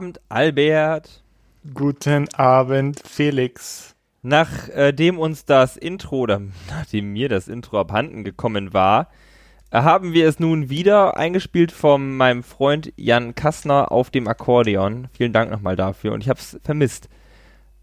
Abend, 0.00 0.20
Albert. 0.30 1.22
Guten 1.74 2.26
Abend, 2.32 3.02
Felix. 3.06 3.94
Nachdem 4.22 5.18
uns 5.18 5.44
das 5.44 5.76
Intro, 5.76 6.20
oder 6.20 6.40
nachdem 6.70 7.12
mir 7.12 7.28
das 7.28 7.48
Intro 7.48 7.78
abhanden 7.78 8.24
gekommen 8.24 8.72
war, 8.72 9.08
haben 9.70 10.14
wir 10.14 10.26
es 10.26 10.40
nun 10.40 10.70
wieder 10.70 11.18
eingespielt 11.18 11.70
von 11.70 12.16
meinem 12.16 12.42
Freund 12.42 12.94
Jan 12.96 13.34
Kassner 13.34 13.92
auf 13.92 14.08
dem 14.08 14.26
Akkordeon. 14.26 15.08
Vielen 15.12 15.34
Dank 15.34 15.50
nochmal 15.50 15.76
dafür 15.76 16.12
und 16.12 16.22
ich 16.22 16.30
habe 16.30 16.40
es 16.40 16.58
vermisst. 16.64 17.10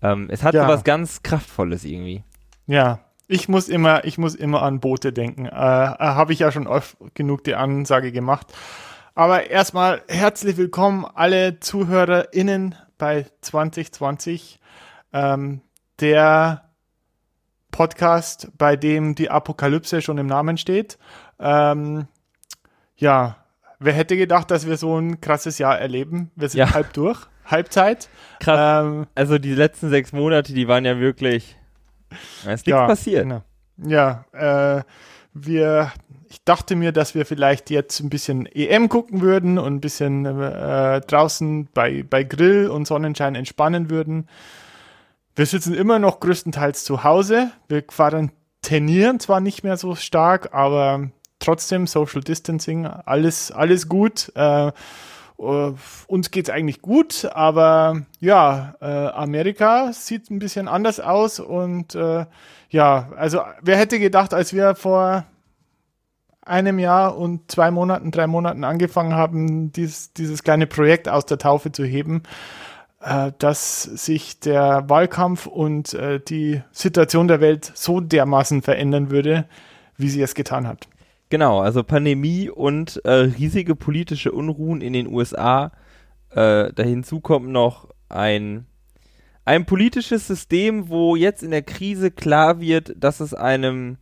Ähm, 0.01 0.27
es 0.31 0.41
hat 0.41 0.55
ja. 0.55 0.67
was 0.67 0.83
ganz 0.83 1.21
Kraftvolles 1.21 1.85
irgendwie. 1.85 2.23
Ja, 2.65 3.01
ich 3.27 3.47
muss 3.47 3.69
immer, 3.69 4.05
ich 4.05 4.17
muss 4.17 4.33
immer 4.33 4.63
an 4.63 4.79
Boote 4.79 5.13
denken. 5.13 5.45
Äh, 5.45 5.51
habe 5.51 6.33
ich 6.33 6.39
ja 6.39 6.51
schon 6.51 6.65
oft 6.65 6.97
genug 7.13 7.43
die 7.43 7.53
Ansage 7.53 8.11
gemacht. 8.11 8.47
Aber 9.17 9.49
erstmal 9.49 10.03
herzlich 10.07 10.57
willkommen 10.57 11.03
alle 11.03 11.59
ZuhörerInnen 11.59 12.75
bei 12.99 13.25
2020. 13.41 14.59
Ähm, 15.11 15.61
der 15.99 16.69
Podcast, 17.71 18.51
bei 18.59 18.75
dem 18.75 19.15
die 19.15 19.31
Apokalypse 19.31 20.03
schon 20.03 20.19
im 20.19 20.27
Namen 20.27 20.59
steht. 20.59 20.99
Ähm, 21.39 22.07
ja, 22.95 23.37
wer 23.79 23.93
hätte 23.93 24.17
gedacht, 24.17 24.51
dass 24.51 24.67
wir 24.67 24.77
so 24.77 24.99
ein 24.99 25.19
krasses 25.19 25.57
Jahr 25.57 25.79
erleben? 25.79 26.29
Wir 26.35 26.49
sind 26.49 26.59
ja. 26.59 26.75
halb 26.75 26.93
durch, 26.93 27.25
Halbzeit. 27.43 28.09
Krass. 28.39 28.85
Ähm, 28.85 29.07
also 29.15 29.39
die 29.39 29.55
letzten 29.55 29.89
sechs 29.89 30.13
Monate, 30.13 30.53
die 30.53 30.67
waren 30.67 30.85
ja 30.85 30.99
wirklich. 30.99 31.57
Da 32.45 32.51
ist 32.51 32.67
nichts 32.67 32.67
ja, 32.67 32.85
passiert. 32.85 33.23
Genau. 33.23 33.41
Ja, 33.77 34.25
äh, 34.31 34.83
wir 35.33 35.91
ich 36.29 36.43
dachte 36.43 36.75
mir, 36.75 36.91
dass 36.91 37.15
wir 37.15 37.25
vielleicht 37.25 37.69
jetzt 37.69 37.99
ein 37.99 38.09
bisschen 38.09 38.45
EM 38.45 38.89
gucken 38.89 39.21
würden 39.21 39.57
und 39.57 39.75
ein 39.75 39.81
bisschen 39.81 40.25
äh, 40.25 41.01
draußen 41.01 41.69
bei, 41.73 42.03
bei 42.03 42.23
Grill 42.23 42.69
und 42.69 42.87
Sonnenschein 42.87 43.35
entspannen 43.35 43.89
würden. 43.89 44.27
Wir 45.35 45.45
sitzen 45.45 45.73
immer 45.73 45.99
noch 45.99 46.19
größtenteils 46.19 46.83
zu 46.83 47.03
Hause. 47.03 47.51
Wir 47.67 47.81
quarantänieren 47.81 49.19
zwar 49.19 49.39
nicht 49.39 49.63
mehr 49.63 49.77
so 49.77 49.95
stark, 49.95 50.53
aber 50.53 51.09
trotzdem 51.39 51.87
Social 51.87 52.21
Distancing, 52.21 52.85
alles, 52.85 53.51
alles 53.51 53.87
gut. 53.87 54.31
Äh, 54.35 54.71
Uh, 55.39 55.75
uns 56.07 56.31
geht's 56.31 56.49
eigentlich 56.49 56.81
gut, 56.81 57.29
aber 57.31 58.01
ja, 58.19 58.73
äh, 58.81 58.85
Amerika 58.85 59.93
sieht 59.93 60.31
ein 60.31 60.39
bisschen 60.39 60.67
anders 60.67 60.99
aus 60.99 61.39
und 61.39 61.93
äh, 61.93 62.25
ja, 62.71 63.09
also 63.15 63.41
wer 63.61 63.77
hätte 63.77 63.99
gedacht, 63.99 64.33
als 64.33 64.51
wir 64.51 64.73
vor 64.73 65.25
einem 66.47 66.79
Jahr 66.79 67.17
und 67.17 67.51
zwei 67.51 67.71
Monaten, 67.71 68.11
drei 68.11 68.27
Monaten 68.27 68.63
angefangen 68.63 69.13
haben, 69.13 69.71
dies, 69.71 70.13
dieses 70.13 70.43
kleine 70.43 70.67
Projekt 70.67 71.09
aus 71.09 71.25
der 71.25 71.37
Taufe 71.37 71.71
zu 71.71 71.83
heben, 71.83 72.23
äh, 73.01 73.31
dass 73.39 73.83
sich 73.83 74.39
der 74.39 74.89
Wahlkampf 74.89 75.45
und 75.45 75.93
äh, 75.93 76.19
die 76.19 76.61
Situation 76.71 77.27
der 77.27 77.41
Welt 77.41 77.71
so 77.75 77.99
dermaßen 77.99 78.61
verändern 78.61 79.11
würde, 79.11 79.45
wie 79.97 80.09
sie 80.09 80.21
es 80.21 80.35
getan 80.35 80.67
hat. 80.67 80.87
Genau, 81.29 81.59
also 81.59 81.83
Pandemie 81.83 82.49
und 82.49 83.01
äh, 83.03 83.11
riesige 83.11 83.75
politische 83.75 84.31
Unruhen 84.31 84.81
in 84.81 84.93
den 84.93 85.07
USA. 85.07 85.71
Äh, 86.31 86.71
da 86.73 86.83
hinzu 86.83 87.19
kommt 87.19 87.49
noch 87.49 87.89
ein, 88.07 88.65
ein 89.43 89.65
politisches 89.65 90.25
System, 90.27 90.87
wo 90.87 91.15
jetzt 91.17 91.43
in 91.43 91.51
der 91.51 91.63
Krise 91.63 92.11
klar 92.11 92.61
wird, 92.61 92.93
dass 92.97 93.19
es 93.19 93.33
einem 93.33 93.97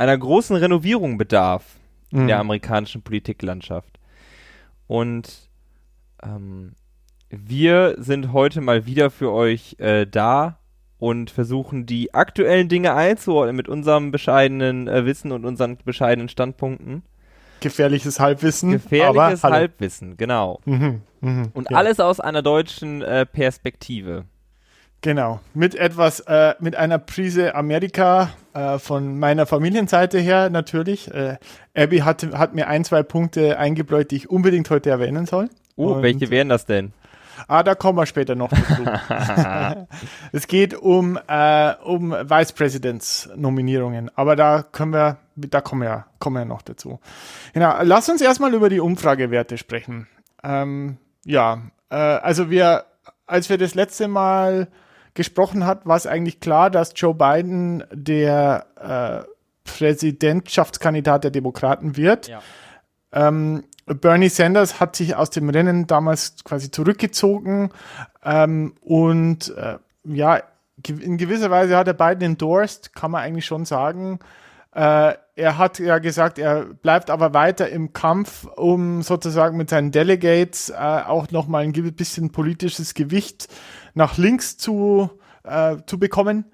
einer 0.00 0.16
großen 0.16 0.56
Renovierung 0.56 1.18
bedarf 1.18 1.76
in 2.10 2.26
der 2.26 2.36
mhm. 2.36 2.40
amerikanischen 2.40 3.02
Politiklandschaft. 3.02 4.00
Und 4.86 5.50
ähm, 6.22 6.72
wir 7.28 7.96
sind 7.98 8.32
heute 8.32 8.62
mal 8.62 8.86
wieder 8.86 9.10
für 9.10 9.30
euch 9.30 9.76
äh, 9.78 10.06
da 10.06 10.58
und 10.98 11.30
versuchen 11.30 11.84
die 11.84 12.14
aktuellen 12.14 12.68
Dinge 12.68 12.94
einzuordnen 12.94 13.54
mit 13.54 13.68
unserem 13.68 14.10
bescheidenen 14.10 14.88
äh, 14.88 15.04
Wissen 15.04 15.32
und 15.32 15.44
unseren 15.44 15.76
bescheidenen 15.84 16.30
Standpunkten. 16.30 17.02
Gefährliches 17.60 18.18
Halbwissen. 18.18 18.70
Gefährliches 18.70 19.44
Halbwissen, 19.44 20.16
genau. 20.16 20.60
Mhm, 20.64 21.02
mh, 21.20 21.48
und 21.52 21.70
ja. 21.70 21.76
alles 21.76 22.00
aus 22.00 22.20
einer 22.20 22.40
deutschen 22.40 23.02
äh, 23.02 23.26
Perspektive. 23.26 24.24
Genau, 25.02 25.40
mit 25.54 25.74
etwas, 25.74 26.20
äh, 26.20 26.54
mit 26.60 26.76
einer 26.76 26.98
Prise 26.98 27.54
Amerika 27.54 28.30
äh, 28.52 28.78
von 28.78 29.18
meiner 29.18 29.46
Familienseite 29.46 30.18
her 30.18 30.50
natürlich. 30.50 31.12
Äh, 31.12 31.38
Abby 31.74 31.98
hat, 31.98 32.22
hat 32.34 32.54
mir 32.54 32.68
ein, 32.68 32.84
zwei 32.84 33.02
Punkte 33.02 33.58
eingebläut, 33.58 34.10
die 34.10 34.16
ich 34.16 34.30
unbedingt 34.30 34.68
heute 34.68 34.90
erwähnen 34.90 35.24
soll. 35.24 35.48
Oh, 35.76 35.94
Und, 35.94 36.02
welche 36.02 36.30
wären 36.30 36.50
das 36.50 36.66
denn? 36.66 36.92
Ah, 37.48 37.62
da 37.62 37.74
kommen 37.74 37.96
wir 37.96 38.04
später 38.04 38.34
noch 38.34 38.50
dazu. 38.50 39.86
es 40.32 40.46
geht 40.46 40.74
um, 40.74 41.18
äh, 41.26 41.74
um 41.82 42.10
Vice 42.10 42.52
Presidents 42.52 43.30
Nominierungen, 43.34 44.10
aber 44.14 44.36
da 44.36 44.62
können 44.62 44.92
wir, 44.92 45.16
da 45.36 45.62
kommen 45.62 45.82
wir, 45.82 46.04
kommen 46.18 46.36
wir 46.36 46.44
noch 46.44 46.60
dazu. 46.60 47.00
Genau, 47.54 47.74
lass 47.82 48.10
uns 48.10 48.20
erstmal 48.20 48.52
über 48.52 48.68
die 48.68 48.80
Umfragewerte 48.80 49.56
sprechen. 49.56 50.06
Ähm, 50.44 50.98
ja, 51.24 51.62
äh, 51.88 51.96
also 51.96 52.50
wir, 52.50 52.84
als 53.26 53.48
wir 53.48 53.56
das 53.56 53.74
letzte 53.74 54.06
Mal 54.06 54.68
gesprochen 55.14 55.66
hat, 55.66 55.86
war 55.86 55.96
es 55.96 56.06
eigentlich 56.06 56.40
klar, 56.40 56.70
dass 56.70 56.92
Joe 56.94 57.14
Biden 57.14 57.84
der 57.92 59.26
äh, 59.26 59.30
Präsidentschaftskandidat 59.64 61.24
der 61.24 61.30
Demokraten 61.30 61.96
wird. 61.96 62.28
Ja. 62.28 62.40
Ähm, 63.12 63.64
Bernie 63.86 64.28
Sanders 64.28 64.78
hat 64.78 64.94
sich 64.94 65.16
aus 65.16 65.30
dem 65.30 65.48
Rennen 65.48 65.86
damals 65.86 66.44
quasi 66.44 66.70
zurückgezogen 66.70 67.70
ähm, 68.24 68.74
und 68.82 69.54
äh, 69.56 69.78
ja, 70.04 70.42
in 70.86 71.18
gewisser 71.18 71.50
Weise 71.50 71.76
hat 71.76 71.88
er 71.88 71.94
Biden 71.94 72.22
endorsed, 72.22 72.94
kann 72.94 73.10
man 73.10 73.22
eigentlich 73.22 73.46
schon 73.46 73.64
sagen. 73.64 74.20
Äh, 74.72 75.14
er 75.34 75.58
hat 75.58 75.78
ja 75.78 75.98
gesagt, 75.98 76.38
er 76.38 76.66
bleibt 76.66 77.10
aber 77.10 77.34
weiter 77.34 77.68
im 77.70 77.92
Kampf, 77.92 78.44
um 78.44 79.02
sozusagen 79.02 79.56
mit 79.56 79.70
seinen 79.70 79.90
Delegates 79.90 80.70
äh, 80.70 80.74
auch 80.74 81.30
nochmal 81.30 81.64
ein 81.64 81.72
bisschen 81.72 82.30
politisches 82.30 82.94
Gewicht 82.94 83.48
nach 83.94 84.16
links 84.18 84.58
zu, 84.58 85.10
äh, 85.44 85.76
zu 85.86 85.98
bekommen. 85.98 86.44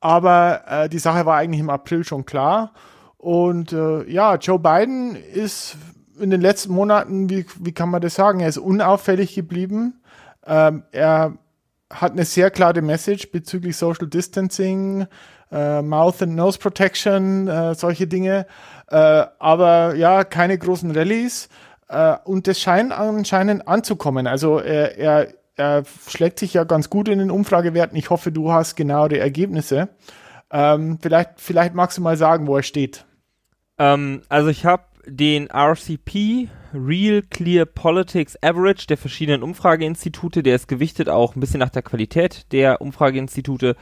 Aber 0.00 0.62
äh, 0.66 0.88
die 0.88 0.98
Sache 0.98 1.24
war 1.26 1.36
eigentlich 1.36 1.60
im 1.60 1.70
April 1.70 2.04
schon 2.04 2.24
klar. 2.24 2.72
Und 3.16 3.72
äh, 3.72 4.04
ja, 4.10 4.36
Joe 4.36 4.58
Biden 4.58 5.14
ist 5.14 5.76
in 6.18 6.30
den 6.30 6.40
letzten 6.40 6.72
Monaten, 6.72 7.30
wie, 7.30 7.46
wie 7.58 7.72
kann 7.72 7.90
man 7.90 8.00
das 8.00 8.14
sagen, 8.14 8.40
er 8.40 8.48
ist 8.48 8.58
unauffällig 8.58 9.34
geblieben. 9.34 10.02
Ähm, 10.46 10.84
er 10.92 11.34
hat 11.90 12.12
eine 12.12 12.24
sehr 12.24 12.50
klare 12.50 12.82
Message 12.82 13.30
bezüglich 13.30 13.76
Social 13.76 14.06
Distancing, 14.06 15.06
äh, 15.50 15.82
Mouth 15.82 16.22
and 16.22 16.34
Nose 16.36 16.58
Protection, 16.58 17.48
äh, 17.48 17.74
solche 17.74 18.06
Dinge. 18.06 18.46
Äh, 18.88 19.24
aber 19.38 19.94
ja, 19.94 20.24
keine 20.24 20.58
großen 20.58 20.90
Rallyes. 20.90 21.48
Äh, 21.88 22.16
und 22.24 22.46
das 22.46 22.60
scheint 22.60 22.92
anscheinend 22.92 23.66
anzukommen. 23.68 24.26
Also 24.26 24.58
er, 24.58 24.98
er 24.98 25.28
er 25.60 25.84
schlägt 26.08 26.38
sich 26.38 26.54
ja 26.54 26.64
ganz 26.64 26.88
gut 26.88 27.08
in 27.08 27.18
den 27.18 27.30
Umfragewerten. 27.30 27.96
Ich 27.96 28.08
hoffe, 28.08 28.32
du 28.32 28.50
hast 28.50 28.76
genau 28.76 29.08
die 29.08 29.18
Ergebnisse. 29.18 29.90
Ähm, 30.50 30.98
vielleicht, 31.00 31.32
vielleicht 31.36 31.74
magst 31.74 31.98
du 31.98 32.02
mal 32.02 32.16
sagen, 32.16 32.46
wo 32.46 32.56
er 32.56 32.62
steht. 32.62 33.04
Ähm, 33.78 34.22
also 34.28 34.48
ich 34.48 34.64
habe 34.64 34.84
den 35.06 35.48
RCP, 35.50 36.48
Real 36.72 37.22
Clear 37.22 37.66
Politics 37.66 38.36
Average 38.42 38.86
der 38.86 38.96
verschiedenen 38.96 39.42
Umfrageinstitute. 39.42 40.42
Der 40.42 40.56
ist 40.56 40.66
gewichtet 40.66 41.08
auch 41.08 41.36
ein 41.36 41.40
bisschen 41.40 41.60
nach 41.60 41.70
der 41.70 41.82
Qualität 41.82 42.50
der 42.52 42.80
Umfrageinstitute. 42.80 43.76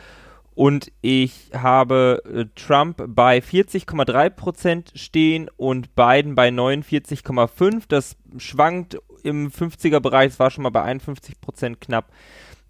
Und 0.58 0.90
ich 1.02 1.52
habe 1.55 2.20
äh, 2.26 2.46
Trump 2.56 3.00
bei 3.06 3.38
40,3% 3.38 4.99
stehen 4.99 5.49
und 5.56 5.94
Biden 5.94 6.34
bei 6.34 6.49
49,5%. 6.49 7.84
Das 7.87 8.16
schwankt 8.38 8.99
im 9.22 9.52
50er-Bereich, 9.52 10.32
es 10.32 10.40
war 10.40 10.50
schon 10.50 10.64
mal 10.64 10.70
bei 10.70 10.82
51 10.82 11.40
Prozent 11.40 11.81
knapp. 11.81 12.10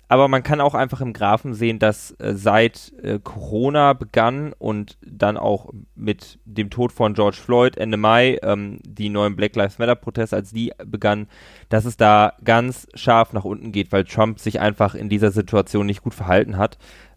Aber 0.06 0.28
man 0.28 0.42
kann 0.42 0.60
auch 0.60 0.74
einfach 0.74 1.00
im 1.00 1.14
Graphen 1.14 1.54
sehen, 1.54 1.78
dass 1.78 2.10
äh, 2.18 2.34
seit 2.34 2.92
äh, 3.02 3.20
Corona 3.24 3.94
begann 3.94 4.52
und 4.58 4.98
dann 5.00 5.38
auch 5.38 5.72
mit 5.94 6.38
dem 6.44 6.68
Tod 6.68 6.92
von 6.92 7.14
George 7.14 7.38
Floyd 7.42 7.78
Ende 7.78 7.96
Mai, 7.96 8.38
ähm, 8.42 8.80
die 8.84 9.08
neuen 9.08 9.34
Black 9.34 9.56
Lives 9.56 9.78
Matter 9.78 9.94
Proteste, 9.94 10.36
als 10.36 10.50
die 10.50 10.72
begannen, 10.84 11.26
dass 11.70 11.86
es 11.86 11.96
da 11.96 12.34
ganz 12.44 12.86
scharf 12.92 13.32
nach 13.32 13.44
unten 13.44 13.72
geht, 13.72 13.92
weil 13.92 14.04
Trump 14.04 14.40
sich 14.40 14.60
einfach 14.60 14.94
in 14.94 15.08
dieser 15.08 15.30
Situation 15.30 15.86
nicht 15.86 16.02
gut 16.02 16.12
verhalten 16.12 16.58
hat. 16.58 16.76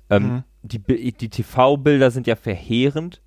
Ähm, 0.09 0.23
mhm. 0.23 0.43
Die, 0.63 0.79
die 0.79 1.29
TV-Bilder 1.29 2.11
sind 2.11 2.27
ja 2.27 2.35
verheerend. 2.35 3.21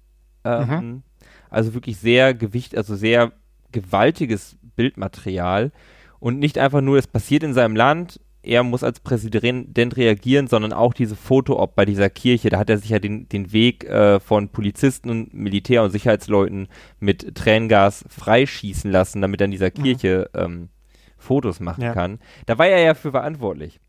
Ähm, 0.45 0.69
mhm. 0.69 1.03
Also 1.51 1.75
wirklich 1.75 1.97
sehr 1.99 2.35
Gewicht, 2.35 2.77
also 2.77 2.97
sehr 2.97 3.33
gewaltiges 3.73 4.57
Bildmaterial 4.77 5.73
und 6.21 6.39
nicht 6.39 6.59
einfach 6.59 6.81
nur, 6.81 6.99
es 6.99 7.07
passiert 7.07 7.43
in 7.43 7.55
seinem 7.55 7.77
Land, 7.77 8.21
er 8.43 8.63
muss 8.63 8.83
als 8.83 9.01
Präsident 9.01 9.97
reagieren, 9.97 10.47
sondern 10.47 10.73
auch 10.73 10.95
diese 10.95 11.17
Foto-Op 11.17 11.75
bei 11.75 11.85
dieser 11.85 12.11
Kirche, 12.11 12.51
da 12.51 12.59
hat 12.59 12.71
er 12.71 12.79
sich 12.79 12.91
ja 12.91 12.99
den, 12.99 13.29
den 13.29 13.53
Weg 13.53 13.85
äh, 13.85 14.21
von 14.21 14.49
Polizisten 14.49 15.11
und 15.11 15.35
Militär- 15.35 15.83
und 15.83 15.91
Sicherheitsleuten 15.91 16.69
mit 17.01 17.35
Tränengas 17.35 18.05
freischießen 18.09 18.91
lassen, 18.91 19.23
damit 19.23 19.41
er 19.41 19.47
in 19.47 19.51
dieser 19.51 19.71
mhm. 19.75 19.83
Kirche 19.83 20.31
ähm, 20.35 20.69
Fotos 21.17 21.61
machen 21.61 21.83
ja. 21.83 21.93
kann. 21.93 22.19
Da 22.47 22.59
war 22.59 22.67
er 22.67 22.81
ja 22.81 22.95
für 22.95 23.11
verantwortlich. 23.11 23.81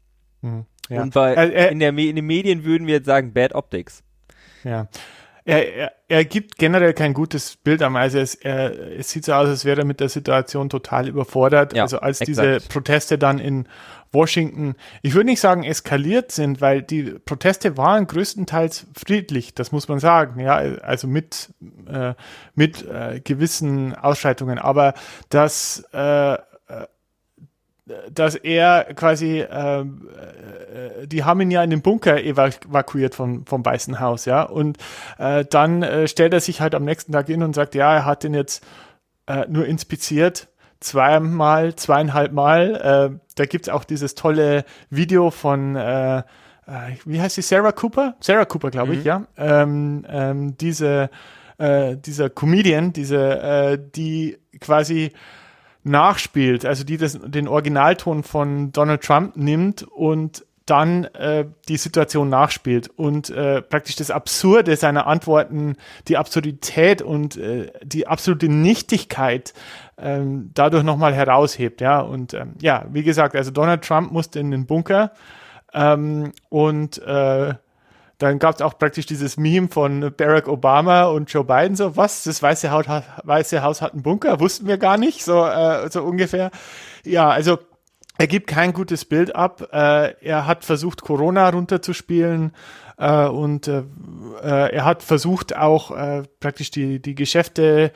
Mhm. 0.42 0.66
Ja. 0.90 1.02
Und 1.02 1.14
bei, 1.14 1.34
äh, 1.34 1.50
äh, 1.50 1.72
in, 1.72 1.80
der, 1.80 1.90
in 1.90 2.16
den 2.16 2.26
Medien 2.26 2.64
würden 2.64 2.88
wir 2.88 2.96
jetzt 2.96 3.06
sagen 3.06 3.34
Bad 3.34 3.56
Optics. 3.56 4.04
Ja. 4.64 4.88
Er, 5.48 5.76
er, 5.76 5.92
er 6.08 6.26
gibt 6.26 6.58
generell 6.58 6.94
kein 6.94 7.14
gutes 7.14 7.56
Bild 7.58 7.84
am. 7.84 7.96
Also 7.96 8.18
es, 8.18 8.34
er, 8.34 8.98
es 8.98 9.12
sieht 9.12 9.26
so 9.26 9.34
aus, 9.34 9.48
als 9.48 9.64
wäre 9.64 9.82
er 9.82 9.86
mit 9.86 10.00
der 10.00 10.10
Situation 10.10 10.70
total 10.70 11.08
überfordert. 11.08 11.76
Ja, 11.76 11.84
also 11.84 12.00
als 12.00 12.22
exakt. 12.22 12.30
diese 12.30 12.68
Proteste 12.68 13.20
dann 13.20 13.38
in 13.38 13.68
Washington, 14.12 14.76
ich 15.04 15.14
würde 15.14 15.28
nicht 15.28 15.40
sagen 15.40 15.64
eskaliert 15.64 16.32
sind, 16.32 16.62
weil 16.62 16.82
die 16.82 17.04
Proteste 17.04 17.78
waren 17.78 18.08
größtenteils 18.08 18.88
friedlich, 18.98 19.54
das 19.54 19.72
muss 19.72 19.88
man 19.88 20.00
sagen, 20.00 20.40
ja, 20.40 20.56
also 20.56 21.08
mit, 21.08 21.50
äh, 21.88 22.16
mit 22.56 22.84
äh, 22.88 23.20
gewissen 23.24 23.94
Ausschreitungen, 23.94 24.58
aber 24.58 24.96
das 25.30 25.84
äh, 25.92 26.38
dass 28.12 28.36
er 28.36 28.86
quasi, 28.96 29.40
äh, 29.42 29.82
äh, 29.82 29.86
die 31.08 31.24
haben 31.24 31.42
ihn 31.42 31.52
ja 31.52 31.64
in 31.64 31.70
den 31.70 31.82
Bunker 31.82 32.22
evakuiert 32.24 33.14
vom, 33.14 33.46
vom 33.46 33.64
Weißen 33.64 34.00
Haus, 34.00 34.26
ja. 34.26 34.44
Und 34.44 34.78
äh, 35.20 35.46
dann 35.46 35.84
äh, 35.84 36.08
stellt 36.08 36.34
er 36.34 36.40
sich 36.40 36.62
halt 36.62 36.74
am 36.74 36.84
nächsten 36.84 37.12
Tag 37.12 37.28
hin 37.28 37.44
und 37.44 37.54
sagt, 37.54 37.76
ja, 37.76 37.94
er 37.94 38.06
hat 38.06 38.24
den 38.24 38.34
jetzt 38.34 38.66
äh, 39.28 39.46
nur 39.48 39.68
inspiziert, 39.68 40.48
zweimal, 40.80 41.76
zweieinhalb 41.76 42.32
Mal. 42.32 43.12
Äh, 43.14 43.20
da 43.36 43.46
gibt's 43.46 43.70
auch 43.70 43.84
dieses 43.84 44.16
tolle 44.16 44.66
Video 44.90 45.30
von 45.30 45.76
äh, 45.76 46.20
äh 46.20 46.24
wie 47.06 47.22
heißt 47.22 47.36
sie, 47.36 47.44
Sarah 47.44 47.72
Cooper? 47.72 48.16
Sarah 48.20 48.46
Cooper, 48.46 48.72
glaube 48.72 48.94
mhm. 48.94 49.00
ich, 49.00 49.06
ja. 49.06 49.26
Ähm, 49.38 50.06
ähm, 50.10 50.58
diese, 50.58 51.12
äh, 51.60 51.98
dieser 51.98 52.32
Comedian, 52.32 52.94
diese, 52.94 53.42
äh, 53.42 53.80
die 53.96 54.40
quasi 54.60 55.12
nachspielt, 55.86 56.66
also 56.66 56.84
die 56.84 56.98
das, 56.98 57.20
den 57.22 57.48
Originalton 57.48 58.24
von 58.24 58.72
Donald 58.72 59.04
Trump 59.04 59.38
nimmt 59.38 59.84
und 59.84 60.46
dann 60.66 61.04
äh, 61.14 61.46
die 61.70 61.78
Situation 61.78 62.28
nachspielt 62.30 62.90
und 62.96 63.30
äh, 63.30 63.62
praktisch 63.62 63.96
das 63.96 64.10
Absurde 64.10 64.76
seiner 64.76 65.06
Antworten, 65.06 65.76
die 66.08 66.18
Absurdität 66.18 67.04
und 67.04 67.38
äh, 67.38 67.72
die 67.84 68.08
absolute 68.08 68.50
Nichtigkeit 68.50 69.54
ähm, 70.00 70.50
dadurch 70.56 70.84
nochmal 70.84 71.14
heraushebt. 71.14 71.82
Ja, 71.82 72.00
und 72.00 72.34
ähm, 72.34 72.56
ja, 72.60 72.86
wie 72.90 73.04
gesagt, 73.04 73.36
also 73.36 73.52
Donald 73.52 73.84
Trump 73.84 74.12
musste 74.12 74.40
in 74.40 74.50
den 74.50 74.66
Bunker 74.66 75.12
ähm, 75.72 76.32
und 76.50 76.98
äh, 76.98 77.54
dann 78.18 78.40
gab 78.40 78.56
es 78.56 78.62
auch 78.62 78.78
praktisch 78.78 79.06
dieses 79.06 79.38
Meme 79.38 79.68
von 79.68 80.14
Barack 80.16 80.48
Obama 80.48 81.06
und 81.06 81.32
Joe 81.32 81.44
Biden, 81.44 81.76
so, 81.76 81.98
was, 81.98 82.24
das 82.24 82.42
Weiße 82.42 82.72
Haus, 82.72 82.86
Weiße 83.24 83.62
Haus 83.62 83.82
hat 83.82 83.94
einen 83.94 84.04
Bunker, 84.04 84.40
wussten 84.40 84.68
wir 84.68 84.78
gar 84.78 84.98
nicht, 84.98 85.24
so, 85.24 85.46
äh, 85.46 85.90
so 85.90 86.04
ungefähr. 86.04 86.52
Ja, 87.04 87.30
also 87.30 87.58
er 88.18 88.28
gibt 88.28 88.48
kein 88.48 88.74
gutes 88.74 89.06
Bild 89.06 89.36
ab. 89.36 89.70
Äh, 89.74 90.14
er 90.22 90.46
hat 90.46 90.64
versucht, 90.64 91.02
Corona 91.02 91.50
runterzuspielen 91.50 92.54
äh, 92.98 93.26
und 93.26 93.68
äh, 93.68 93.84
er 94.42 94.86
hat 94.86 95.04
versucht 95.04 95.56
auch 95.56 95.92
praktisch 96.40 96.72
die, 96.72 97.02
die 97.02 97.16
Geschäfte 97.16 97.92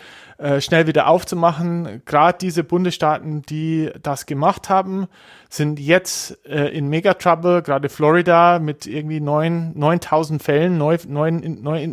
schnell 0.59 0.87
wieder 0.87 1.07
aufzumachen. 1.07 2.01
Gerade 2.05 2.37
diese 2.39 2.63
Bundesstaaten, 2.63 3.41
die 3.41 3.91
das 4.01 4.25
gemacht 4.25 4.69
haben, 4.69 5.07
sind 5.49 5.81
jetzt 5.81 6.31
in 6.45 6.87
Mega 6.87 7.13
Trouble, 7.15 7.61
gerade 7.61 7.89
Florida 7.89 8.59
mit 8.59 8.87
irgendwie 8.87 9.19
neun, 9.19 9.77
9000 9.77 10.41
Fällen, 10.41 10.77
neu, 10.77 10.97
neun, 11.07 11.61
neu, 11.61 11.85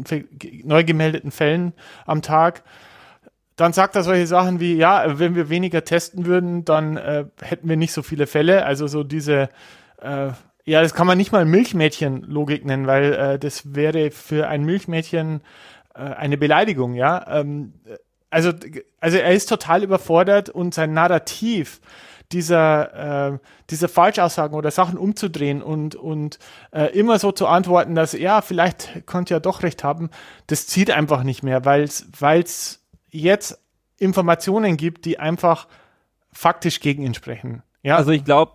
neu 0.62 0.84
gemeldeten 0.84 1.32
Fällen 1.32 1.72
am 2.06 2.22
Tag 2.22 2.62
dann 3.56 3.72
sagt 3.72 3.96
er 3.96 4.02
solche 4.02 4.26
Sachen 4.26 4.60
wie, 4.60 4.74
ja, 4.76 5.18
wenn 5.18 5.34
wir 5.34 5.48
weniger 5.48 5.84
testen 5.84 6.26
würden, 6.26 6.64
dann 6.64 6.96
äh, 6.96 7.24
hätten 7.40 7.68
wir 7.68 7.76
nicht 7.76 7.92
so 7.92 8.02
viele 8.02 8.26
Fälle. 8.26 8.64
Also 8.66 8.86
so 8.86 9.02
diese 9.02 9.48
äh, 10.00 10.30
ja, 10.66 10.82
das 10.82 10.94
kann 10.94 11.06
man 11.06 11.16
nicht 11.16 11.30
mal 11.30 11.44
Milchmädchen-Logik 11.44 12.64
nennen, 12.64 12.88
weil 12.88 13.12
äh, 13.14 13.38
das 13.38 13.74
wäre 13.76 14.10
für 14.10 14.48
ein 14.48 14.64
Milchmädchen 14.64 15.40
äh, 15.94 16.00
eine 16.00 16.36
Beleidigung, 16.36 16.94
ja. 16.94 17.24
Ähm, 17.28 17.72
also, 18.30 18.50
also 19.00 19.16
er 19.16 19.32
ist 19.32 19.48
total 19.48 19.84
überfordert 19.84 20.50
und 20.50 20.74
sein 20.74 20.92
Narrativ 20.92 21.80
dieser, 22.32 23.34
äh, 23.34 23.38
diese 23.70 23.86
Falschaussagen 23.86 24.56
oder 24.56 24.72
Sachen 24.72 24.98
umzudrehen 24.98 25.62
und, 25.62 25.94
und 25.94 26.40
äh, 26.72 26.86
immer 26.98 27.20
so 27.20 27.30
zu 27.30 27.46
antworten, 27.46 27.94
dass 27.94 28.12
ja, 28.12 28.42
vielleicht 28.42 29.06
konnte 29.06 29.34
ja 29.34 29.40
doch 29.40 29.62
recht 29.62 29.84
haben, 29.84 30.10
das 30.48 30.66
zieht 30.66 30.90
einfach 30.90 31.22
nicht 31.22 31.44
mehr, 31.44 31.64
weil 31.64 31.84
es 31.84 32.82
jetzt 33.10 33.58
Informationen 33.98 34.76
gibt, 34.76 35.04
die 35.04 35.18
einfach 35.18 35.68
faktisch 36.32 36.80
gegen 36.80 37.02
ihn 37.02 37.14
sprechen. 37.14 37.62
Ja? 37.82 37.96
Also 37.96 38.10
ich 38.10 38.24
glaube, 38.24 38.52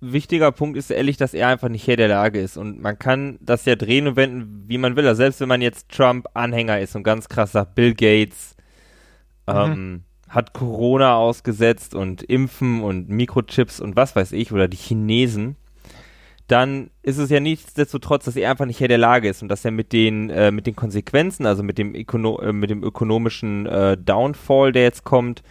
wichtiger 0.00 0.52
Punkt 0.52 0.76
ist 0.76 0.90
ehrlich, 0.90 1.16
dass 1.16 1.34
er 1.34 1.48
einfach 1.48 1.68
nicht 1.68 1.86
Herr 1.86 1.96
der 1.96 2.08
Lage 2.08 2.40
ist. 2.40 2.56
Und 2.56 2.80
man 2.80 2.98
kann 2.98 3.38
das 3.40 3.64
ja 3.64 3.76
drehen 3.76 4.06
und 4.06 4.16
wenden, 4.16 4.64
wie 4.66 4.78
man 4.78 4.96
will. 4.96 5.06
Also 5.06 5.18
selbst 5.18 5.40
wenn 5.40 5.48
man 5.48 5.62
jetzt 5.62 5.90
Trump-Anhänger 5.90 6.80
ist 6.80 6.94
und 6.94 7.02
ganz 7.02 7.28
krass 7.28 7.52
sagt, 7.52 7.74
Bill 7.74 7.94
Gates 7.94 8.54
mhm. 9.46 9.54
ähm, 9.54 10.04
hat 10.28 10.52
Corona 10.52 11.16
ausgesetzt 11.16 11.94
und 11.94 12.22
Impfen 12.22 12.82
und 12.82 13.08
Mikrochips 13.08 13.80
und 13.80 13.96
was 13.96 14.16
weiß 14.16 14.32
ich, 14.32 14.52
oder 14.52 14.68
die 14.68 14.76
Chinesen, 14.76 15.56
dann 16.46 16.90
ist 17.02 17.18
es 17.18 17.30
ja 17.30 17.40
nichtsdestotrotz, 17.40 18.26
dass 18.26 18.36
er 18.36 18.50
einfach 18.50 18.66
nicht 18.66 18.80
Herr 18.80 18.88
der 18.88 18.98
Lage 18.98 19.28
ist 19.28 19.42
und 19.42 19.48
dass 19.48 19.64
er 19.64 19.70
mit 19.70 19.92
den, 19.92 20.28
äh, 20.30 20.50
mit 20.50 20.66
den 20.66 20.76
Konsequenzen, 20.76 21.46
also 21.46 21.62
mit 21.62 21.78
dem, 21.78 21.94
Ökono 21.94 22.38
äh, 22.40 22.52
mit 22.52 22.70
dem 22.70 22.82
ökonomischen 22.82 23.66
äh, 23.66 23.96
Downfall, 23.96 24.72
der 24.72 24.82
jetzt 24.82 25.04
kommt, 25.04 25.42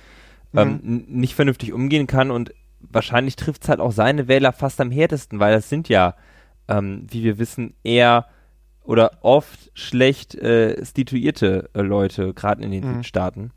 ähm, 0.56 0.80
mhm. 0.84 1.06
nicht 1.08 1.34
vernünftig 1.34 1.74
umgehen 1.74 2.06
kann 2.06 2.30
und 2.30 2.54
wahrscheinlich 2.80 3.36
trifft 3.36 3.64
es 3.64 3.70
halt 3.70 3.80
auch 3.80 3.92
seine 3.92 4.28
Wähler 4.28 4.54
fast 4.54 4.80
am 4.82 4.92
härtesten, 4.92 5.40
weil 5.40 5.54
das 5.54 5.70
sind 5.70 5.90
ja, 5.90 6.16
ähm, 6.68 7.08
wie 7.10 7.24
wir 7.24 7.40
wissen, 7.40 7.74
eher 7.84 8.28
oder 8.84 9.20
oft 9.22 9.72
schlecht 9.74 10.36
äh, 10.36 10.84
stituierte 10.84 11.70
äh, 11.74 11.82
Leute, 11.82 12.34
gerade 12.34 12.62
in 12.62 12.72
den 12.72 12.88
mhm. 12.88 12.94
Südstaaten. 12.96 13.52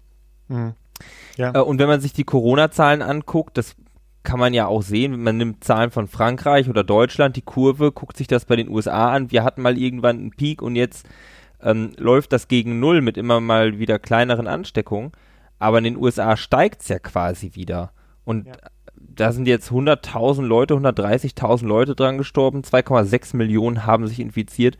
Mhm. 0.49 0.75
Ja. 1.37 1.55
Äh, 1.55 1.61
und 1.61 1.79
wenn 1.79 1.89
man 1.89 2.01
sich 2.01 2.13
die 2.13 2.25
Corona-Zahlen 2.25 3.03
anguckt, 3.03 3.59
das 3.59 3.75
kann 4.27 4.39
man 4.39 4.53
ja 4.53 4.67
auch 4.67 4.83
sehen, 4.83 5.23
man 5.23 5.39
nimmt 5.39 5.65
Zahlen 5.65 5.91
von 5.91 6.09
Frankreich 6.09 6.69
oder 6.69 6.85
Deutschland, 6.85 7.37
die 7.37 7.43
Kurve, 7.43 7.93
guckt 7.93 8.19
sich 8.19 8.27
das 8.27 8.45
bei 8.45 8.57
den 8.57 8.69
USA 8.69 9.13
an. 9.13 9.31
Wir 9.31 9.43
hatten 9.45 9.63
mal 9.63 9.79
irgendwann 9.79 10.19
einen 10.19 10.31
Peak 10.33 10.61
und 10.61 10.77
jetzt 10.77 11.09
ähm, 11.63 11.93
läuft 11.97 12.33
das 12.33 12.49
gegen 12.49 12.79
Null 12.79 13.01
mit 13.01 13.17
immer 13.17 13.41
mal 13.41 13.79
wieder 13.79 13.99
kleineren 13.99 14.47
Ansteckungen. 14.47 15.13
Aber 15.59 15.79
in 15.79 15.85
den 15.85 15.97
USA 15.97 16.37
steigt 16.37 16.83
es 16.83 16.89
ja 16.89 16.99
quasi 16.99 17.53
wieder. 17.55 17.93
Und 18.25 18.47
ja 18.49 18.53
da 19.17 19.33
sind 19.33 19.49
jetzt 19.49 19.71
100.000 19.71 20.43
Leute, 20.43 20.75
130.000 20.75 21.67
Leute 21.67 21.95
dran 21.95 22.19
gestorben, 22.19 22.63
2,6 22.63 23.37
Millionen 23.37 23.87
haben 23.87 24.07
sich 24.07 24.21
infiziert. 24.21 24.77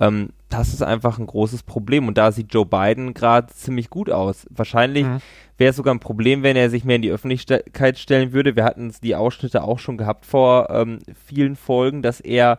Ähm, 0.00 0.30
das 0.48 0.72
ist 0.72 0.82
einfach 0.82 1.18
ein 1.18 1.26
großes 1.26 1.62
Problem 1.62 2.08
und 2.08 2.18
da 2.18 2.32
sieht 2.32 2.52
Joe 2.52 2.66
Biden 2.66 3.14
gerade 3.14 3.52
ziemlich 3.52 3.90
gut 3.90 4.10
aus. 4.10 4.46
Wahrscheinlich 4.50 5.04
mhm. 5.04 5.18
wäre 5.56 5.70
es 5.70 5.76
sogar 5.76 5.94
ein 5.94 6.00
Problem, 6.00 6.42
wenn 6.42 6.56
er 6.56 6.70
sich 6.70 6.84
mehr 6.84 6.96
in 6.96 7.02
die 7.02 7.10
Öffentlichkeit 7.10 7.98
stellen 7.98 8.32
würde. 8.32 8.56
Wir 8.56 8.64
hatten 8.64 8.92
die 9.02 9.16
Ausschnitte 9.16 9.62
auch 9.62 9.78
schon 9.78 9.96
gehabt 9.96 10.26
vor 10.26 10.68
ähm, 10.70 10.98
vielen 11.26 11.56
Folgen, 11.56 12.02
dass 12.02 12.20
er 12.20 12.58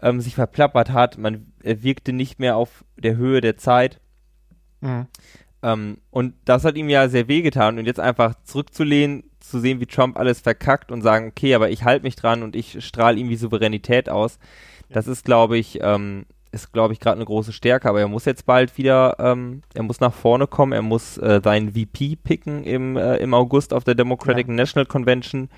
ähm, 0.00 0.20
sich 0.20 0.34
verplappert 0.34 0.92
hat. 0.92 1.18
Man 1.18 1.46
er 1.62 1.82
wirkte 1.82 2.12
nicht 2.12 2.38
mehr 2.38 2.56
auf 2.56 2.84
der 2.96 3.16
Höhe 3.16 3.40
der 3.40 3.56
Zeit. 3.56 4.00
Mhm. 4.80 5.06
Ähm, 5.62 5.98
und 6.10 6.34
das 6.44 6.64
hat 6.64 6.76
ihm 6.76 6.88
ja 6.88 7.08
sehr 7.08 7.28
wehgetan. 7.28 7.78
Und 7.78 7.86
jetzt 7.86 8.00
einfach 8.00 8.34
zurückzulehnen, 8.44 9.24
zu 9.40 9.60
sehen, 9.60 9.80
wie 9.80 9.86
Trump 9.86 10.16
alles 10.18 10.40
verkackt 10.40 10.92
und 10.92 11.02
sagen, 11.02 11.28
okay, 11.28 11.54
aber 11.54 11.70
ich 11.70 11.84
halte 11.84 12.04
mich 12.04 12.16
dran 12.16 12.42
und 12.42 12.56
ich 12.56 12.84
strahle 12.84 13.18
ihm 13.18 13.28
wie 13.28 13.36
Souveränität 13.36 14.08
aus. 14.08 14.38
Das 14.90 15.06
ist, 15.06 15.24
glaube 15.24 15.56
ich, 15.56 15.78
ähm, 15.82 16.26
ist, 16.52 16.72
glaube 16.72 16.92
ich, 16.92 17.00
gerade 17.00 17.16
eine 17.16 17.24
große 17.24 17.52
Stärke, 17.52 17.88
aber 17.88 18.00
er 18.00 18.08
muss 18.08 18.26
jetzt 18.26 18.46
bald 18.46 18.76
wieder, 18.78 19.16
ähm, 19.18 19.62
er 19.74 19.82
muss 19.82 20.00
nach 20.00 20.12
vorne 20.12 20.46
kommen, 20.46 20.72
er 20.72 20.82
muss 20.82 21.18
äh, 21.18 21.40
seinen 21.42 21.72
VP 21.72 22.16
picken 22.22 22.64
im, 22.64 22.96
äh, 22.96 23.16
im 23.16 23.34
August 23.34 23.72
auf 23.72 23.84
der 23.84 23.94
Democratic 23.94 24.46
ja. 24.48 24.54
National 24.54 24.86
Convention 24.86 25.48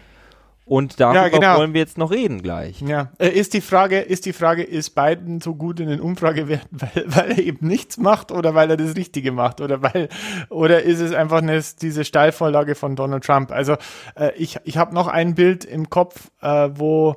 und 0.66 0.98
darüber 0.98 1.22
ja, 1.22 1.28
genau. 1.28 1.58
wollen 1.58 1.74
wir 1.74 1.80
jetzt 1.80 1.98
noch 1.98 2.10
reden 2.10 2.42
gleich. 2.42 2.80
Ja, 2.80 3.10
äh, 3.18 3.28
ist 3.28 3.52
die 3.52 3.60
Frage, 3.60 4.00
ist 4.00 4.24
die 4.24 4.32
Frage, 4.32 4.62
ist 4.62 4.94
Biden 4.94 5.40
so 5.40 5.54
gut 5.54 5.78
in 5.78 5.88
den 5.88 6.00
Umfragewerten, 6.00 6.68
weil, 6.80 7.04
weil 7.06 7.30
er 7.32 7.38
eben 7.38 7.66
nichts 7.66 7.98
macht 7.98 8.32
oder 8.32 8.54
weil 8.54 8.70
er 8.70 8.76
das 8.76 8.96
Richtige 8.96 9.32
macht 9.32 9.60
oder 9.60 9.82
weil, 9.82 10.08
oder 10.48 10.82
ist 10.82 11.00
es 11.00 11.12
einfach 11.12 11.42
eine, 11.42 11.60
diese 11.82 12.04
Steilvorlage 12.04 12.76
von 12.76 12.96
Donald 12.96 13.24
Trump? 13.24 13.50
Also 13.50 13.76
äh, 14.14 14.32
ich, 14.36 14.58
ich 14.64 14.78
habe 14.78 14.94
noch 14.94 15.08
ein 15.08 15.34
Bild 15.34 15.64
im 15.64 15.90
Kopf, 15.90 16.30
äh, 16.40 16.70
wo 16.72 17.14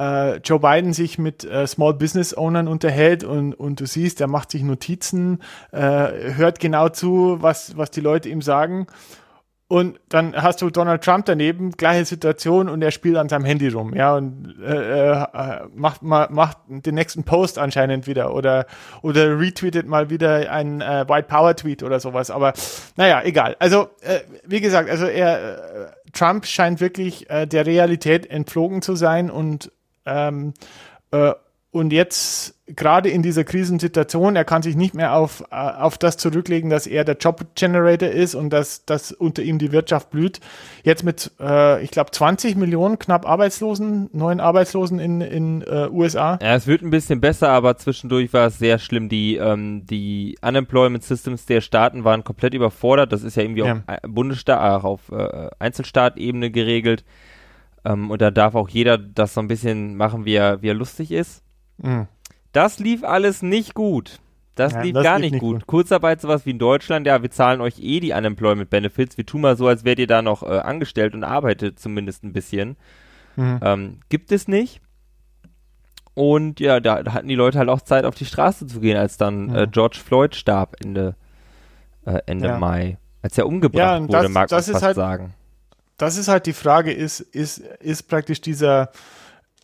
äh, 0.00 0.36
Joe 0.38 0.58
Biden 0.58 0.92
sich 0.92 1.18
mit 1.18 1.44
äh, 1.44 1.66
Small 1.66 1.94
Business 1.94 2.36
Ownern 2.36 2.66
unterhält 2.66 3.22
und, 3.22 3.54
und 3.54 3.80
du 3.80 3.86
siehst, 3.86 4.20
er 4.20 4.28
macht 4.28 4.50
sich 4.50 4.62
Notizen, 4.62 5.40
äh, 5.70 5.78
hört 6.34 6.58
genau 6.58 6.88
zu, 6.88 7.36
was, 7.40 7.76
was 7.76 7.90
die 7.90 8.00
Leute 8.00 8.28
ihm 8.28 8.42
sagen 8.42 8.86
und 9.70 10.00
dann 10.08 10.34
hast 10.34 10.62
du 10.62 10.68
Donald 10.68 11.04
Trump 11.04 11.26
daneben, 11.26 11.70
gleiche 11.70 12.04
Situation 12.04 12.68
und 12.68 12.82
er 12.82 12.90
spielt 12.90 13.16
an 13.16 13.28
seinem 13.28 13.44
Handy 13.44 13.68
rum, 13.68 13.94
ja, 13.94 14.16
und 14.16 14.56
äh, 14.60 15.12
äh, 15.12 15.26
macht 15.72 16.02
mal 16.02 16.26
macht 16.28 16.58
den 16.68 16.96
nächsten 16.96 17.22
Post 17.22 17.56
anscheinend 17.56 18.08
wieder 18.08 18.34
oder 18.34 18.66
oder 19.02 19.38
retweetet 19.38 19.86
mal 19.86 20.10
wieder 20.10 20.50
einen 20.50 20.80
äh, 20.80 21.08
White 21.08 21.28
Power 21.28 21.54
Tweet 21.54 21.84
oder 21.84 22.00
sowas. 22.00 22.32
Aber 22.32 22.52
naja, 22.96 23.22
egal. 23.22 23.54
Also 23.60 23.90
äh, 24.00 24.18
wie 24.44 24.60
gesagt, 24.60 24.90
also 24.90 25.06
er 25.06 25.94
Trump 26.12 26.46
scheint 26.46 26.80
wirklich 26.80 27.28
der 27.28 27.66
Realität 27.66 28.28
entflogen 28.28 28.82
zu 28.82 28.96
sein 28.96 29.30
und 29.30 29.70
ähm, 30.06 30.54
äh, 31.10 31.34
und 31.72 31.92
jetzt 31.92 32.56
gerade 32.66 33.10
in 33.10 33.22
dieser 33.22 33.44
Krisensituation, 33.44 34.34
er 34.34 34.44
kann 34.44 34.62
sich 34.62 34.74
nicht 34.74 34.92
mehr 34.92 35.14
auf, 35.14 35.44
äh, 35.52 35.54
auf 35.54 35.98
das 35.98 36.16
zurücklegen, 36.16 36.68
dass 36.68 36.88
er 36.88 37.04
der 37.04 37.16
Job-Generator 37.16 38.08
ist 38.08 38.34
und 38.34 38.50
dass, 38.50 38.84
dass 38.86 39.12
unter 39.12 39.42
ihm 39.42 39.58
die 39.58 39.70
Wirtschaft 39.70 40.10
blüht. 40.10 40.40
Jetzt 40.82 41.04
mit, 41.04 41.30
äh, 41.38 41.80
ich 41.84 41.92
glaube, 41.92 42.10
20 42.10 42.56
Millionen 42.56 42.98
knapp 42.98 43.24
Arbeitslosen, 43.24 44.10
neuen 44.12 44.40
Arbeitslosen 44.40 44.98
in 44.98 45.20
in 45.20 45.62
äh, 45.62 45.88
USA. 45.90 46.40
Ja, 46.42 46.56
es 46.56 46.66
wird 46.66 46.82
ein 46.82 46.90
bisschen 46.90 47.20
besser, 47.20 47.50
aber 47.50 47.76
zwischendurch 47.76 48.32
war 48.32 48.48
es 48.48 48.58
sehr 48.58 48.80
schlimm. 48.80 49.08
Die, 49.08 49.36
ähm, 49.36 49.86
die 49.86 50.38
Unemployment 50.42 51.04
Systems 51.04 51.46
der 51.46 51.60
Staaten 51.60 52.02
waren 52.02 52.24
komplett 52.24 52.54
überfordert. 52.54 53.12
Das 53.12 53.22
ist 53.22 53.36
ja 53.36 53.44
irgendwie 53.44 53.62
ja. 53.62 53.82
auf 53.86 54.00
Bundesstaat, 54.08 54.82
auf 54.82 55.12
äh, 55.12 55.50
Einzelstaatebene 55.60 56.50
geregelt. 56.50 57.04
Ähm, 57.84 58.10
und 58.10 58.20
da 58.20 58.30
darf 58.30 58.54
auch 58.54 58.68
jeder 58.68 58.98
das 58.98 59.34
so 59.34 59.40
ein 59.40 59.48
bisschen 59.48 59.96
machen, 59.96 60.24
wie 60.24 60.34
er, 60.34 60.62
wie 60.62 60.68
er 60.68 60.74
lustig 60.74 61.12
ist. 61.12 61.42
Mhm. 61.78 62.08
Das 62.52 62.78
lief 62.78 63.04
alles 63.04 63.42
nicht 63.42 63.74
gut. 63.74 64.20
Das 64.54 64.72
ja, 64.72 64.82
lief 64.82 64.94
das 64.94 65.04
gar 65.04 65.18
lief 65.18 65.32
nicht, 65.32 65.40
gut. 65.40 65.60
gut. 65.60 65.66
Kurzarbeit, 65.66 66.20
sowas 66.20 66.44
wie 66.44 66.50
in 66.50 66.58
Deutschland, 66.58 67.06
ja, 67.06 67.22
wir 67.22 67.30
zahlen 67.30 67.60
euch 67.60 67.78
eh 67.78 68.00
die 68.00 68.12
Unemployment 68.12 68.68
Benefits. 68.68 69.16
Wir 69.16 69.24
tun 69.24 69.40
mal 69.40 69.56
so, 69.56 69.68
als 69.68 69.84
wärt 69.84 69.98
ihr 69.98 70.06
da 70.06 70.22
noch 70.22 70.42
äh, 70.42 70.58
angestellt 70.58 71.14
und 71.14 71.24
arbeitet 71.24 71.78
zumindest 71.78 72.24
ein 72.24 72.32
bisschen. 72.32 72.76
Mhm. 73.36 73.60
Ähm, 73.62 74.00
gibt 74.08 74.32
es 74.32 74.48
nicht. 74.48 74.82
Und 76.14 76.60
ja, 76.60 76.80
da, 76.80 77.02
da, 77.02 77.14
hatten 77.14 77.28
die 77.28 77.36
Leute 77.36 77.58
halt 77.58 77.68
auch 77.68 77.80
Zeit, 77.80 78.04
auf 78.04 78.14
die 78.14 78.26
Straße 78.26 78.66
zu 78.66 78.80
gehen, 78.80 78.96
als 78.96 79.16
dann 79.16 79.46
mhm. 79.46 79.56
äh, 79.56 79.66
George 79.66 79.98
Floyd 80.04 80.34
starb 80.34 80.76
Ende, 80.84 81.14
äh, 82.04 82.18
Ende 82.26 82.48
ja. 82.48 82.58
Mai. 82.58 82.98
Als 83.22 83.38
er 83.38 83.46
umgebracht 83.46 84.00
ja, 84.00 84.00
wurde, 84.00 84.12
das, 84.12 84.28
mag 84.30 84.48
das 84.48 84.66
man 84.66 84.72
fast 84.74 84.84
halt, 84.84 84.96
sagen. 84.96 85.34
Das 86.00 86.16
ist 86.16 86.28
halt 86.28 86.46
die 86.46 86.52
Frage, 86.52 86.92
ist, 86.92 87.20
ist, 87.20 87.58
ist 87.58 88.08
praktisch 88.08 88.40
dieser 88.40 88.90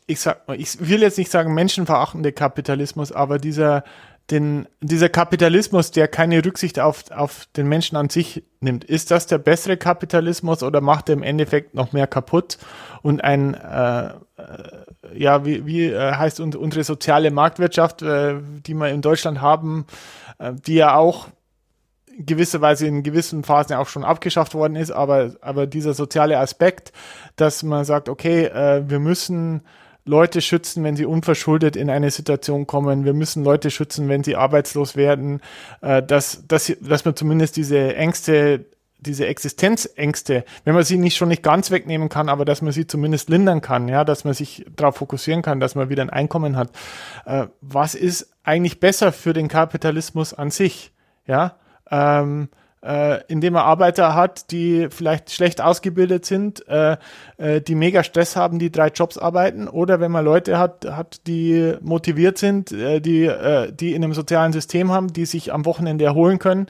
ich 0.07 0.21
sag, 0.21 0.43
ich 0.57 0.89
will 0.89 1.03
jetzt 1.03 1.19
nicht 1.19 1.31
sagen 1.31 1.53
menschenverachtende 1.55 2.33
Kapitalismus, 2.33 3.11
aber 3.11 3.39
dieser, 3.39 3.83
den, 4.31 4.69
dieser 4.81 5.09
Kapitalismus, 5.09 5.91
der 5.91 6.09
keine 6.09 6.45
Rücksicht 6.45 6.79
auf, 6.79 7.11
auf 7.11 7.47
den 7.57 7.69
Menschen 7.69 7.97
an 7.97 8.09
sich 8.09 8.45
nimmt, 8.61 8.85
ist 8.85 9.11
das 9.11 9.27
der 9.27 9.39
bessere 9.39 9.77
Kapitalismus 9.77 10.63
oder 10.63 10.81
macht 10.81 11.09
er 11.09 11.15
im 11.15 11.23
Endeffekt 11.23 11.75
noch 11.75 11.93
mehr 11.93 12.07
kaputt? 12.07 12.59
Und 13.03 13.23
ein, 13.23 13.55
äh, 13.55 14.07
äh, 14.07 14.13
ja, 15.15 15.45
wie, 15.45 15.67
wie 15.67 15.87
äh, 15.87 16.13
heißt 16.13 16.41
unsere 16.41 16.85
soziale 16.85 17.31
Marktwirtschaft, 17.33 18.03
äh, 18.03 18.37
die 18.67 18.75
wir 18.75 18.89
in 18.89 19.03
Deutschland 19.03 19.41
haben, 19.41 19.87
äh, 20.39 20.53
die 20.55 20.75
ja 20.75 20.95
auch 20.95 21.29
gewisserweise 22.19 22.87
in 22.87 23.03
gewissen 23.03 23.45
Phasen 23.45 23.77
auch 23.77 23.89
schon 23.89 24.05
abgeschafft 24.05 24.55
worden 24.55 24.77
ist, 24.77 24.91
aber, 24.91 25.33
aber 25.41 25.67
dieser 25.67 25.95
soziale 25.95 26.39
Aspekt, 26.39 26.93
dass 27.37 27.63
man 27.63 27.85
sagt, 27.85 28.09
okay, 28.09 28.45
äh, 28.45 28.89
wir 28.89 28.99
müssen 28.99 29.63
Leute 30.07 30.41
schützen, 30.41 30.85
wenn 30.85 30.97
sie 30.97 31.05
unverschuldet 31.05 31.75
in 31.77 31.91
eine 31.91 32.11
Situation 32.11 32.67
kommen. 32.67 33.05
Wir 33.05 33.13
müssen 33.13 33.45
Leute 33.45 33.71
schützen, 33.71 34.09
wenn 34.09 34.23
sie 34.23 34.37
arbeitslos 34.37 34.97
werden. 34.97 35.41
Äh, 35.83 36.03
dass, 36.03 36.47
dass, 36.47 36.73
dass 36.81 37.05
man 37.05 37.17
zumindest 37.17 37.57
diese 37.57 37.97
Ängste, 37.97 38.67
diese 39.01 39.27
Existenzängste, 39.27 40.45
wenn 40.65 40.75
man 40.75 40.85
sie 40.85 40.97
nicht 40.97 41.17
schon 41.17 41.29
nicht 41.29 41.43
ganz 41.43 41.71
wegnehmen 41.71 42.09
kann, 42.09 42.29
aber 42.29 42.45
dass 42.45 42.63
man 42.63 42.73
sie 42.73 42.87
zumindest 42.87 43.29
lindern 43.29 43.61
kann, 43.61 43.89
ja, 43.89 44.05
dass 44.05 44.25
man 44.25 44.33
sich 44.33 44.65
darauf 44.75 44.97
fokussieren 44.97 45.43
kann, 45.43 45.61
dass 45.61 45.75
man 45.75 45.91
wieder 45.91 46.03
ein 46.03 46.11
Einkommen 46.11 46.57
hat. 46.57 46.71
Äh, 47.27 47.49
was 47.61 47.97
ist 47.97 48.31
eigentlich 48.45 48.79
besser 48.79 49.11
für 49.11 49.33
den 49.33 49.49
Kapitalismus 49.49 50.33
an 50.33 50.51
sich? 50.51 50.93
Ja, 51.27 51.57
ähm, 51.91 52.49
äh, 52.87 53.25
indem 53.27 53.57
er 53.57 53.65
Arbeiter 53.65 54.15
hat, 54.15 54.51
die 54.53 54.89
vielleicht 54.91 55.31
schlecht 55.31 55.61
ausgebildet 55.61 56.25
sind, 56.25 56.67
äh, 56.69 56.97
äh, 57.37 57.61
die 57.61 57.75
mega 57.75 58.05
Stress 58.05 58.37
haben, 58.37 58.59
die 58.59 58.71
drei 58.71 58.89
Jobs 58.89 59.19
arbeiten, 59.19 59.67
oder 59.67 59.99
wenn 59.99 60.13
man 60.13 60.25
Leute 60.25 60.59
hat, 60.59 60.85
hat 60.85 61.27
die 61.27 61.75
motiviert 61.81 62.39
sind, 62.39 62.71
äh, 62.73 63.01
die, 63.01 63.25
äh, 63.25 63.73
die 63.73 63.95
in 63.95 64.05
einem 64.05 64.15
sozialen 64.15 64.53
System 64.53 64.93
haben, 64.93 65.13
die 65.13 65.27
sich 65.27 65.53
am 65.53 65.65
Wochenende 65.65 66.05
erholen 66.05 66.39
können. 66.39 66.67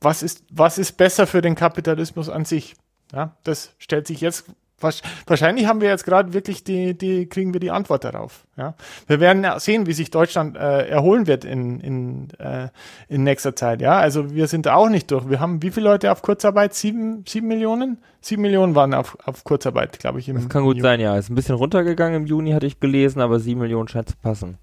Was 0.00 0.22
ist, 0.22 0.42
was 0.50 0.78
ist 0.78 0.96
besser 0.96 1.26
für 1.26 1.42
den 1.42 1.54
Kapitalismus 1.54 2.28
an 2.28 2.44
sich? 2.44 2.74
Ja, 3.12 3.36
das 3.44 3.72
stellt 3.78 4.06
sich 4.06 4.20
jetzt 4.20 4.46
Wahrscheinlich 4.78 5.66
haben 5.66 5.80
wir 5.80 5.88
jetzt 5.88 6.04
gerade 6.04 6.34
wirklich 6.34 6.62
die, 6.62 6.96
die, 6.96 7.26
kriegen 7.26 7.54
wir 7.54 7.60
die 7.60 7.70
Antwort 7.70 8.04
darauf. 8.04 8.46
Ja? 8.58 8.74
Wir 9.06 9.20
werden 9.20 9.46
sehen, 9.58 9.86
wie 9.86 9.94
sich 9.94 10.10
Deutschland 10.10 10.56
äh, 10.56 10.86
erholen 10.88 11.26
wird 11.26 11.46
in, 11.46 11.80
in, 11.80 12.28
äh, 12.38 12.68
in 13.08 13.24
nächster 13.24 13.56
Zeit. 13.56 13.80
Ja, 13.80 13.98
also 13.98 14.34
wir 14.34 14.48
sind 14.48 14.66
da 14.66 14.74
auch 14.74 14.90
nicht 14.90 15.10
durch. 15.10 15.30
Wir 15.30 15.40
haben 15.40 15.62
wie 15.62 15.70
viele 15.70 15.88
Leute 15.88 16.12
auf 16.12 16.20
Kurzarbeit? 16.20 16.74
Sieben, 16.74 17.24
sieben 17.26 17.48
Millionen? 17.48 17.98
Sieben 18.20 18.42
Millionen 18.42 18.74
waren 18.74 18.92
auf, 18.92 19.16
auf 19.24 19.44
Kurzarbeit, 19.44 19.98
glaube 19.98 20.18
ich. 20.18 20.28
Im, 20.28 20.36
das 20.36 20.48
kann 20.50 20.62
gut 20.62 20.76
Juni. 20.76 20.82
sein, 20.82 21.00
ja. 21.00 21.16
Ist 21.16 21.30
ein 21.30 21.34
bisschen 21.34 21.54
runtergegangen 21.54 22.22
im 22.22 22.26
Juni, 22.26 22.52
hatte 22.52 22.66
ich 22.66 22.78
gelesen, 22.78 23.22
aber 23.22 23.40
sieben 23.40 23.60
Millionen 23.60 23.88
scheint 23.88 24.10
zu 24.10 24.16
passen. 24.16 24.58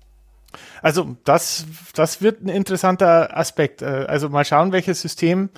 Also 0.84 1.18
das, 1.24 1.66
das 1.96 2.22
wird 2.22 2.44
ein 2.44 2.50
interessanter 2.50 3.36
Aspekt. 3.36 3.82
Äh, 3.82 4.06
also 4.08 4.30
mal 4.30 4.46
schauen, 4.46 4.72
welches 4.72 5.02
System 5.02 5.50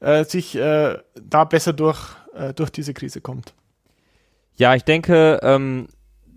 äh, 0.00 0.24
sich 0.24 0.56
äh, 0.56 0.98
da 1.14 1.44
besser 1.44 1.72
durch, 1.72 2.00
äh, 2.34 2.52
durch 2.54 2.70
diese 2.70 2.92
Krise 2.92 3.20
kommt. 3.20 3.54
Ja, 4.60 4.74
ich 4.74 4.84
denke, 4.84 5.40
ähm, 5.42 5.88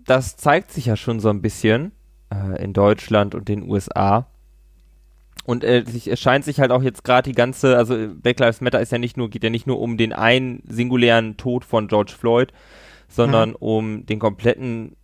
das 0.06 0.38
zeigt 0.38 0.70
sich 0.70 0.86
ja 0.86 0.96
schon 0.96 1.20
so 1.20 1.28
ein 1.28 1.42
bisschen 1.42 1.92
äh, 2.32 2.64
in 2.64 2.72
Deutschland 2.72 3.34
und 3.34 3.48
den 3.48 3.68
USA. 3.68 4.28
Und 5.44 5.62
äh, 5.62 5.84
es 5.84 6.18
scheint 6.18 6.46
sich 6.46 6.58
halt 6.58 6.70
auch 6.70 6.82
jetzt 6.82 7.04
gerade 7.04 7.28
die 7.28 7.34
ganze, 7.34 7.76
also 7.76 7.94
Black 8.14 8.40
Lives 8.40 8.62
Matter 8.62 8.80
ist 8.80 8.92
ja 8.92 8.96
nicht 8.96 9.18
nur, 9.18 9.28
geht 9.28 9.44
ja 9.44 9.50
nicht 9.50 9.66
nur 9.66 9.78
um 9.78 9.98
den 9.98 10.14
einen 10.14 10.62
singulären 10.66 11.36
Tod 11.36 11.66
von 11.66 11.86
George 11.86 12.14
Floyd, 12.18 12.50
sondern 13.08 13.50
mhm. 13.50 13.56
um 13.56 14.06
den 14.06 14.20
kompletten 14.20 14.96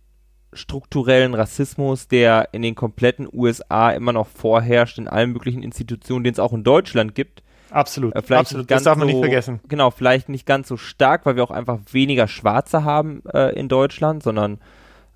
strukturellen 0.51 1.35
Rassismus, 1.35 2.07
der 2.07 2.49
in 2.53 2.63
den 2.63 2.73
kompletten 2.73 3.29
USA 3.31 3.91
immer 3.91 4.13
noch 4.13 4.29
vorherrscht, 4.29 4.97
in 4.97 5.07
allen 5.07 5.31
möglichen 5.31 5.61
Institutionen, 5.61 6.23
den 6.23 6.33
es 6.33 6.39
auch 6.39 6.53
in 6.53 6.63
Deutschland 6.63 7.13
gibt. 7.13 7.43
Absolut, 7.71 8.15
äh, 8.15 8.33
absolut. 8.33 8.69
das 8.69 8.83
darf 8.83 8.97
man 8.97 9.07
so, 9.07 9.13
nicht 9.13 9.23
vergessen. 9.23 9.59
Genau, 9.67 9.91
vielleicht 9.91 10.29
nicht 10.29 10.45
ganz 10.45 10.67
so 10.67 10.77
stark, 10.77 11.25
weil 11.25 11.35
wir 11.35 11.43
auch 11.43 11.51
einfach 11.51 11.79
weniger 11.91 12.27
Schwarze 12.27 12.83
haben 12.83 13.23
äh, 13.33 13.53
in 13.57 13.69
Deutschland, 13.69 14.23
sondern 14.23 14.59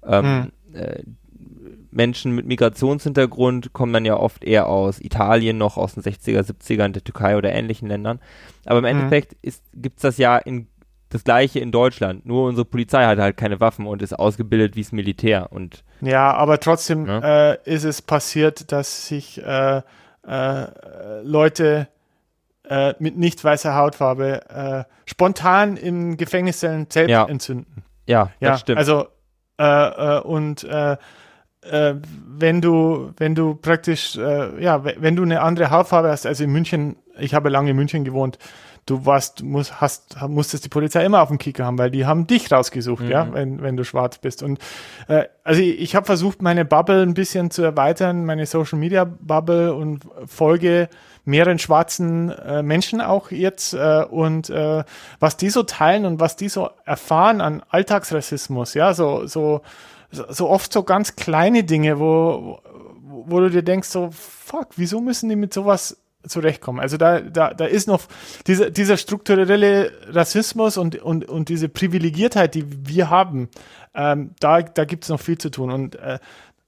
ähm, 0.05 0.51
hm. 0.71 0.75
äh, 0.75 1.03
Menschen 1.91 2.33
mit 2.33 2.45
Migrationshintergrund 2.45 3.71
kommen 3.71 3.93
dann 3.93 4.05
ja 4.05 4.17
oft 4.17 4.43
eher 4.43 4.67
aus 4.67 4.99
Italien, 4.99 5.57
noch 5.57 5.77
aus 5.77 5.93
den 5.93 6.03
60er, 6.03 6.41
70er, 6.41 6.85
in 6.85 6.93
der 6.93 7.03
Türkei 7.03 7.37
oder 7.37 7.53
ähnlichen 7.53 7.87
Ländern. 7.87 8.19
Aber 8.65 8.79
im 8.79 8.85
hm. 8.85 8.91
Endeffekt 8.97 9.35
gibt 9.73 9.97
es 9.97 10.01
das 10.01 10.17
ja 10.17 10.37
in 10.37 10.67
das 11.09 11.23
gleiche 11.23 11.59
in 11.59 11.71
Deutschland. 11.71 12.25
Nur 12.25 12.47
unsere 12.47 12.65
Polizei 12.65 13.05
hat 13.05 13.19
halt 13.19 13.37
keine 13.37 13.59
Waffen 13.59 13.85
und 13.87 14.01
ist 14.01 14.13
ausgebildet 14.13 14.75
wie 14.75 14.81
das 14.81 14.91
Militär. 14.91 15.51
Und, 15.51 15.83
ja, 16.01 16.33
aber 16.33 16.59
trotzdem 16.59 17.05
ja? 17.05 17.51
Äh, 17.51 17.57
ist 17.63 17.85
es 17.85 18.01
passiert, 18.01 18.71
dass 18.71 19.07
sich 19.07 19.41
äh, 19.41 19.81
äh, 20.27 21.21
Leute 21.23 21.87
äh, 22.69 22.93
mit 22.99 23.17
nicht 23.17 23.43
weißer 23.43 23.75
Hautfarbe 23.75 24.49
äh, 24.49 24.83
spontan 25.05 25.77
im 25.77 26.17
Gefängniszellen 26.17 26.87
selbst 26.89 27.11
ja. 27.11 27.25
entzünden. 27.25 27.83
Ja, 28.07 28.31
ja, 28.39 28.51
das 28.51 28.61
stimmt. 28.61 28.77
Also 28.77 29.07
äh, 29.59 29.63
äh 29.63 30.21
und 30.21 30.63
äh, 30.63 30.97
äh, 31.61 31.95
wenn 32.27 32.61
du 32.61 33.11
wenn 33.17 33.35
du 33.35 33.55
praktisch 33.55 34.15
ja 34.15 34.83
wenn 34.83 35.15
du 35.15 35.23
eine 35.23 35.41
andere 35.41 35.71
Hautfarbe 35.71 36.09
hast, 36.09 36.25
also 36.25 36.43
in 36.43 36.51
München, 36.51 36.97
ich 37.17 37.33
habe 37.33 37.49
lange 37.49 37.71
in 37.71 37.75
München 37.75 38.03
gewohnt, 38.03 38.37
du 38.85 39.05
warst, 39.05 39.43
musst, 39.43 39.81
hast, 39.81 40.15
musstest 40.27 40.65
die 40.65 40.69
Polizei 40.69 41.03
immer 41.05 41.21
auf 41.21 41.29
dem 41.29 41.37
Kicker 41.37 41.65
haben, 41.65 41.77
weil 41.77 41.89
die 41.89 42.05
haben 42.05 42.27
dich 42.27 42.51
rausgesucht, 42.51 43.03
mhm. 43.03 43.11
ja, 43.11 43.33
wenn, 43.33 43.61
wenn 43.61 43.77
du 43.77 43.83
schwarz 43.83 44.19
bist. 44.19 44.43
Und 44.43 44.59
äh, 45.07 45.23
also 45.43 45.61
ich, 45.61 45.79
ich 45.79 45.95
habe 45.95 46.05
versucht, 46.05 46.41
meine 46.41 46.65
Bubble 46.65 47.01
ein 47.01 47.13
bisschen 47.13 47.51
zu 47.51 47.63
erweitern, 47.63 48.25
meine 48.25 48.45
Social 48.45 48.77
Media 48.77 49.03
Bubble 49.03 49.73
und 49.73 50.01
folge 50.27 50.89
mehreren 51.25 51.59
schwarzen 51.59 52.29
äh, 52.29 52.63
Menschen 52.63 53.01
auch 53.01 53.31
jetzt 53.31 53.73
äh, 53.73 54.05
und 54.09 54.49
äh, 54.49 54.83
was 55.19 55.37
die 55.37 55.49
so 55.49 55.63
teilen 55.63 56.05
und 56.05 56.19
was 56.19 56.35
die 56.35 56.49
so 56.49 56.69
erfahren 56.85 57.41
an 57.41 57.63
Alltagsrassismus, 57.69 58.73
ja, 58.73 58.93
so 58.93 59.25
so 59.27 59.61
so 60.11 60.49
oft 60.49 60.71
so 60.71 60.83
ganz 60.83 61.15
kleine 61.15 61.63
Dinge, 61.63 61.99
wo 61.99 62.59
wo 63.27 63.39
du 63.39 63.49
dir 63.49 63.63
denkst 63.63 63.89
so 63.89 64.09
fuck, 64.11 64.69
wieso 64.75 65.01
müssen 65.01 65.29
die 65.29 65.35
mit 65.35 65.53
sowas 65.53 65.97
zurechtkommen. 66.27 66.79
Also 66.79 66.97
da, 66.97 67.21
da, 67.21 67.53
da 67.53 67.65
ist 67.65 67.87
noch 67.87 68.01
dieser, 68.47 68.71
dieser 68.71 68.97
strukturelle 68.97 69.91
Rassismus 70.07 70.77
und, 70.77 70.95
und, 70.95 71.25
und 71.25 71.49
diese 71.49 71.69
Privilegiertheit, 71.69 72.55
die 72.55 72.65
wir 72.87 73.09
haben, 73.09 73.49
ähm, 73.93 74.31
da, 74.39 74.61
da 74.61 74.85
gibt 74.85 75.03
es 75.03 75.09
noch 75.09 75.19
viel 75.19 75.37
zu 75.37 75.49
tun. 75.49 75.71
Und 75.71 75.95
äh, 75.95 76.19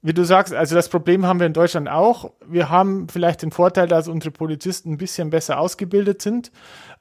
wie 0.07 0.13
du 0.13 0.23
sagst, 0.23 0.53
also 0.53 0.73
das 0.73 0.87
Problem 0.87 1.25
haben 1.25 1.41
wir 1.41 1.47
in 1.47 1.53
Deutschland 1.53 1.89
auch. 1.89 2.31
Wir 2.47 2.69
haben 2.69 3.09
vielleicht 3.09 3.41
den 3.41 3.51
Vorteil, 3.51 3.89
dass 3.89 4.07
unsere 4.07 4.31
Polizisten 4.31 4.93
ein 4.93 4.97
bisschen 4.97 5.31
besser 5.31 5.59
ausgebildet 5.59 6.21
sind, 6.21 6.49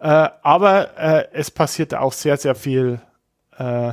äh, 0.00 0.28
aber 0.42 0.98
äh, 0.98 1.28
es 1.32 1.52
passiert 1.52 1.94
auch 1.94 2.12
sehr, 2.12 2.36
sehr 2.36 2.56
viel 2.56 3.00
äh, 3.58 3.90
äh, 3.90 3.92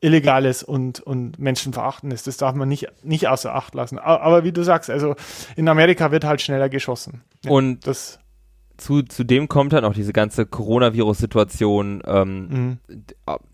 Illegales 0.00 0.64
und, 0.64 0.98
und 0.98 1.38
Menschenverachtendes. 1.38 2.24
Das 2.24 2.36
darf 2.36 2.56
man 2.56 2.68
nicht, 2.68 2.88
nicht 3.04 3.28
außer 3.28 3.54
Acht 3.54 3.76
lassen. 3.76 4.00
Aber, 4.00 4.22
aber 4.22 4.44
wie 4.44 4.50
du 4.50 4.64
sagst, 4.64 4.90
also 4.90 5.14
in 5.54 5.68
Amerika 5.68 6.10
wird 6.10 6.24
halt 6.24 6.42
schneller 6.42 6.68
geschossen. 6.68 7.22
Ja, 7.44 7.52
und 7.52 7.86
das 7.86 8.18
zu, 8.76 9.02
dem 9.02 9.48
kommt 9.48 9.72
dann 9.72 9.84
auch 9.84 9.94
diese 9.94 10.12
ganze 10.12 10.46
Coronavirus-Situation, 10.46 12.02
ähm, 12.06 12.48
mhm. 12.48 12.78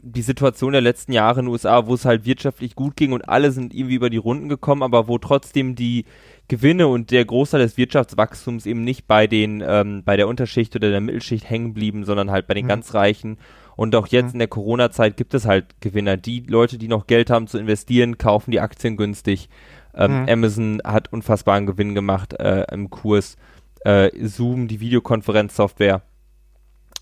die 0.02 0.22
Situation 0.22 0.72
der 0.72 0.80
letzten 0.80 1.12
Jahre 1.12 1.40
in 1.40 1.46
den 1.46 1.52
USA, 1.52 1.86
wo 1.86 1.94
es 1.94 2.04
halt 2.04 2.24
wirtschaftlich 2.24 2.74
gut 2.74 2.96
ging 2.96 3.12
und 3.12 3.28
alle 3.28 3.52
sind 3.52 3.74
irgendwie 3.74 3.96
über 3.96 4.10
die 4.10 4.16
Runden 4.16 4.48
gekommen, 4.48 4.82
aber 4.82 5.08
wo 5.08 5.18
trotzdem 5.18 5.74
die 5.74 6.06
Gewinne 6.48 6.88
und 6.88 7.10
der 7.10 7.24
Großteil 7.24 7.60
des 7.60 7.76
Wirtschaftswachstums 7.76 8.66
eben 8.66 8.82
nicht 8.82 9.06
bei 9.06 9.26
den, 9.26 9.62
ähm, 9.64 10.02
bei 10.04 10.16
der 10.16 10.26
Unterschicht 10.26 10.74
oder 10.74 10.90
der 10.90 11.00
Mittelschicht 11.00 11.48
hängen 11.48 11.74
blieben, 11.74 12.04
sondern 12.04 12.30
halt 12.30 12.46
bei 12.46 12.54
den 12.54 12.64
mhm. 12.64 12.70
ganz 12.70 12.94
Reichen. 12.94 13.38
Und 13.76 13.94
auch 13.94 14.08
jetzt 14.08 14.28
mhm. 14.28 14.32
in 14.32 14.38
der 14.40 14.48
Corona-Zeit 14.48 15.16
gibt 15.16 15.34
es 15.34 15.46
halt 15.46 15.80
Gewinner. 15.80 16.16
Die 16.16 16.40
Leute, 16.40 16.76
die 16.76 16.88
noch 16.88 17.06
Geld 17.06 17.30
haben 17.30 17.46
zu 17.46 17.58
investieren, 17.58 18.18
kaufen 18.18 18.50
die 18.50 18.60
Aktien 18.60 18.96
günstig. 18.96 19.48
Ähm, 19.94 20.22
mhm. 20.22 20.28
Amazon 20.28 20.82
hat 20.84 21.12
unfassbaren 21.12 21.66
Gewinn 21.66 21.94
gemacht 21.94 22.34
äh, 22.38 22.64
im 22.72 22.90
Kurs 22.90 23.36
äh, 23.80 24.10
Zoom, 24.26 24.68
die 24.68 24.80
Videokonferenzsoftware. 24.80 26.02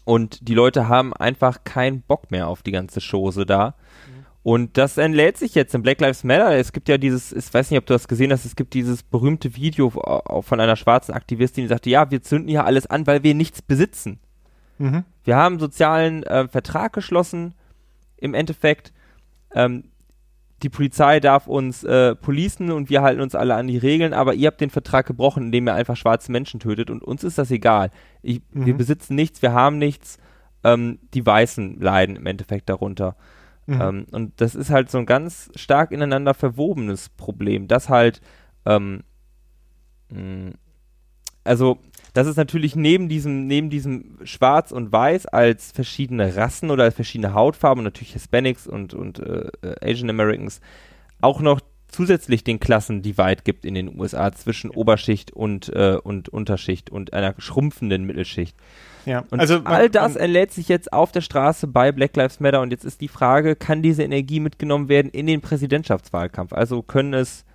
Und 0.05 0.49
die 0.49 0.55
Leute 0.55 0.89
haben 0.89 1.13
einfach 1.13 1.65
keinen 1.65 2.03
Bock 2.03 2.31
mehr 2.31 2.49
auf 2.49 2.63
die 2.63 2.73
ganze 2.73 3.01
Chose 3.01 3.45
da. 3.45 3.75
Mhm. 4.07 4.19
Und 4.43 4.79
das 4.79 4.97
entlädt 4.97 5.37
sich 5.37 5.55
jetzt 5.55 5.75
in 5.75 5.83
Black 5.83 6.01
Lives 6.01 6.25
Matter. 6.25 6.57
Es 6.57 6.73
gibt 6.73 6.89
ja 6.89 6.97
dieses, 6.97 7.33
ich 7.33 7.53
weiß 7.53 7.71
nicht, 7.71 7.79
ob 7.79 7.85
du 7.85 7.93
das 7.93 8.09
gesehen 8.09 8.33
hast, 8.33 8.47
es 8.47 8.57
gibt 8.57 8.73
dieses 8.73 9.03
berühmte 9.03 9.55
Video 9.57 9.91
von 9.91 10.61
einer 10.61 10.77
schwarzen 10.77 11.13
Aktivistin, 11.13 11.65
die 11.65 11.69
sagte, 11.69 11.91
ja, 11.91 12.11
wir 12.11 12.23
zünden 12.23 12.49
hier 12.49 12.65
alles 12.65 12.87
an, 12.87 13.07
weil 13.07 13.23
wir 13.23 13.35
nichts 13.35 13.61
besitzen. 13.61 14.21
Mhm. 14.79 15.05
Wir 15.25 15.37
haben 15.37 15.55
einen 15.55 15.61
sozialen 15.61 16.23
äh, 16.23 16.49
Vertrag 16.49 16.95
geschlossen, 16.95 17.53
im 18.17 18.33
Endeffekt. 18.33 18.93
Ähm, 19.55 19.85
die 20.63 20.69
Polizei 20.69 21.21
darf 21.21 21.47
uns 21.47 21.85
äh, 21.85 22.15
policen 22.17 22.73
und 22.73 22.91
wir 22.91 23.03
halten 23.03 23.21
uns 23.21 23.35
alle 23.35 23.55
an 23.55 23.69
die 23.69 23.79
Regeln, 23.79 24.13
aber 24.13 24.35
ihr 24.35 24.49
habt 24.49 24.61
den 24.61 24.71
Vertrag 24.71 25.07
gebrochen, 25.07 25.45
indem 25.45 25.69
ihr 25.69 25.75
einfach 25.75 25.97
schwarze 25.97 26.33
Menschen 26.33 26.59
tötet 26.59 26.91
und 26.91 27.03
uns 27.03 27.23
ist 27.23 27.39
das 27.39 27.51
egal. 27.51 27.91
Ich, 28.23 28.43
mhm. 28.51 28.67
Wir 28.67 28.77
besitzen 28.77 29.15
nichts, 29.15 29.43
wir 29.43 29.53
haben 29.53 29.79
nichts. 29.79 30.19
Ähm, 30.65 30.99
die 31.15 31.25
Weißen 31.25 31.79
leiden 31.79 32.17
im 32.17 32.27
Endeffekt 32.27 32.69
darunter. 32.69 33.17
Mhm. 33.67 33.81
Ähm, 33.81 34.07
und 34.11 34.41
das 34.41 34.57
ist 34.57 34.71
halt 34.71 34.91
so 34.91 34.99
ein 34.99 35.07
ganz 35.07 35.51
stark 35.55 35.93
ineinander 35.93 36.35
verwobenes 36.35 37.11
Problem, 37.11 37.69
das 37.69 37.89
halt, 37.89 38.21
ähm, 38.67 39.05
mh, 40.11 40.53
also 41.45 41.79
das 42.15 42.27
ist 42.27 42.37
natürlich 42.37 42.77
neben 42.77 43.09
diesem, 43.09 43.47
neben 43.47 43.71
diesem 43.71 44.19
Schwarz 44.25 44.73
und 44.73 44.93
Weiß 44.93 45.27
als 45.27 45.73
verschiedene 45.73 46.37
Rassen 46.37 46.71
oder 46.71 46.85
als 46.85 46.95
verschiedene 46.95 47.35
Hautfarben 47.35 47.81
und 47.81 47.85
natürlich 47.85 48.13
Hispanics 48.13 48.67
und, 48.67 48.95
und 48.95 49.21
äh, 49.21 49.51
Asian 49.81 50.11
Americans 50.11 50.61
auch 51.21 51.41
noch 51.41 51.61
zusätzlich 51.89 52.45
den 52.45 52.61
Klassen 52.61 53.03
Divide 53.03 53.43
gibt 53.43 53.65
in 53.65 53.75
den 53.75 53.99
USA 53.99 54.31
zwischen 54.33 54.71
Oberschicht 54.71 55.33
und, 55.33 55.71
äh, 55.75 55.99
und 56.03 56.29
Unterschicht 56.29 56.91
und 56.91 57.13
einer 57.13 57.35
schrumpfenden 57.39 58.05
Mittelschicht. 58.05 58.57
Ja, 59.07 59.25
und 59.31 59.41
also 59.41 59.55
man, 59.61 59.67
all 59.67 59.91
das 59.91 60.17
erlädt 60.17 60.53
sich 60.53 60.69
jetzt 60.69 60.93
auf 60.93 61.13
der 61.13 61.23
Straße 61.23 61.67
bei 61.67 61.93
Black 61.93 62.15
Lives 62.15 62.41
Matter 62.41 62.61
und 62.61 62.71
jetzt 62.71 62.85
ist 62.85 63.01
die 63.01 63.09
Frage, 63.09 63.57
kann 63.57 63.83
diese 63.83 64.03
Energie 64.03 64.39
mitgenommen 64.39 64.89
werden 64.89 65.11
in 65.11 65.27
den 65.27 65.41
Präsidentschaftswahlkampf? 65.41 66.53
Also 66.53 66.83
können 66.83 67.15
es 67.15 67.47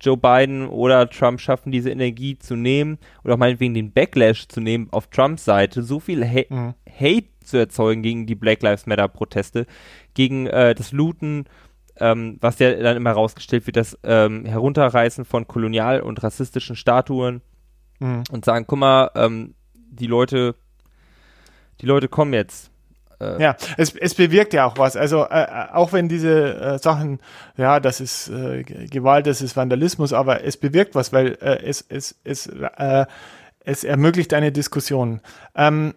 Joe 0.00 0.16
Biden 0.16 0.66
oder 0.66 1.08
Trump 1.08 1.40
schaffen, 1.40 1.72
diese 1.72 1.90
Energie 1.90 2.38
zu 2.38 2.56
nehmen 2.56 2.98
oder 3.22 3.34
auch 3.34 3.38
meinetwegen 3.38 3.74
den 3.74 3.92
Backlash 3.92 4.48
zu 4.48 4.60
nehmen 4.60 4.88
auf 4.90 5.08
Trumps 5.08 5.44
Seite, 5.44 5.82
so 5.82 6.00
viel 6.00 6.24
ha 6.24 6.42
mhm. 6.48 6.74
Hate 6.88 7.28
zu 7.44 7.58
erzeugen 7.58 8.02
gegen 8.02 8.26
die 8.26 8.34
Black 8.34 8.62
Lives 8.62 8.86
Matter 8.86 9.08
Proteste, 9.08 9.66
gegen 10.14 10.46
äh, 10.46 10.74
das 10.74 10.92
Looten, 10.92 11.44
ähm, 11.98 12.38
was 12.40 12.58
ja 12.58 12.72
dann 12.74 12.96
immer 12.96 13.12
rausgestellt 13.12 13.66
wird, 13.66 13.76
das 13.76 13.98
ähm, 14.02 14.44
Herunterreißen 14.44 15.24
von 15.24 15.46
kolonial- 15.46 16.00
und 16.00 16.22
rassistischen 16.22 16.76
Statuen 16.76 17.42
mhm. 17.98 18.24
und 18.30 18.44
sagen, 18.44 18.64
guck 18.66 18.78
mal, 18.78 19.10
ähm, 19.14 19.54
die 19.74 20.06
Leute, 20.06 20.54
die 21.80 21.86
Leute 21.86 22.08
kommen 22.08 22.32
jetzt 22.32 22.69
äh, 23.20 23.40
ja, 23.40 23.56
es, 23.76 23.94
es 23.96 24.14
bewirkt 24.14 24.52
ja 24.52 24.66
auch 24.66 24.78
was. 24.78 24.96
Also 24.96 25.24
äh, 25.24 25.42
äh, 25.42 25.72
auch 25.72 25.92
wenn 25.92 26.08
diese 26.08 26.54
äh, 26.54 26.78
Sachen, 26.78 27.20
ja, 27.56 27.80
das 27.80 28.00
ist 28.00 28.28
äh, 28.28 28.62
Gewalt, 28.62 29.26
das 29.26 29.42
ist 29.42 29.56
Vandalismus, 29.56 30.12
aber 30.12 30.44
es 30.44 30.56
bewirkt 30.56 30.94
was, 30.94 31.12
weil 31.12 31.38
äh, 31.40 31.62
es, 31.62 31.84
es, 31.88 32.16
es, 32.24 32.46
äh, 32.46 33.06
es 33.64 33.84
ermöglicht 33.84 34.32
eine 34.34 34.52
Diskussion. 34.52 35.20
Ähm, 35.54 35.94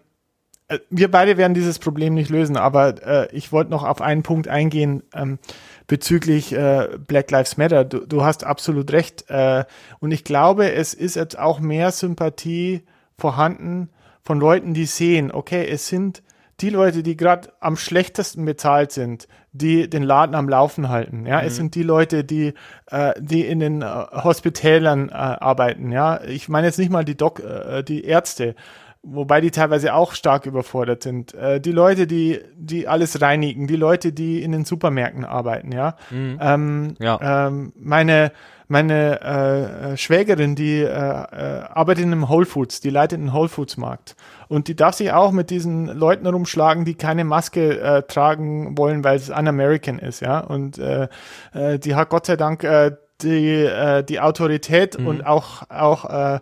äh, 0.68 0.78
wir 0.90 1.10
beide 1.10 1.36
werden 1.36 1.54
dieses 1.54 1.78
Problem 1.78 2.14
nicht 2.14 2.30
lösen, 2.30 2.56
aber 2.56 3.02
äh, 3.06 3.28
ich 3.34 3.52
wollte 3.52 3.70
noch 3.70 3.84
auf 3.84 4.00
einen 4.00 4.22
Punkt 4.22 4.48
eingehen 4.48 5.02
ähm, 5.14 5.38
bezüglich 5.86 6.52
äh, 6.52 6.88
Black 7.06 7.30
Lives 7.30 7.56
Matter. 7.56 7.84
Du, 7.84 8.06
du 8.06 8.24
hast 8.24 8.44
absolut 8.44 8.92
recht. 8.92 9.28
Äh, 9.28 9.64
und 10.00 10.12
ich 10.12 10.24
glaube, 10.24 10.72
es 10.72 10.94
ist 10.94 11.16
jetzt 11.16 11.38
auch 11.38 11.60
mehr 11.60 11.90
Sympathie 11.90 12.82
vorhanden 13.18 13.90
von 14.22 14.40
Leuten, 14.40 14.74
die 14.74 14.86
sehen, 14.86 15.30
okay, 15.30 15.66
es 15.68 15.88
sind 15.88 16.22
die 16.60 16.70
Leute, 16.70 17.02
die 17.02 17.16
gerade 17.16 17.52
am 17.60 17.76
schlechtesten 17.76 18.44
bezahlt 18.44 18.92
sind, 18.92 19.28
die 19.52 19.88
den 19.88 20.02
Laden 20.02 20.34
am 20.34 20.48
Laufen 20.48 20.88
halten. 20.88 21.26
Ja, 21.26 21.40
mhm. 21.40 21.46
es 21.46 21.56
sind 21.56 21.74
die 21.74 21.82
Leute, 21.82 22.24
die, 22.24 22.54
äh, 22.90 23.12
die 23.18 23.46
in 23.46 23.60
den 23.60 23.82
äh, 23.82 23.86
Hospitälern 23.86 25.08
äh, 25.08 25.12
arbeiten. 25.12 25.92
Ja, 25.92 26.22
ich 26.22 26.48
meine 26.48 26.66
jetzt 26.66 26.78
nicht 26.78 26.90
mal 26.90 27.04
die 27.04 27.16
Doc, 27.16 27.40
äh, 27.40 27.82
die 27.82 28.04
Ärzte, 28.04 28.54
wobei 29.02 29.40
die 29.40 29.50
teilweise 29.50 29.94
auch 29.94 30.14
stark 30.14 30.46
überfordert 30.46 31.02
sind. 31.02 31.34
Äh, 31.34 31.60
die 31.60 31.72
Leute, 31.72 32.06
die, 32.06 32.40
die 32.56 32.88
alles 32.88 33.20
reinigen, 33.20 33.66
die 33.66 33.76
Leute, 33.76 34.12
die 34.12 34.42
in 34.42 34.52
den 34.52 34.64
Supermärkten 34.64 35.24
arbeiten. 35.24 35.72
Ja, 35.72 35.96
mhm. 36.10 36.38
ähm, 36.40 36.94
ja. 37.00 37.46
Ähm, 37.48 37.72
meine 37.76 38.32
meine 38.66 39.20
äh, 39.20 39.92
äh, 39.92 39.96
Schwägerin, 39.96 40.54
die 40.54 40.80
äh, 40.80 40.86
äh, 40.86 41.62
arbeitet 41.68 42.04
in 42.04 42.12
einem 42.12 42.28
Whole 42.28 42.46
Foods, 42.46 42.80
die 42.80 42.90
leitet 42.90 43.20
einen 43.20 43.32
Whole 43.32 43.48
Foods 43.48 43.76
Markt. 43.76 44.16
Und 44.48 44.68
die 44.68 44.76
darf 44.76 44.94
sich 44.94 45.12
auch 45.12 45.32
mit 45.32 45.50
diesen 45.50 45.86
Leuten 45.86 46.26
rumschlagen, 46.26 46.84
die 46.84 46.94
keine 46.94 47.24
Maske 47.24 47.80
äh, 47.80 48.02
tragen 48.02 48.76
wollen, 48.76 49.04
weil 49.04 49.16
es 49.16 49.30
un-American 49.30 49.98
ist, 49.98 50.20
ja. 50.20 50.40
Und 50.40 50.78
äh, 50.78 51.08
äh, 51.52 51.78
die 51.78 51.94
hat 51.94 52.10
Gott 52.10 52.26
sei 52.26 52.36
Dank 52.36 52.64
äh, 52.64 52.92
die, 53.22 53.64
äh, 53.64 54.02
die 54.02 54.20
Autorität 54.20 54.98
mhm. 54.98 55.06
und 55.06 55.26
auch, 55.26 55.68
auch 55.70 56.04
äh, 56.10 56.40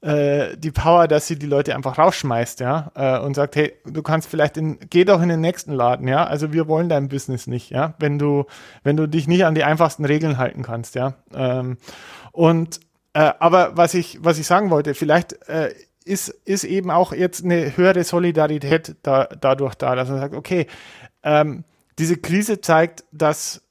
äh, 0.00 0.56
die 0.56 0.70
Power, 0.70 1.08
dass 1.08 1.26
sie 1.26 1.38
die 1.38 1.46
Leute 1.46 1.74
einfach 1.74 1.98
rausschmeißt, 1.98 2.60
ja, 2.60 2.90
äh, 2.94 3.18
und 3.18 3.34
sagt, 3.34 3.56
hey, 3.56 3.74
du 3.84 4.02
kannst 4.02 4.28
vielleicht 4.28 4.56
in, 4.56 4.78
geh 4.90 5.04
doch 5.04 5.22
in 5.22 5.28
den 5.28 5.40
nächsten 5.40 5.72
Laden, 5.72 6.08
ja. 6.08 6.24
Also 6.24 6.52
wir 6.52 6.68
wollen 6.68 6.88
dein 6.88 7.08
Business 7.08 7.46
nicht, 7.46 7.70
ja, 7.70 7.94
wenn 7.98 8.18
du, 8.18 8.44
wenn 8.82 8.96
du 8.96 9.06
dich 9.06 9.28
nicht 9.28 9.44
an 9.44 9.54
die 9.54 9.64
einfachsten 9.64 10.04
Regeln 10.04 10.38
halten 10.38 10.62
kannst, 10.62 10.94
ja. 10.94 11.14
Ähm, 11.34 11.78
und 12.32 12.80
äh, 13.14 13.32
aber 13.38 13.76
was 13.76 13.94
ich, 13.94 14.18
was 14.22 14.38
ich 14.38 14.46
sagen 14.46 14.70
wollte, 14.70 14.94
vielleicht 14.94 15.48
äh, 15.48 15.70
ist, 16.06 16.28
ist 16.44 16.64
eben 16.64 16.90
auch 16.90 17.12
jetzt 17.12 17.44
eine 17.44 17.76
höhere 17.76 18.04
Solidarität 18.04 18.96
da, 19.02 19.24
dadurch 19.24 19.74
da, 19.74 19.94
dass 19.94 20.08
man 20.08 20.20
sagt, 20.20 20.34
okay, 20.34 20.66
ähm, 21.22 21.64
diese 21.98 22.16
Krise 22.16 22.60
zeigt, 22.60 23.04
dass, 23.10 23.62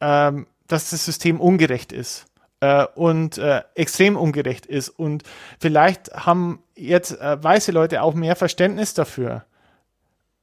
ähm, 0.00 0.46
dass 0.68 0.90
das 0.90 1.04
System 1.04 1.40
ungerecht 1.40 1.92
ist 1.92 2.26
äh, 2.60 2.86
und 2.94 3.38
äh, 3.38 3.62
extrem 3.74 4.16
ungerecht 4.16 4.66
ist. 4.66 4.88
Und 4.90 5.24
vielleicht 5.58 6.12
haben 6.12 6.62
jetzt 6.76 7.20
äh, 7.20 7.42
weiße 7.42 7.72
Leute 7.72 8.02
auch 8.02 8.14
mehr 8.14 8.36
Verständnis 8.36 8.94
dafür. 8.94 9.44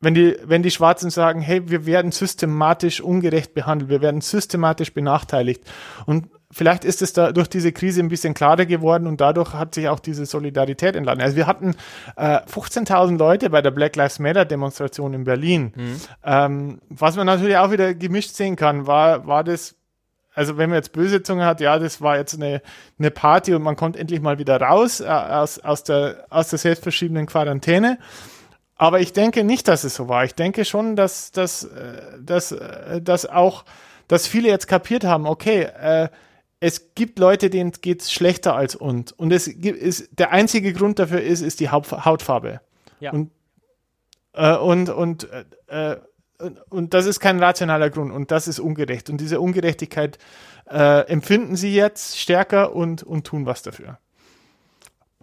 Wenn 0.01 0.13
die, 0.13 0.37
wenn 0.43 0.63
die 0.63 0.71
Schwarzen 0.71 1.09
sagen, 1.09 1.41
hey, 1.41 1.69
wir 1.69 1.85
werden 1.85 2.11
systematisch 2.11 3.01
ungerecht 3.01 3.53
behandelt, 3.53 3.89
wir 3.89 4.01
werden 4.01 4.21
systematisch 4.21 4.93
benachteiligt. 4.93 5.63
Und 6.05 6.29
vielleicht 6.51 6.83
ist 6.83 7.01
es 7.01 7.13
da 7.13 7.31
durch 7.31 7.47
diese 7.47 7.71
Krise 7.71 8.01
ein 8.01 8.09
bisschen 8.09 8.33
klarer 8.33 8.65
geworden 8.65 9.07
und 9.07 9.21
dadurch 9.21 9.53
hat 9.53 9.75
sich 9.75 9.87
auch 9.87 9.99
diese 9.99 10.25
Solidarität 10.25 10.95
entladen. 10.95 11.21
Also 11.21 11.35
wir 11.35 11.47
hatten 11.47 11.75
äh, 12.15 12.39
15.000 12.39 13.17
Leute 13.17 13.49
bei 13.49 13.61
der 13.61 13.71
Black 13.71 13.95
Lives 13.95 14.19
Matter 14.19 14.45
Demonstration 14.45 15.13
in 15.13 15.23
Berlin. 15.23 15.73
Mhm. 15.75 16.01
Ähm, 16.23 16.81
was 16.89 17.15
man 17.15 17.27
natürlich 17.27 17.57
auch 17.57 17.71
wieder 17.71 17.93
gemischt 17.93 18.31
sehen 18.31 18.55
kann, 18.55 18.87
war, 18.87 19.27
war 19.27 19.43
das 19.43 19.75
also 20.35 20.57
wenn 20.57 20.69
man 20.69 20.77
jetzt 20.77 20.93
böse 20.93 21.21
Zunge 21.21 21.45
hat, 21.45 21.59
ja, 21.59 21.79
das 21.79 22.01
war 22.01 22.15
jetzt 22.17 22.35
eine, 22.35 22.61
eine 22.97 23.11
Party 23.11 23.53
und 23.53 23.61
man 23.61 23.75
kommt 23.75 23.97
endlich 23.97 24.21
mal 24.21 24.37
wieder 24.37 24.61
raus 24.61 25.01
äh, 25.01 25.07
aus, 25.07 25.59
aus, 25.59 25.83
der, 25.83 26.25
aus 26.29 26.49
der 26.49 26.59
selbstverschiebenen 26.59 27.25
Quarantäne. 27.25 27.97
Aber 28.75 29.01
ich 29.01 29.11
denke 29.11 29.43
nicht, 29.43 29.67
dass 29.67 29.83
es 29.83 29.95
so 29.95 30.07
war. 30.07 30.23
Ich 30.23 30.35
denke 30.35 30.63
schon, 30.63 30.95
dass, 30.95 31.31
dass, 31.31 31.65
äh, 31.65 32.01
dass, 32.21 32.53
äh, 32.53 33.01
dass 33.01 33.25
auch, 33.25 33.65
dass 34.07 34.27
viele 34.27 34.47
jetzt 34.47 34.67
kapiert 34.67 35.03
haben, 35.03 35.25
okay, 35.27 35.63
äh, 35.63 36.07
es 36.59 36.93
gibt 36.93 37.19
Leute, 37.19 37.49
denen 37.49 37.71
geht 37.71 38.01
es 38.01 38.11
schlechter 38.11 38.55
als 38.55 38.75
uns. 38.75 39.11
Und 39.11 39.31
es 39.31 39.45
gibt, 39.59 39.77
ist, 39.77 40.09
der 40.19 40.31
einzige 40.31 40.73
Grund 40.73 40.99
dafür 40.99 41.21
ist, 41.21 41.41
ist 41.41 41.59
die 41.59 41.69
Hautfarbe. 41.69 42.61
Ja. 42.99 43.11
Und, 43.11 43.31
äh, 44.33 44.55
und, 44.57 44.89
und 44.89 45.29
äh, 45.67 45.97
und 46.69 46.93
das 46.93 47.05
ist 47.05 47.19
kein 47.19 47.41
rationaler 47.41 47.89
Grund 47.89 48.13
und 48.13 48.31
das 48.31 48.47
ist 48.47 48.59
ungerecht. 48.59 49.09
Und 49.09 49.19
diese 49.19 49.41
Ungerechtigkeit 49.41 50.17
äh, 50.69 51.05
empfinden 51.07 51.55
sie 51.55 51.73
jetzt 51.73 52.17
stärker 52.17 52.73
und, 52.73 53.03
und 53.03 53.27
tun 53.27 53.45
was 53.45 53.61
dafür. 53.61 53.99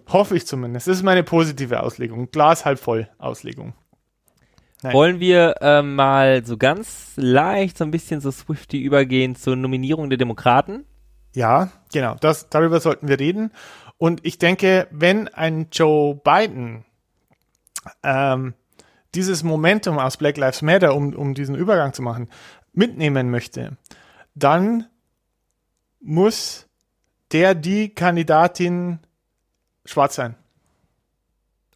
Hoffe 0.09 0.37
ich 0.37 0.47
zumindest. 0.47 0.87
Das 0.87 0.99
ist 0.99 1.03
meine 1.03 1.23
positive 1.23 1.83
Auslegung. 1.83 2.31
Glas 2.31 2.65
halb 2.65 2.79
voll 2.79 3.09
Auslegung. 3.19 3.73
Nein. 4.83 4.93
Wollen 4.93 5.21
wir 5.21 5.55
äh, 5.63 5.83
mal 5.83 6.45
so 6.45 6.59
ganz 6.59 7.15
leicht 7.17 7.79
so 7.79 7.85
ein 7.85 7.91
bisschen 7.91 8.21
so 8.21 8.31
Swifty 8.31 8.79
übergehen 8.83 9.35
zur 9.35 9.57
Nominierung 9.57 10.11
der 10.11 10.19
Demokraten? 10.19 10.85
Ja, 11.37 11.69
genau. 11.93 12.17
Das, 12.19 12.49
darüber 12.49 12.81
sollten 12.81 13.09
wir 13.09 13.21
reden. 13.21 13.53
Und 13.99 14.25
ich 14.25 14.39
denke, 14.39 14.89
wenn 14.91 15.29
ein 15.29 15.69
Joe 15.71 16.15
Biden 16.15 16.87
ähm, 18.03 18.55
dieses 19.15 19.43
Momentum 19.43 19.99
aus 19.99 20.17
Black 20.17 20.39
Lives 20.39 20.63
Matter, 20.63 20.95
um, 20.95 21.15
um 21.15 21.35
diesen 21.35 21.55
Übergang 21.55 21.93
zu 21.93 22.01
machen, 22.01 22.31
mitnehmen 22.73 23.31
möchte, 23.31 23.77
dann 24.35 24.87
muss 26.01 26.69
der 27.33 27.55
die 27.55 27.91
Kandidatin 27.91 29.01
schwarz 29.85 30.15
sein. 30.15 30.37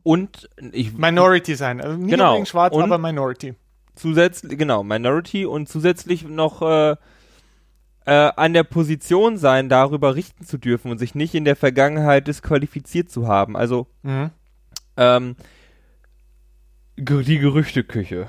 Und 0.03 0.49
ich, 0.73 0.94
Minority 0.96 1.55
sein. 1.55 1.83
Also 1.83 1.99
nicht 1.99 2.12
genau. 2.12 2.42
schwarz, 2.46 2.75
und 2.75 2.85
aber 2.85 2.96
Minority. 2.96 3.55
Zusätzlich, 3.94 4.57
genau, 4.57 4.83
Minority 4.85 5.44
und 5.44 5.68
zusätzlich 5.68 6.25
noch 6.25 6.62
äh, 6.62 6.96
äh, 8.07 8.31
an 8.37 8.55
der 8.55 8.65
Position 8.65 9.37
sein, 9.37 9.69
darüber 9.69 10.15
richten 10.15 10.45
zu 10.45 10.59
dürfen 10.59 10.91
und 10.91 10.99
sich 10.99 11.15
nicht 11.15 11.35
in 11.35 11.45
der 11.45 11.57
Vergangenheit 11.57 12.27
disqualifiziert 12.27 13.11
zu 13.11 13.29
haben. 13.29 13.57
Also 13.57 13.87
mhm. 14.03 14.31
ähm, 14.97 15.37
die 16.97 17.39
Gerüchteküche. 17.39 18.27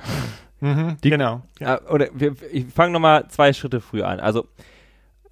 Mhm, 0.60 0.98
die, 1.04 1.10
genau. 1.10 1.42
Ja. 1.60 1.76
Äh, 1.76 1.92
oder 1.92 2.08
wir, 2.14 2.36
ich 2.52 2.66
fange 2.68 2.94
nochmal 2.94 3.28
zwei 3.30 3.54
Schritte 3.54 3.82
früher 3.82 4.08
an. 4.08 4.20
Also 4.20 4.48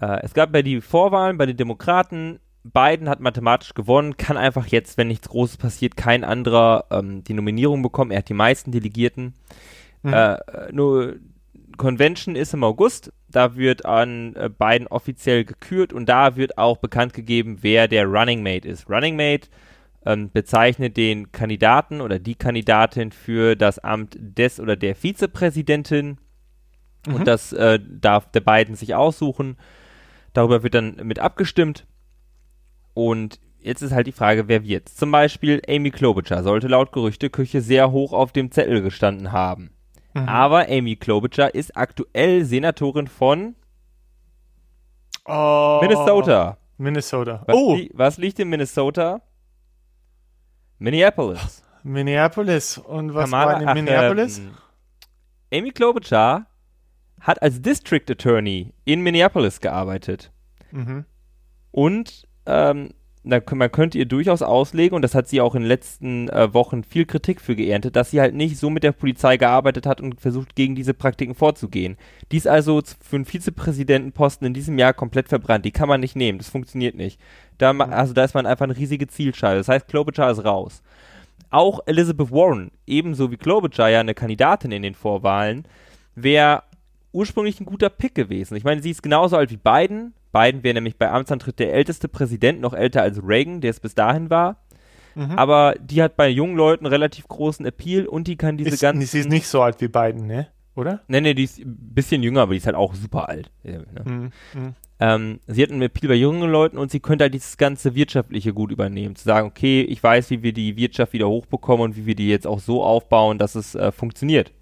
äh, 0.01 0.19
es 0.23 0.33
gab 0.33 0.51
bei 0.51 0.61
die 0.61 0.81
Vorwahlen 0.81 1.37
bei 1.37 1.45
den 1.45 1.57
Demokraten. 1.57 2.39
Biden 2.63 3.07
hat 3.07 3.21
mathematisch 3.21 3.73
gewonnen, 3.73 4.17
kann 4.17 4.35
einfach 4.35 4.67
jetzt, 4.67 4.97
wenn 4.97 5.07
nichts 5.07 5.29
Großes 5.29 5.57
passiert, 5.57 5.95
kein 5.95 6.23
anderer 6.23 6.85
ähm, 6.91 7.23
die 7.23 7.33
Nominierung 7.33 7.81
bekommen. 7.81 8.11
Er 8.11 8.19
hat 8.19 8.29
die 8.29 8.33
meisten 8.33 8.71
Delegierten. 8.71 9.33
Mhm. 10.03 10.13
Äh, 10.13 10.37
nur 10.71 11.15
Convention 11.79 12.35
ist 12.35 12.53
im 12.53 12.63
August. 12.63 13.11
Da 13.29 13.55
wird 13.55 13.85
an 13.85 14.35
äh, 14.35 14.49
Biden 14.49 14.85
offiziell 14.85 15.45
gekürt 15.45 15.93
und 15.93 16.07
da 16.07 16.35
wird 16.35 16.59
auch 16.59 16.77
bekannt 16.77 17.13
gegeben, 17.13 17.59
wer 17.61 17.87
der 17.87 18.05
Running 18.05 18.43
Mate 18.43 18.67
ist. 18.67 18.87
Running 18.87 19.15
Mate 19.15 19.47
ähm, 20.05 20.29
bezeichnet 20.29 20.97
den 20.97 21.31
Kandidaten 21.31 22.01
oder 22.01 22.19
die 22.19 22.35
Kandidatin 22.35 23.11
für 23.11 23.55
das 23.55 23.79
Amt 23.79 24.17
des 24.19 24.59
oder 24.59 24.75
der 24.75 24.93
Vizepräsidentin. 24.93 26.19
Mhm. 27.07 27.13
Und 27.15 27.27
das 27.27 27.53
äh, 27.53 27.79
darf 27.81 28.29
der 28.29 28.41
Biden 28.41 28.75
sich 28.75 28.93
aussuchen. 28.93 29.57
Darüber 30.33 30.63
wird 30.63 30.75
dann 30.75 30.97
mit 31.03 31.19
abgestimmt. 31.19 31.87
Und 32.93 33.39
jetzt 33.61 33.81
ist 33.81 33.93
halt 33.93 34.05
die 34.05 34.11
Frage, 34.11 34.49
wer 34.49 34.65
wird. 34.65 34.89
Zum 34.89 35.11
Beispiel 35.11 35.61
Amy 35.67 35.91
Klobuchar 35.91 36.43
sollte 36.43 36.67
laut 36.67 36.91
Gerüchteküche 36.91 37.61
sehr 37.61 37.91
hoch 37.91 38.11
auf 38.11 38.33
dem 38.33 38.51
Zettel 38.51 38.81
gestanden 38.81 39.31
haben. 39.31 39.71
Mhm. 40.13 40.27
Aber 40.27 40.67
Amy 40.69 40.95
Klobuchar 40.95 41.53
ist 41.53 41.75
aktuell 41.77 42.43
Senatorin 42.43 43.07
von 43.07 43.55
oh, 45.25 45.79
Minnesota. 45.81 46.57
Minnesota. 46.77 47.43
Was, 47.45 47.55
oh. 47.55 47.75
li 47.75 47.91
was 47.93 48.17
liegt 48.17 48.39
in 48.39 48.49
Minnesota? 48.49 49.21
Minneapolis. 50.79 51.61
Minneapolis. 51.83 52.77
Und 52.77 53.13
was 53.13 53.29
Kamala, 53.29 53.53
war 53.53 53.61
in 53.61 53.73
Minneapolis? 53.73 54.41
Ach, 54.41 54.61
ähm, 55.51 55.59
Amy 55.59 55.71
Klobuchar 55.71 56.47
hat 57.19 57.41
als 57.41 57.61
District 57.61 58.09
Attorney 58.09 58.73
in 58.85 59.01
Minneapolis 59.01 59.59
gearbeitet. 59.59 60.31
Mhm. 60.71 61.05
Und 61.71 62.27
ähm, 62.45 62.93
da, 63.23 63.41
man 63.53 63.71
könnte 63.71 63.97
ihr 63.97 64.05
durchaus 64.05 64.41
auslegen, 64.41 64.95
und 64.95 65.01
das 65.01 65.13
hat 65.13 65.27
sie 65.27 65.41
auch 65.41 65.53
in 65.53 65.63
den 65.63 65.67
letzten 65.67 66.29
äh, 66.29 66.53
Wochen 66.53 66.83
viel 66.83 67.05
Kritik 67.05 67.41
für 67.41 67.55
geerntet, 67.55 67.95
dass 67.95 68.11
sie 68.11 68.21
halt 68.21 68.33
nicht 68.33 68.57
so 68.57 68.69
mit 68.69 68.83
der 68.83 68.93
Polizei 68.93 69.35
gearbeitet 69.37 69.85
hat 69.85 69.99
und 69.99 70.21
versucht, 70.21 70.55
gegen 70.55 70.75
diese 70.75 70.93
Praktiken 70.93 71.35
vorzugehen. 71.35 71.97
Die 72.31 72.37
ist 72.37 72.47
also 72.47 72.81
für 73.01 73.17
einen 73.17 73.25
Vizepräsidentenposten 73.25 74.47
in 74.47 74.53
diesem 74.53 74.77
Jahr 74.77 74.93
komplett 74.93 75.27
verbrannt. 75.27 75.65
Die 75.65 75.71
kann 75.71 75.89
man 75.89 75.99
nicht 75.99 76.15
nehmen. 76.15 76.37
Das 76.37 76.49
funktioniert 76.49 76.95
nicht. 76.95 77.19
Da, 77.57 77.71
also 77.71 78.13
da 78.13 78.23
ist 78.23 78.35
man 78.35 78.45
einfach 78.45 78.63
eine 78.63 78.77
riesige 78.77 79.07
Zielscheibe. 79.07 79.57
Das 79.57 79.67
heißt, 79.67 79.87
Klobuchar 79.89 80.31
ist 80.31 80.45
raus. 80.45 80.81
Auch 81.49 81.81
Elizabeth 81.87 82.31
Warren, 82.31 82.71
ebenso 82.87 83.31
wie 83.31 83.37
Klobuchar 83.37 83.89
ja 83.89 83.99
eine 83.99 84.13
Kandidatin 84.13 84.71
in 84.71 84.83
den 84.83 84.95
Vorwahlen, 84.95 85.65
wäre 86.15 86.63
ursprünglich 87.11 87.59
ein 87.59 87.65
guter 87.65 87.89
Pick 87.89 88.15
gewesen. 88.15 88.55
Ich 88.55 88.63
meine, 88.63 88.81
sie 88.81 88.91
ist 88.91 89.03
genauso 89.03 89.35
alt 89.35 89.51
wie 89.51 89.57
Biden. 89.57 90.13
Biden 90.31 90.63
wäre 90.63 90.75
nämlich 90.75 90.97
bei 90.97 91.09
Amtsantritt 91.09 91.59
der 91.59 91.73
älteste 91.73 92.07
Präsident, 92.07 92.61
noch 92.61 92.73
älter 92.73 93.01
als 93.01 93.21
Reagan, 93.23 93.61
der 93.61 93.71
es 93.71 93.79
bis 93.79 93.95
dahin 93.95 94.29
war. 94.29 94.57
Mhm. 95.15 95.31
Aber 95.31 95.75
die 95.81 96.01
hat 96.01 96.15
bei 96.15 96.29
jungen 96.29 96.55
Leuten 96.55 96.85
relativ 96.85 97.27
großen 97.27 97.65
Appeal 97.65 98.05
und 98.05 98.27
die 98.27 98.37
kann 98.37 98.57
diese 98.57 98.69
ist, 98.71 98.81
ganzen. 98.81 99.05
Sie 99.05 99.19
ist 99.19 99.29
nicht 99.29 99.47
so 99.47 99.61
alt 99.61 99.81
wie 99.81 99.87
Biden, 99.87 100.27
ne? 100.27 100.47
Oder? 100.75 101.01
Nee, 101.07 101.21
nee, 101.21 101.33
die 101.33 101.43
ist 101.43 101.59
ein 101.59 101.77
bisschen 101.93 102.23
jünger, 102.23 102.41
aber 102.41 102.53
die 102.53 102.57
ist 102.59 102.65
halt 102.65 102.75
auch 102.75 102.93
super 102.93 103.27
alt. 103.27 103.51
Ne? 103.63 103.85
Mhm. 104.05 104.31
Mhm. 104.53 104.75
Ähm, 105.01 105.39
sie 105.47 105.63
hat 105.63 105.71
einen 105.71 105.81
Appeal 105.81 106.09
bei 106.09 106.15
jungen 106.15 106.49
Leuten 106.49 106.77
und 106.77 106.91
sie 106.91 106.99
könnte 106.99 107.23
halt 107.23 107.33
dieses 107.33 107.57
ganze 107.57 107.95
Wirtschaftliche 107.95 108.53
gut 108.53 108.71
übernehmen. 108.71 109.15
Zu 109.15 109.25
sagen, 109.25 109.47
okay, 109.47 109.81
ich 109.81 110.01
weiß, 110.01 110.29
wie 110.29 110.43
wir 110.43 110.53
die 110.53 110.77
Wirtschaft 110.77 111.13
wieder 111.13 111.27
hochbekommen 111.27 111.83
und 111.83 111.97
wie 111.97 112.05
wir 112.05 112.15
die 112.15 112.29
jetzt 112.29 112.47
auch 112.47 112.59
so 112.59 112.83
aufbauen, 112.83 113.37
dass 113.37 113.55
es 113.55 113.75
äh, 113.75 113.91
funktioniert 113.91 114.53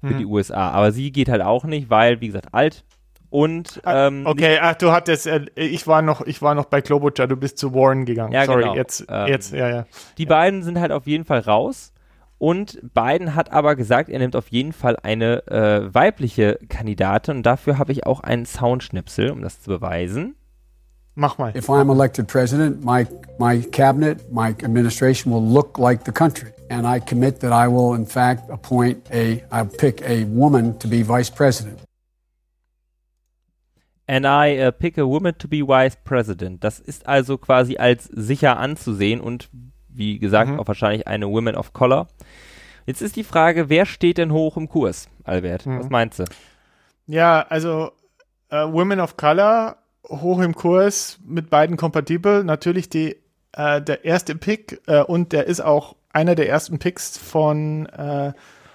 für 0.00 0.14
mhm. 0.14 0.18
die 0.18 0.26
USA. 0.26 0.70
Aber 0.70 0.92
sie 0.92 1.12
geht 1.12 1.28
halt 1.28 1.42
auch 1.42 1.64
nicht, 1.64 1.90
weil, 1.90 2.20
wie 2.20 2.28
gesagt, 2.28 2.52
alt, 2.52 2.84
und 3.30 3.80
ah, 3.84 4.08
ähm, 4.08 4.26
okay, 4.26 4.58
ach, 4.60 4.74
du 4.74 4.90
hattest, 4.90 5.26
äh, 5.28 5.46
ich 5.54 5.86
war 5.86 6.02
noch, 6.02 6.20
ich 6.22 6.42
war 6.42 6.54
noch 6.56 6.64
bei 6.64 6.80
Klobuchar, 6.82 7.28
du 7.28 7.36
bist 7.36 7.58
zu 7.58 7.72
Warren 7.72 8.04
gegangen. 8.04 8.32
Ja, 8.32 8.44
Sorry, 8.44 8.62
genau. 8.62 8.74
jetzt, 8.74 9.06
ähm, 9.08 9.28
jetzt, 9.28 9.52
ja, 9.52 9.70
ja. 9.70 9.86
Die 10.18 10.26
beiden 10.26 10.64
sind 10.64 10.80
halt 10.80 10.90
auf 10.90 11.06
jeden 11.06 11.24
Fall 11.24 11.40
raus. 11.40 11.92
Und 12.38 12.80
Biden 12.94 13.34
hat 13.34 13.52
aber 13.52 13.76
gesagt, 13.76 14.08
er 14.08 14.18
nimmt 14.18 14.34
auf 14.34 14.48
jeden 14.48 14.72
Fall 14.72 14.96
eine 15.02 15.46
äh, 15.46 15.94
weibliche 15.94 16.58
Kandidatin. 16.70 17.36
Und 17.36 17.42
dafür 17.44 17.78
habe 17.78 17.92
ich 17.92 18.06
auch 18.06 18.20
einen 18.20 18.46
Soundschnipsel, 18.46 19.30
um 19.30 19.42
das 19.42 19.60
zu 19.60 19.68
beweisen. 19.68 20.34
Mach 21.14 21.36
mal. 21.36 21.54
If 21.54 21.68
I'm 21.68 21.92
elected 21.92 22.28
president, 22.28 22.82
my, 22.82 23.06
my 23.38 23.60
cabinet, 23.60 24.32
my 24.32 24.54
administration 24.64 25.30
will 25.30 25.42
look 25.42 25.78
like 25.78 26.06
the 26.06 26.12
country. 26.12 26.48
And 26.70 26.86
I 26.86 26.98
commit 26.98 27.40
that 27.40 27.52
I 27.52 27.68
will, 27.70 27.94
in 27.94 28.06
fact, 28.06 28.48
appoint 28.48 29.06
a, 29.12 29.44
I'll 29.52 29.66
pick 29.66 30.02
a 30.02 30.24
woman 30.24 30.78
to 30.78 30.88
be 30.88 31.02
vice 31.02 31.30
president. 31.30 31.80
And 34.10 34.26
I 34.26 34.60
uh, 34.60 34.72
pick 34.72 34.98
a 34.98 35.06
woman 35.06 35.38
to 35.38 35.46
be 35.46 35.62
vice 35.62 35.94
president. 35.94 36.64
Das 36.64 36.80
ist 36.80 37.06
also 37.06 37.38
quasi 37.38 37.76
als 37.76 38.06
sicher 38.06 38.58
anzusehen 38.58 39.20
und 39.20 39.48
wie 39.88 40.18
gesagt 40.18 40.50
mhm. 40.50 40.58
auch 40.58 40.66
wahrscheinlich 40.66 41.06
eine 41.06 41.28
Woman 41.28 41.54
of 41.54 41.72
Color. 41.72 42.08
Jetzt 42.86 43.02
ist 43.02 43.14
die 43.14 43.22
Frage, 43.22 43.68
wer 43.68 43.86
steht 43.86 44.18
denn 44.18 44.32
hoch 44.32 44.56
im 44.56 44.68
Kurs, 44.68 45.08
Albert? 45.22 45.64
Mhm. 45.64 45.78
Was 45.78 45.90
meinst 45.90 46.18
du? 46.18 46.24
Ja, 47.06 47.46
also 47.50 47.92
äh, 48.48 48.56
Women 48.56 48.98
of 48.98 49.16
Color 49.16 49.76
hoch 50.08 50.40
im 50.40 50.56
Kurs 50.56 51.20
mit 51.24 51.48
beiden 51.48 51.76
kompatibel. 51.76 52.42
Natürlich 52.42 52.88
die, 52.88 53.16
äh, 53.52 53.80
der 53.80 54.04
erste 54.04 54.34
Pick 54.34 54.80
äh, 54.88 55.04
und 55.04 55.32
der 55.32 55.46
ist 55.46 55.60
auch 55.60 55.94
einer 56.12 56.34
der 56.34 56.48
ersten 56.48 56.80
Picks 56.80 57.16
von 57.16 57.86
äh, 57.86 58.32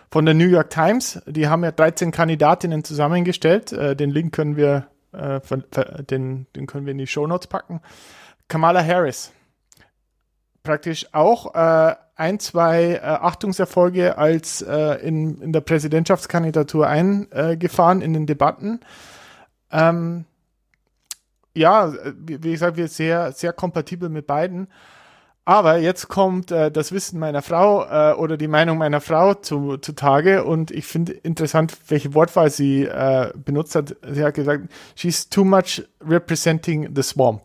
von 0.10 0.24
der 0.24 0.34
New 0.34 0.48
York 0.48 0.70
Times. 0.70 1.22
Die 1.28 1.50
haben 1.50 1.66
ja 1.66 1.72
13 1.72 2.12
Kandidatinnen 2.12 2.86
zusammengestellt. 2.86 3.74
Äh, 3.74 3.98
den 3.98 4.12
Link 4.12 4.34
können 4.34 4.56
wir 4.56 4.88
äh, 5.16 6.04
den, 6.04 6.48
den 6.56 6.68
können 6.68 6.86
wir 6.86 6.92
in 6.92 6.98
die 6.98 7.08
Shownotes 7.08 7.48
packen. 7.48 7.82
Kamala 8.48 8.84
Harris. 8.84 9.32
Praktisch 10.64 11.08
auch 11.14 11.54
äh, 11.56 11.96
ein, 12.16 12.40
zwei 12.40 12.94
äh, 12.94 13.00
Achtungserfolge 13.00 14.18
als 14.18 14.62
äh, 14.62 14.96
in, 15.06 15.42
in 15.42 15.54
der 15.54 15.62
Präsidentschaftskandidatur 15.62 16.88
eingefahren 16.88 18.02
in 18.02 18.14
den 18.14 18.26
Debatten. 18.26 18.80
Ähm, 19.72 20.26
ja, 21.54 21.94
wie, 22.16 22.44
wie 22.44 22.52
gesagt, 22.52 22.78
wir 22.78 22.88
sehr, 22.88 23.32
sehr 23.32 23.54
kompatibel 23.54 24.10
mit 24.10 24.28
beiden. 24.28 24.68
Aber 25.48 25.78
jetzt 25.78 26.08
kommt 26.08 26.50
äh, 26.52 26.72
das 26.72 26.92
Wissen 26.92 27.20
meiner 27.20 27.44
Frau 27.44 27.86
äh, 27.86 28.16
oder 28.16 28.36
die 28.36 28.48
Meinung 28.48 28.80
meiner 28.80 29.00
Frau 29.00 29.36
zu, 29.36 29.78
zu 29.78 29.94
Tage 29.94 30.44
und 30.44 30.72
ich 30.72 30.86
finde 30.86 31.14
interessant, 31.14 31.78
welche 31.88 32.16
Wortwahl 32.16 32.50
sie 32.50 32.86
äh, 32.86 33.32
benutzt 33.36 33.76
hat. 33.76 33.96
Sie 34.10 34.24
hat 34.24 34.34
gesagt, 34.34 34.64
she's 34.96 35.30
too 35.30 35.44
much 35.44 35.84
representing 36.02 36.90
the 36.96 37.04
swamp. 37.04 37.44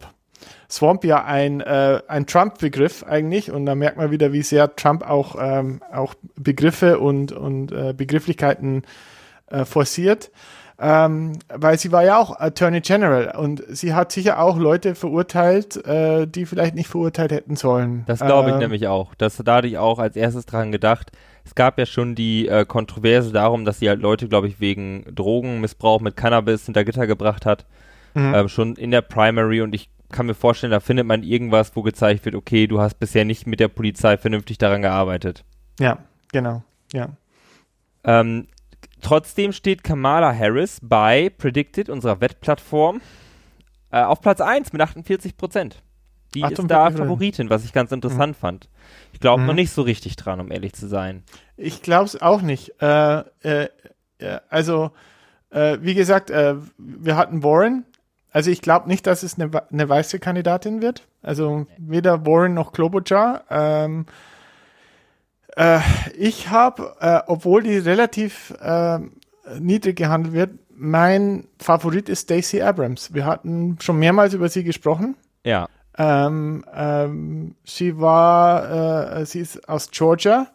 Swamp 0.71 1.05
ja 1.05 1.25
ein, 1.25 1.61
äh, 1.61 2.01
ein 2.09 2.27
Trump-Begriff 2.27 3.05
eigentlich 3.05 3.51
und 3.51 3.67
da 3.67 3.75
merkt 3.75 3.99
man 3.99 4.11
wieder, 4.11 4.33
wie 4.33 4.43
sehr 4.43 4.75
Trump 4.77 5.03
auch, 5.03 5.37
ähm, 5.39 5.83
auch 5.93 6.15
Begriffe 6.37 7.01
und, 7.01 7.33
und 7.33 7.71
äh, 7.71 7.93
Begrifflichkeiten 7.93 8.83
äh, 9.49 9.67
forciert. 9.67 10.31
Ähm, 10.83 11.33
weil 11.49 11.79
sie 11.79 11.93
war 11.93 12.05
ja 12.05 12.19
auch 12.19 12.41
Attorney 12.41 12.81
General 12.81 13.37
und 13.37 13.63
sie 13.69 13.93
hat 13.93 14.13
sicher 14.13 14.41
auch 14.41 14.57
Leute 14.57 14.95
verurteilt, 14.95 15.85
äh, 15.87 16.27
die 16.27 16.47
vielleicht 16.47 16.75
nicht 16.75 16.89
verurteilt 16.89 17.33
hätten 17.33 17.55
sollen. 17.57 18.05
Das 18.07 18.21
glaube 18.21 18.49
ich 18.49 18.55
Ähm, 18.55 18.61
nämlich 18.61 18.89
auch. 18.89 19.15
Das, 19.17 19.37
da 19.37 19.57
hatte 19.57 19.67
ich 19.67 19.77
auch 19.77 19.99
als 19.99 20.17
erstes 20.17 20.47
dran 20.47 20.73
gedacht. 20.73 21.13
Es 21.45 21.55
gab 21.55 21.79
ja 21.79 21.85
schon 21.85 22.15
die 22.15 22.49
äh, 22.49 22.65
Kontroverse 22.65 23.31
darum, 23.31 23.67
dass 23.67 23.81
sie 23.81 23.91
halt 23.91 24.01
Leute, 24.01 24.27
glaube 24.29 24.49
ich, 24.49 24.59
wegen 24.61 25.05
Drogenmissbrauch 25.15 26.01
mit 26.01 26.17
Cannabis 26.17 26.65
hinter 26.65 26.85
Gitter 26.85 27.07
gebracht 27.07 27.45
hat. 27.45 27.67
Mhm. 28.15 28.35
Ähm, 28.35 28.49
schon 28.49 28.77
in 28.77 28.91
der 28.91 29.03
Primary 29.03 29.61
und 29.61 29.75
ich 29.75 29.91
kann 30.11 30.27
mir 30.27 30.35
vorstellen, 30.35 30.71
da 30.71 30.81
findet 30.81 31.07
man 31.07 31.23
irgendwas, 31.23 31.77
wo 31.77 31.83
gezeigt 31.83 32.25
wird, 32.25 32.35
okay, 32.35 32.67
du 32.67 32.81
hast 32.81 32.99
bisher 32.99 33.25
nicht 33.25 33.47
mit 33.47 33.61
der 33.61 33.69
Polizei 33.69 34.17
vernünftig 34.17 34.59
daran 34.59 34.83
gearbeitet. 34.83 35.45
Ja, 35.79 35.99
genau. 36.33 36.63
Ja. 36.93 37.11
Ähm, 38.03 38.49
trotzdem 39.01 39.53
steht 39.53 39.85
Kamala 39.85 40.35
Harris 40.37 40.79
bei 40.83 41.31
Predicted, 41.37 41.89
unserer 41.89 42.21
Wettplattform, 42.21 43.01
äh, 43.91 44.03
auf 44.03 44.21
Platz 44.21 44.41
1 44.41 44.73
mit 44.73 44.81
48 44.83 45.37
Prozent. 45.37 45.83
Die 46.35 46.41
ist 46.43 46.47
48%. 46.61 46.67
da 46.69 46.91
Favoritin, 46.91 47.51
was 47.51 47.65
ich 47.65 47.73
ganz 47.73 47.91
interessant 47.91 48.37
fand. 48.37 48.69
Ich 49.13 49.19
glaube 49.21 49.41
Mhm. 49.43 49.49
noch 49.49 49.55
nicht 49.55 49.73
so 49.73 49.83
richtig 49.83 50.15
dran, 50.17 50.39
um 50.41 50.53
ehrlich 50.53 50.73
zu 50.75 50.87
sein. 50.87 51.25
Ich 51.57 51.83
glaube 51.83 52.05
es 52.05 52.21
auch 52.23 52.41
nicht. 52.43 52.81
Äh, 52.81 53.21
äh, 53.43 53.69
äh, 54.19 54.39
also, 54.49 54.93
äh, 55.51 55.79
wie 55.81 55.95
gesagt, 55.95 56.31
äh, 56.31 56.55
wir 56.79 57.17
hatten 57.17 57.43
Warren. 57.43 57.85
Also 58.33 58.51
ich 58.53 58.63
glaube 58.63 58.87
nicht, 58.89 59.09
dass 59.09 59.25
es 59.25 59.41
eine, 59.41 59.51
eine 59.73 59.89
weiße 59.89 60.21
Kandidatin 60.21 60.83
wird. 60.83 61.09
Also 61.21 61.67
weder 61.79 62.25
Warren 62.25 62.55
noch 62.55 62.73
Klobuchar. 62.73 63.43
Ähm, 63.51 64.07
äh, 65.57 65.81
ich 66.17 66.51
habe, 66.51 66.95
äh, 67.01 67.21
obwohl 67.27 67.63
die 67.63 67.79
relativ 67.79 68.55
äh, 68.61 68.99
niedrig 69.59 69.97
gehandelt 69.97 70.35
wird, 70.35 70.51
mein 70.75 71.47
Favorit 71.59 72.09
ist 72.09 72.23
Stacey 72.23 72.63
Abrams. 72.63 73.13
Wir 73.13 73.27
hatten 73.27 73.77
schon 73.81 73.99
mehrmals 73.99 74.33
über 74.33 74.49
sie 74.49 74.65
gesprochen. 74.65 75.17
Ja. 75.45 75.69
Ähm, 75.99 76.65
ähm, 76.75 77.55
sie 77.65 77.99
war, 78.01 79.19
äh, 79.19 79.27
sie 79.27 79.41
ist 79.41 79.69
aus 79.69 79.91
Georgia, 79.91 80.47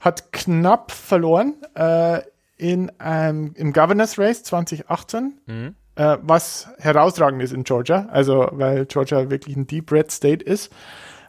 hat 0.00 0.32
knapp 0.32 0.92
verloren 0.92 1.54
äh, 1.74 2.20
in, 2.58 2.92
ähm, 3.04 3.52
im 3.56 3.72
Governors 3.72 4.18
Race 4.18 4.42
2018, 4.44 5.40
Mhm. 5.46 5.74
äh, 5.96 6.18
was 6.22 6.68
herausragend 6.78 7.42
ist 7.42 7.52
in 7.52 7.64
Georgia, 7.64 8.06
also 8.12 8.48
weil 8.52 8.86
Georgia 8.86 9.30
wirklich 9.30 9.56
ein 9.56 9.66
Deep 9.66 9.90
Red 9.90 10.12
State 10.12 10.44
ist. 10.44 10.70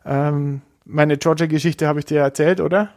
Ähm, 0.05 0.61
meine 0.85 1.17
Georgia-Geschichte 1.17 1.87
habe 1.87 1.99
ich 1.99 2.05
dir 2.05 2.19
erzählt, 2.21 2.61
oder? 2.61 2.89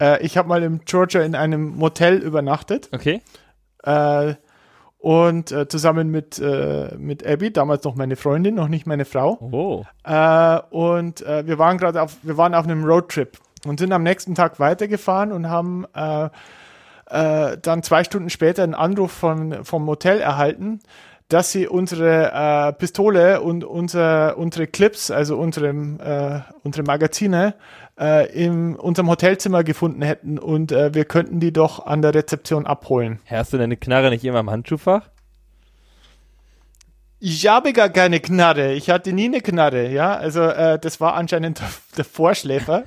Äh, 0.00 0.24
ich 0.24 0.36
habe 0.36 0.48
mal 0.48 0.62
in 0.62 0.80
Georgia 0.84 1.22
in 1.22 1.34
einem 1.34 1.76
Motel 1.76 2.16
übernachtet 2.16 2.88
Okay. 2.92 3.20
äh, 3.84 4.34
und 4.98 5.50
äh, 5.50 5.66
zusammen 5.66 6.10
mit, 6.10 6.38
äh, 6.38 6.94
mit 6.98 7.26
Abby, 7.26 7.50
damals 7.52 7.84
noch 7.84 7.94
meine 7.94 8.16
Freundin, 8.16 8.54
noch 8.54 8.68
nicht 8.68 8.86
meine 8.86 9.06
Frau. 9.06 9.38
Oh. 9.40 9.84
Äh, 10.04 10.60
und 10.70 11.22
äh, 11.22 11.46
wir 11.46 11.58
waren 11.58 11.78
gerade 11.78 12.02
auf, 12.02 12.18
wir 12.22 12.36
waren 12.36 12.54
auf 12.54 12.64
einem 12.64 12.84
Roadtrip 12.84 13.38
und 13.64 13.78
sind 13.80 13.92
am 13.92 14.02
nächsten 14.02 14.34
Tag 14.34 14.60
weitergefahren 14.60 15.32
und 15.32 15.48
haben 15.48 15.86
äh, 15.94 16.28
äh, 17.06 17.56
dann 17.62 17.82
zwei 17.82 18.04
Stunden 18.04 18.28
später 18.28 18.62
einen 18.62 18.74
Anruf 18.74 19.10
von, 19.12 19.64
vom 19.64 19.84
Motel 19.84 20.20
erhalten, 20.20 20.80
dass 21.28 21.52
sie 21.52 21.68
unsere 21.68 22.74
Pistole 22.78 23.40
und 23.40 23.62
unser, 23.62 24.36
unsere 24.36 24.66
Clips, 24.66 25.12
also 25.12 25.36
unsere, 25.38 26.44
unsere 26.64 26.84
Magazine, 26.84 27.54
äh, 27.98 28.30
in 28.32 28.76
unserem 28.76 29.08
Hotelzimmer 29.08 29.64
gefunden 29.64 30.02
hätten 30.02 30.38
und 30.38 30.72
äh, 30.72 30.94
wir 30.94 31.04
könnten 31.04 31.40
die 31.40 31.52
doch 31.52 31.86
an 31.86 32.02
der 32.02 32.14
Rezeption 32.14 32.66
abholen. 32.66 33.20
Hast 33.26 33.52
du 33.52 33.58
deine 33.58 33.76
Knarre 33.76 34.10
nicht 34.10 34.24
immer 34.24 34.40
im 34.40 34.50
Handschuhfach? 34.50 35.10
Ich 37.22 37.46
habe 37.46 37.74
gar 37.74 37.90
keine 37.90 38.18
Knarre. 38.18 38.72
Ich 38.72 38.88
hatte 38.88 39.12
nie 39.12 39.26
eine 39.26 39.42
Knarre, 39.42 39.90
ja. 39.90 40.16
Also 40.16 40.40
äh, 40.40 40.78
das 40.78 41.00
war 41.00 41.14
anscheinend 41.14 41.60
der, 41.60 41.68
der 41.98 42.04
Vorschläfer. 42.06 42.84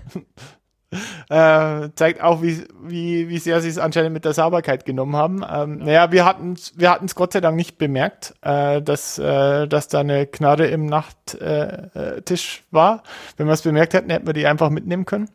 Äh, 1.30 1.90
zeigt 1.96 2.22
auch, 2.22 2.42
wie, 2.42 2.64
wie, 2.82 3.30
wie 3.30 3.38
sehr 3.38 3.62
sie 3.62 3.70
es 3.70 3.78
anscheinend 3.78 4.14
mit 4.14 4.26
der 4.26 4.34
Sauberkeit 4.34 4.86
genommen 4.86 5.16
haben. 5.16 5.44
Ähm, 5.50 5.78
Naja, 5.80 6.12
wir 6.12 6.26
hatten 6.26 6.54
es 6.54 6.74
wir 6.78 6.92
hatten's 6.92 7.16
Gott 7.16 7.34
sei 7.34 7.42
Dank 7.42 7.56
nicht 7.56 7.78
bemerkt, 7.78 8.34
äh, 8.42 8.82
dass, 8.82 9.20
äh, 9.20 9.68
dass 9.68 9.88
da 9.88 10.00
eine 10.00 10.26
Knarre 10.28 10.68
im 10.68 10.86
Nachttisch 10.86 11.42
äh, 11.42 12.22
Tisch 12.22 12.64
war. 12.72 13.04
Wenn 13.38 13.48
wir 13.48 13.54
es 13.54 13.62
bemerkt 13.62 13.94
hätten, 13.94 14.10
hätten 14.10 14.28
wir 14.28 14.34
die 14.34 14.48
einfach 14.48 14.70
mitnehmen 14.70 15.06
können. 15.06 15.30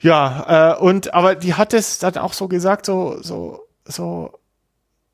Ja, 0.00 0.74
äh, 0.74 0.80
und 0.80 1.14
aber 1.14 1.36
die 1.36 1.54
hat 1.54 1.74
es 1.74 1.98
dann 1.98 2.16
auch 2.16 2.32
so 2.32 2.48
gesagt, 2.48 2.86
so, 2.86 3.18
so, 3.22 3.60
so 3.84 4.32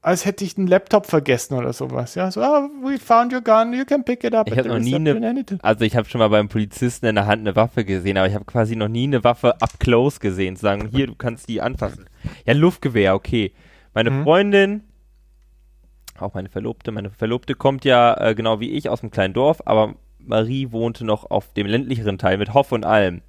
als 0.00 0.24
hätte 0.24 0.44
ich 0.44 0.56
einen 0.56 0.68
Laptop 0.68 1.06
vergessen 1.06 1.54
oder 1.54 1.72
sowas. 1.72 2.14
Ja, 2.14 2.30
so, 2.30 2.40
ah, 2.40 2.68
we 2.82 2.98
found 2.98 3.32
your 3.32 3.40
gun, 3.40 3.72
you 3.72 3.84
can 3.84 4.04
pick 4.04 4.22
it 4.24 4.34
up. 4.34 4.48
Ich 4.50 4.56
habe 4.56 4.68
noch 4.68 4.78
nie 4.78 4.94
eine, 4.94 5.44
also 5.62 5.84
ich 5.84 5.96
habe 5.96 6.08
schon 6.08 6.20
mal 6.20 6.28
beim 6.28 6.48
Polizisten 6.48 7.06
in 7.06 7.16
der 7.16 7.26
Hand 7.26 7.40
eine 7.40 7.56
Waffe 7.56 7.84
gesehen, 7.84 8.16
aber 8.16 8.28
ich 8.28 8.34
habe 8.34 8.44
quasi 8.44 8.76
noch 8.76 8.88
nie 8.88 9.04
eine 9.04 9.24
Waffe 9.24 9.60
up 9.60 9.80
close 9.80 10.20
gesehen, 10.20 10.56
zu 10.56 10.62
sagen, 10.62 10.88
hier, 10.92 11.06
du 11.08 11.14
kannst 11.14 11.48
die 11.48 11.60
anfassen. 11.60 12.06
Ja, 12.46 12.54
Luftgewehr, 12.54 13.14
okay. 13.14 13.52
Meine 13.92 14.10
Mhm. 14.10 14.22
Freundin, 14.22 14.82
auch 16.18 16.34
meine 16.34 16.48
Verlobte, 16.48 16.92
meine 16.92 17.10
Verlobte 17.10 17.54
kommt 17.54 17.84
ja 17.84 18.14
äh, 18.20 18.34
genau 18.34 18.60
wie 18.60 18.70
ich 18.70 18.88
aus 18.88 19.02
einem 19.02 19.10
kleinen 19.10 19.34
Dorf, 19.34 19.62
aber 19.64 19.94
Marie 20.18 20.70
wohnte 20.70 21.04
noch 21.04 21.30
auf 21.30 21.52
dem 21.54 21.66
ländlicheren 21.66 22.18
Teil 22.18 22.38
mit 22.38 22.54
Hoff 22.54 22.70
und 22.72 22.84
allem. 22.84 23.22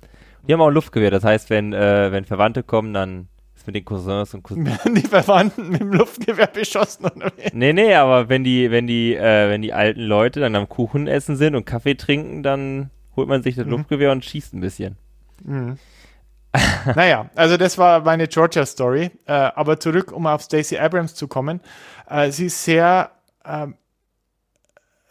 Die 0.47 0.53
haben 0.53 0.61
auch 0.61 0.67
ein 0.67 0.73
Luftgewehr, 0.73 1.11
das 1.11 1.23
heißt, 1.23 1.49
wenn, 1.49 1.73
äh, 1.73 2.11
wenn 2.11 2.25
Verwandte 2.25 2.61
kommen, 2.63 2.93
dann 2.93 3.27
ist 3.59 3.67
mit 3.67 3.75
den 3.75 3.85
Cousins 3.85 4.33
und 4.33 4.43
Cousinen. 4.43 4.67
Werden 4.67 4.95
die 4.95 5.01
Verwandten 5.01 5.69
mit 5.69 5.81
dem 5.81 5.91
Luftgewehr 5.93 6.47
beschossen 6.47 7.05
oder 7.05 7.31
wie? 7.37 7.49
Nee, 7.53 7.73
nee, 7.73 7.93
aber 7.93 8.29
wenn 8.29 8.43
die, 8.43 8.71
wenn 8.71 8.87
die, 8.87 9.15
äh, 9.15 9.49
wenn 9.49 9.61
die 9.61 9.73
alten 9.73 10.01
Leute 10.01 10.39
dann 10.39 10.55
am 10.55 10.67
Kuchen 10.69 11.07
essen 11.07 11.35
sind 11.35 11.55
und 11.55 11.65
Kaffee 11.65 11.95
trinken, 11.95 12.41
dann 12.43 12.89
holt 13.15 13.27
man 13.27 13.43
sich 13.43 13.55
das 13.55 13.65
Mhm. 13.65 13.71
Luftgewehr 13.71 14.11
und 14.11 14.23
schießt 14.25 14.53
ein 14.53 14.61
bisschen. 14.61 14.95
Naja, 16.95 17.29
also 17.35 17.57
das 17.57 17.77
war 17.77 18.01
meine 18.01 18.27
Georgia-Story. 18.27 19.11
Äh, 19.27 19.31
aber 19.31 19.79
zurück, 19.79 20.11
um 20.11 20.25
auf 20.25 20.41
Stacey 20.41 20.77
Abrams 20.79 21.13
zu 21.13 21.27
kommen. 21.27 21.61
Äh, 22.09 22.31
sie 22.31 22.47
ist 22.47 22.63
sehr, 22.63 23.11
ähm, 23.45 23.75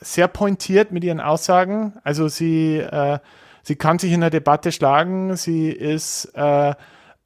sehr 0.01 0.27
pointiert 0.29 0.91
mit 0.91 1.05
ihren 1.05 1.21
Aussagen. 1.21 1.93
Also 2.03 2.29
sie, 2.29 2.79
äh, 2.79 3.19
sie 3.63 3.77
kann 3.77 3.99
sich 4.01 4.13
in 4.13 4.21
der 4.21 4.31
Debatte 4.31 4.73
schlagen. 4.73 5.37
Sie 5.37 5.71
ist, 5.71 6.33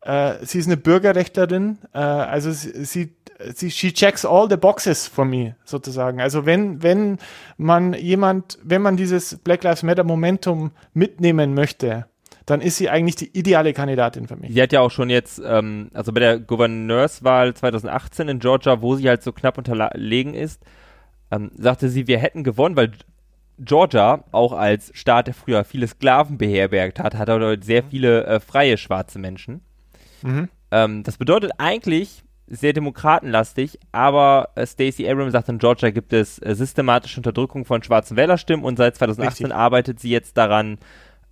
äh, 0.03 0.45
sie 0.45 0.59
ist 0.59 0.67
eine 0.67 0.77
Bürgerrechtlerin. 0.77 1.79
Äh, 1.93 1.99
also 1.99 2.51
sie, 2.51 2.85
sie, 2.85 3.17
sie, 3.55 3.71
she 3.71 3.93
checks 3.93 4.25
all 4.25 4.49
the 4.49 4.57
boxes 4.57 5.07
for 5.07 5.25
me, 5.25 5.57
sozusagen. 5.65 6.21
Also 6.21 6.45
wenn, 6.45 6.83
wenn 6.83 7.19
man 7.57 7.95
jemand, 7.95 8.59
wenn 8.63 8.83
man 8.83 8.97
dieses 8.97 9.39
Black 9.39 9.63
Lives 9.63 9.83
Matter 9.83 10.05
Momentum 10.05 10.73
mitnehmen 10.93 11.55
möchte, 11.55 12.07
dann 12.47 12.61
ist 12.61 12.77
sie 12.77 12.91
eigentlich 12.91 13.17
die 13.17 13.39
ideale 13.39 13.73
Kandidatin 13.73 14.27
für 14.27 14.37
mich. 14.37 14.53
Sie 14.53 14.61
hat 14.61 14.73
ja 14.73 14.81
auch 14.81 14.91
schon 14.91 15.11
jetzt, 15.11 15.41
ähm, 15.45 15.91
also 15.95 16.13
bei 16.13 16.21
der 16.21 16.41
Gouverneurswahl 16.41 17.55
2018 17.55 18.29
in 18.29 18.39
Georgia, 18.41 18.83
wo 18.83 18.97
sie 18.97 19.09
halt 19.09 19.23
so 19.23 19.33
knapp 19.33 19.59
unterlegen 19.59 20.35
ist, 20.35 20.61
ähm, 21.31 21.53
sagte 21.57 21.89
sie, 21.89 22.09
wir 22.09 22.19
hätten 22.19 22.43
gewonnen, 22.43 22.77
weil 22.77 22.91
Georgia 23.59 24.25
auch 24.33 24.53
als 24.53 24.91
Staat, 24.95 25.29
der 25.29 25.35
früher 25.35 25.63
viele 25.63 25.87
Sklaven 25.87 26.37
beherbergt 26.37 26.99
hat, 26.99 27.15
hat 27.15 27.29
dort 27.29 27.63
sehr 27.63 27.85
viele 27.85 28.25
äh, 28.25 28.41
freie 28.41 28.77
schwarze 28.77 29.21
Menschen. 29.21 29.61
Mhm. 30.23 30.49
Ähm, 30.71 31.03
das 31.03 31.19
bedeutet 31.19 31.53
eigentlich 31.59 32.23
sehr 32.49 32.73
demokratenlastig, 32.73 33.79
aber 33.93 34.51
äh, 34.57 34.67
Stacey 34.67 35.09
Abrams 35.09 35.33
sagt, 35.33 35.49
in 35.49 35.59
Georgia 35.59 35.91
gibt 35.91 36.13
es 36.13 36.39
äh, 36.39 36.55
systematische 36.55 37.19
Unterdrückung 37.21 37.65
von 37.65 37.83
schwarzen 37.83 38.17
Wählerstimmen 38.17 38.65
und 38.65 38.77
seit 38.77 38.97
2018 38.97 39.47
Richtig. 39.47 39.57
arbeitet 39.59 40.01
sie 40.01 40.11
jetzt 40.11 40.37
daran, 40.37 40.79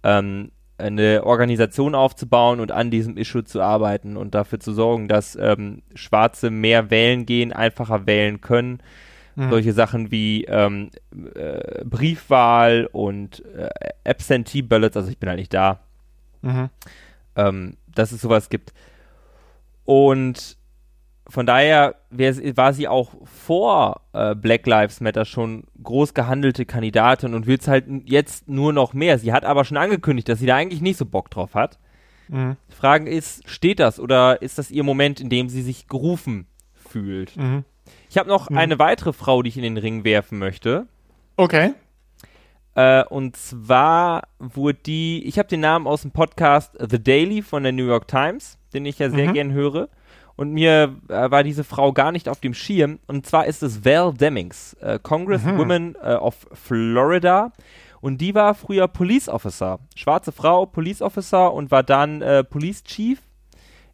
ähm, 0.02 0.50
eine 0.78 1.24
Organisation 1.24 1.94
aufzubauen 1.94 2.58
und 2.58 2.72
an 2.72 2.90
diesem 2.90 3.18
Issue 3.18 3.44
zu 3.44 3.60
arbeiten 3.60 4.16
und 4.16 4.34
dafür 4.34 4.60
zu 4.60 4.72
sorgen, 4.72 5.08
dass 5.08 5.36
ähm, 5.36 5.82
Schwarze 5.94 6.50
mehr 6.50 6.90
wählen 6.90 7.26
gehen, 7.26 7.52
einfacher 7.52 8.06
wählen 8.06 8.40
können. 8.40 8.78
Mhm. 9.36 9.50
Solche 9.50 9.72
Sachen 9.74 10.10
wie 10.10 10.44
ähm, 10.44 10.90
äh, 11.34 11.84
Briefwahl 11.84 12.88
und 12.92 13.44
äh, 13.54 13.68
Absentee 14.08 14.62
Ballots, 14.62 14.96
also 14.96 15.10
ich 15.10 15.18
bin 15.18 15.28
halt 15.28 15.38
nicht 15.38 15.52
da, 15.52 15.80
Mhm. 16.42 16.70
ähm, 17.36 17.76
dass 17.94 18.12
es 18.12 18.20
sowas 18.20 18.48
gibt. 18.48 18.72
Und 19.84 20.56
von 21.28 21.46
daher 21.46 21.94
war 22.10 22.72
sie 22.72 22.88
auch 22.88 23.12
vor 23.24 24.00
äh, 24.12 24.34
Black 24.34 24.66
Lives 24.66 25.00
Matter 25.00 25.24
schon 25.24 25.64
groß 25.82 26.12
gehandelte 26.14 26.66
Kandidatin 26.66 27.34
und 27.34 27.46
will 27.46 27.58
es 27.58 27.68
halt 27.68 27.86
jetzt 28.04 28.48
nur 28.48 28.72
noch 28.72 28.94
mehr. 28.94 29.18
Sie 29.18 29.32
hat 29.32 29.44
aber 29.44 29.64
schon 29.64 29.76
angekündigt, 29.76 30.28
dass 30.28 30.40
sie 30.40 30.46
da 30.46 30.56
eigentlich 30.56 30.80
nicht 30.80 30.96
so 30.96 31.06
Bock 31.06 31.30
drauf 31.30 31.54
hat. 31.54 31.78
Mhm. 32.28 32.56
Die 32.70 32.74
Frage 32.76 33.08
ist, 33.10 33.48
steht 33.48 33.78
das 33.78 34.00
oder 34.00 34.42
ist 34.42 34.58
das 34.58 34.70
ihr 34.70 34.82
Moment, 34.82 35.20
in 35.20 35.28
dem 35.30 35.48
sie 35.48 35.62
sich 35.62 35.86
gerufen 35.86 36.46
fühlt? 36.74 37.36
Mhm. 37.36 37.64
Ich 38.08 38.18
habe 38.18 38.28
noch 38.28 38.50
Mhm. 38.50 38.58
eine 38.58 38.78
weitere 38.80 39.12
Frau, 39.12 39.42
die 39.42 39.48
ich 39.50 39.56
in 39.56 39.62
den 39.62 39.76
Ring 39.76 40.02
werfen 40.04 40.38
möchte. 40.38 40.86
Okay. 41.36 41.74
Äh, 42.74 43.04
und 43.04 43.36
zwar 43.36 44.22
wurde 44.38 44.78
die, 44.86 45.24
ich 45.26 45.38
habe 45.38 45.48
den 45.48 45.60
Namen 45.60 45.86
aus 45.86 46.02
dem 46.02 46.12
Podcast 46.12 46.76
The 46.78 47.02
Daily 47.02 47.42
von 47.42 47.62
der 47.64 47.72
New 47.72 47.86
York 47.86 48.06
Times, 48.08 48.58
den 48.72 48.86
ich 48.86 48.98
ja 48.98 49.10
sehr 49.10 49.28
Mhm. 49.28 49.34
gern 49.34 49.52
höre. 49.52 49.88
und 50.36 50.52
mir 50.52 50.96
äh, 51.08 51.30
war 51.30 51.42
diese 51.42 51.64
Frau 51.64 51.92
gar 51.92 52.12
nicht 52.12 52.26
auf 52.26 52.40
dem 52.40 52.54
Schirm. 52.54 52.98
Und 53.06 53.26
zwar 53.26 53.44
ist 53.46 53.62
es 53.62 53.84
Val 53.84 54.14
Demings, 54.14 54.72
äh, 54.80 54.98
Congresswoman 55.02 55.96
äh, 56.02 56.14
of 56.14 56.46
Florida. 56.54 57.52
Und 58.00 58.22
die 58.22 58.34
war 58.34 58.54
früher 58.54 58.88
Police 58.88 59.28
Officer. 59.28 59.80
Schwarze 59.94 60.32
Frau, 60.32 60.64
Police 60.64 61.02
Officer 61.02 61.52
und 61.52 61.70
war 61.70 61.82
dann 61.82 62.22
äh, 62.22 62.42
Police 62.42 62.82
Chief 62.84 63.20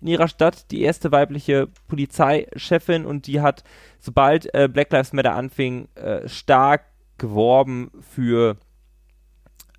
in 0.00 0.06
ihrer 0.06 0.28
Stadt, 0.28 0.70
die 0.70 0.82
erste 0.82 1.10
weibliche 1.10 1.66
Polizeichefin. 1.88 3.06
Und 3.06 3.26
die 3.26 3.40
hat, 3.40 3.64
sobald 3.98 4.52
äh, 4.54 4.68
Black 4.72 4.92
Lives 4.92 5.12
Matter 5.12 5.34
anfing, 5.34 5.88
äh, 5.96 6.28
stark 6.28 6.84
geworben 7.18 7.90
für 8.14 8.56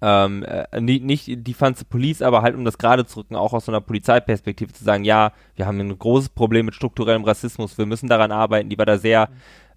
ähm, 0.01 0.43
äh, 0.43 0.79
nicht, 0.79 1.03
nicht 1.03 1.47
die 1.47 1.53
Fanze 1.53 1.85
Police, 1.85 2.21
aber 2.21 2.41
halt 2.41 2.55
um 2.55 2.65
das 2.65 2.77
gerade 2.77 3.05
zu 3.05 3.19
rücken, 3.19 3.35
auch 3.35 3.53
aus 3.53 3.65
so 3.65 3.71
einer 3.71 3.81
Polizeiperspektive 3.81 4.73
zu 4.73 4.83
sagen, 4.83 5.03
ja, 5.03 5.31
wir 5.55 5.65
haben 5.65 5.79
ein 5.79 5.97
großes 5.97 6.29
Problem 6.29 6.65
mit 6.65 6.75
strukturellem 6.75 7.23
Rassismus, 7.23 7.77
wir 7.77 7.85
müssen 7.85 8.07
daran 8.09 8.31
arbeiten. 8.31 8.69
Die 8.69 8.77
war 8.77 8.85
da 8.85 8.97
sehr, 8.97 9.29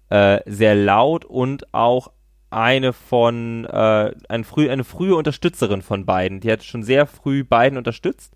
äh, 0.09 0.39
sehr 0.45 0.75
laut 0.75 1.25
und 1.25 1.73
auch 1.73 2.11
eine 2.49 2.91
von, 2.93 3.65
äh, 3.65 4.13
ein 4.27 4.43
früh, 4.43 4.69
eine 4.69 4.83
frühe 4.83 5.15
Unterstützerin 5.15 5.81
von 5.81 6.05
beiden. 6.05 6.41
Die 6.41 6.51
hat 6.51 6.63
schon 6.63 6.83
sehr 6.83 7.05
früh 7.07 7.43
beiden 7.43 7.77
unterstützt. 7.77 8.33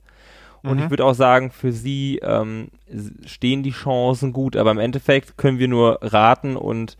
Und 0.64 0.78
Mhm. 0.78 0.84
ich 0.86 0.90
würde 0.90 1.06
auch 1.06 1.14
sagen, 1.14 1.52
für 1.52 1.72
sie 1.72 2.20
ähm, 2.24 2.70
stehen 3.26 3.62
die 3.62 3.72
Chancen 3.72 4.34
gut, 4.34 4.56
aber 4.56 4.72
im 4.72 4.80
Endeffekt 4.80 5.38
können 5.38 5.60
wir 5.60 5.68
nur 5.68 6.00
raten 6.02 6.56
und 6.56 6.98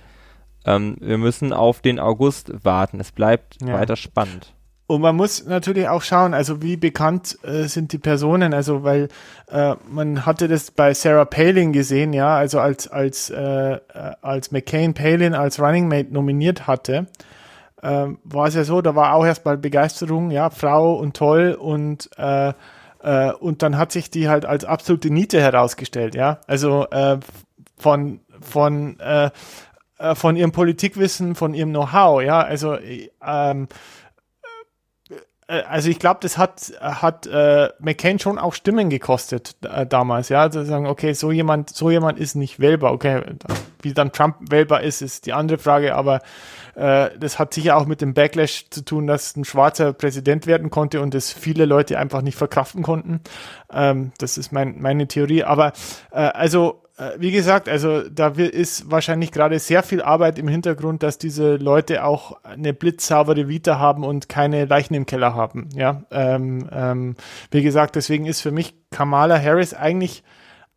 ähm, 0.66 0.98
wir 1.00 1.18
müssen 1.18 1.54
auf 1.54 1.82
den 1.82 2.00
August 2.00 2.52
warten. 2.64 3.00
Es 3.00 3.12
bleibt 3.12 3.58
Ja. 3.62 3.74
weiter 3.74 3.96
spannend. 3.96 4.55
Und 4.88 5.02
man 5.02 5.16
muss 5.16 5.46
natürlich 5.46 5.90
auch 5.90 6.04
schauen, 6.04 6.36
also 6.36 6.62
wie 6.62 6.78
bekannt 6.78 7.40
äh, 7.44 7.64
sind 7.64 7.92
die 7.92 7.98
Personen, 7.98 8.54
also 8.54 8.84
weil 8.84 9.08
äh, 9.50 9.74
man 9.90 10.28
hatte 10.28 10.48
das 10.48 10.70
bei 10.70 10.94
Sarah 10.94 11.26
Palin 11.26 11.74
gesehen, 11.74 12.14
ja, 12.14 12.36
also 12.38 12.60
als 12.60 12.88
als 12.88 13.32
äh, 13.32 13.74
äh, 13.74 13.80
als 14.22 14.52
McCain 14.52 14.94
Palin 14.94 15.34
als 15.34 15.60
Running 15.60 15.88
Mate 15.88 16.14
nominiert 16.14 16.68
hatte, 16.68 17.08
ähm, 17.82 18.20
war 18.24 18.48
es 18.48 18.54
ja 18.54 18.64
so, 18.64 18.82
da 18.84 18.94
war 18.94 19.16
auch 19.16 19.26
erstmal 19.26 19.58
Begeisterung, 19.58 20.30
ja, 20.30 20.52
Frau 20.52 20.94
und 20.94 21.18
toll 21.18 21.58
und 21.60 22.12
äh, 22.18 22.54
äh, 23.02 23.32
und 23.32 23.64
dann 23.64 23.80
hat 23.80 23.92
sich 23.92 24.12
die 24.12 24.30
halt 24.30 24.46
als 24.46 24.66
absolute 24.66 25.10
Niete 25.10 25.42
herausgestellt, 25.42 26.14
ja, 26.14 26.42
also 26.46 26.86
von 27.76 28.20
von 28.40 28.98
von 30.14 30.36
ihrem 30.36 30.52
Politikwissen, 30.52 31.36
von 31.36 31.54
ihrem 31.54 31.70
Know-how, 31.70 32.22
ja, 32.22 32.42
also 32.42 32.74
äh, 32.74 33.10
ähm, 33.26 33.64
äh, 33.64 33.68
also 35.48 35.90
ich 35.90 36.00
glaube, 36.00 36.20
das 36.22 36.38
hat, 36.38 36.74
hat 36.82 37.28
äh, 37.28 37.70
McCain 37.80 38.18
schon 38.18 38.40
auch 38.40 38.54
Stimmen 38.54 38.90
gekostet 38.90 39.56
äh, 39.64 39.86
damals, 39.86 40.30
ja, 40.30 40.50
zu 40.50 40.66
sagen, 40.66 40.88
okay, 40.88 41.14
so 41.14 41.32
jemand, 41.32 41.70
so 41.70 41.92
jemand 41.92 42.20
ist 42.20 42.36
nicht 42.36 42.60
wählbar, 42.60 42.92
okay, 42.92 43.22
wie 43.82 43.94
dann 43.94 44.12
Trump 44.12 44.38
wählbar 44.50 44.82
ist, 44.82 45.02
ist 45.02 45.28
die 45.28 45.34
andere 45.34 45.60
Frage, 45.60 45.94
aber 45.96 46.22
äh, 46.74 47.12
das 47.20 47.38
hat 47.38 47.54
sicher 47.54 47.78
auch 47.78 47.86
mit 47.86 48.02
dem 48.02 48.16
Backlash 48.16 48.70
zu 48.72 48.84
tun, 48.84 49.06
dass 49.06 49.36
ein 49.36 49.46
Schwarzer 49.46 49.94
Präsident 49.94 50.48
werden 50.48 50.72
konnte 50.72 51.00
und 51.00 51.14
das 51.14 51.32
viele 51.32 51.66
Leute 51.66 52.00
einfach 52.00 52.24
nicht 52.24 52.38
verkraften 52.38 52.82
konnten. 52.82 53.22
Ähm, 53.72 54.14
das 54.18 54.40
ist 54.40 54.52
mein, 54.52 54.82
meine 54.82 55.08
Theorie, 55.08 55.44
aber 55.44 55.74
äh, 56.12 56.22
also 56.22 56.82
äh, 56.84 56.85
wie 57.18 57.32
gesagt, 57.32 57.68
also 57.68 58.08
da 58.10 58.30
ist 58.30 58.90
wahrscheinlich 58.90 59.32
gerade 59.32 59.60
sehr 59.60 59.84
viel 59.84 60.02
Arbeit 60.02 60.40
im 60.40 60.48
Hintergrund, 60.48 61.04
dass 61.04 61.18
diese 61.18 61.58
Leute 61.58 62.06
auch 62.06 62.44
eine 62.44 62.74
blitzsaubere 62.74 63.50
Vita 63.50 63.80
haben 63.80 64.04
und 64.04 64.30
keine 64.30 64.66
Leichen 64.66 64.94
im 64.94 65.06
Keller 65.06 65.36
haben. 65.36 65.70
Ja, 65.76 66.04
ähm, 66.12 66.70
ähm, 66.72 67.16
wie 67.52 67.64
gesagt, 67.64 67.96
deswegen 67.96 68.26
ist 68.26 68.42
für 68.42 68.52
mich 68.52 68.76
Kamala 68.92 69.42
Harris 69.42 69.74
eigentlich 69.74 70.24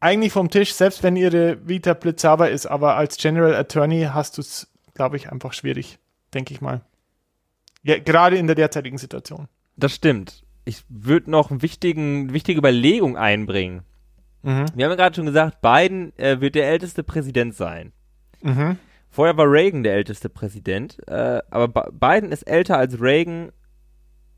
eigentlich 0.01 0.33
vom 0.33 0.51
Tisch, 0.51 0.75
selbst 0.75 1.03
wenn 1.03 1.17
ihre 1.17 1.67
Vita 1.67 1.95
blitzsauber 1.95 2.51
ist, 2.51 2.67
aber 2.67 2.97
als 2.97 3.17
General 3.17 3.55
Attorney 3.55 4.09
hast 4.13 4.37
du 4.39 4.43
es, 4.43 4.69
glaube 4.95 5.17
ich, 5.17 5.31
einfach 5.31 5.53
schwierig, 5.53 5.99
denke 6.35 6.55
ich 6.55 6.61
mal. 6.61 6.83
Ja, 7.83 7.99
gerade 7.99 8.37
in 8.37 8.47
der 8.47 8.57
derzeitigen 8.57 8.99
Situation. 8.99 9.49
Das 9.77 9.95
stimmt. 9.95 10.45
Ich 10.65 10.85
würde 10.89 11.31
noch 11.31 11.51
eine 11.51 11.63
wichtige 11.63 12.59
Überlegung 12.59 13.17
einbringen. 13.17 13.83
Mhm. 14.43 14.67
Wir 14.75 14.85
haben 14.85 14.93
ja 14.93 14.97
gerade 14.97 15.17
schon 15.17 15.27
gesagt, 15.27 15.61
Biden 15.61 16.17
äh, 16.19 16.41
wird 16.41 16.55
der 16.55 16.69
älteste 16.69 17.03
Präsident 17.03 17.55
sein. 17.55 17.93
Mhm. 18.43 18.79
Vorher 19.11 19.37
war 19.37 19.51
Reagan 19.51 19.83
der 19.83 19.95
älteste 19.95 20.29
Präsident, 20.29 20.99
äh, 21.09 21.41
aber 21.51 21.69
Ba- 21.69 21.91
Biden 21.91 22.31
ist 22.31 22.43
älter 22.43 22.77
als 22.79 23.01
Reagan 23.01 23.51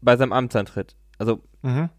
bei 0.00 0.16
seinem 0.16 0.32
Amtsantritt. 0.32 0.96
Also 1.18 1.42
Mhm. 1.62 1.90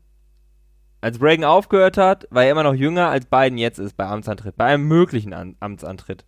als 1.01 1.21
Reagan 1.21 1.45
aufgehört 1.45 1.97
hat, 1.97 2.27
war 2.31 2.43
er 2.43 2.51
immer 2.51 2.63
noch 2.63 2.73
jünger 2.73 3.09
als 3.09 3.25
Biden 3.25 3.57
jetzt 3.57 3.77
ist 3.77 3.97
bei 3.97 4.07
Amtsantritt, 4.07 4.55
bei 4.55 4.65
einem 4.65 4.87
möglichen 4.87 5.33
An 5.33 5.55
Amtsantritt. 5.59 6.25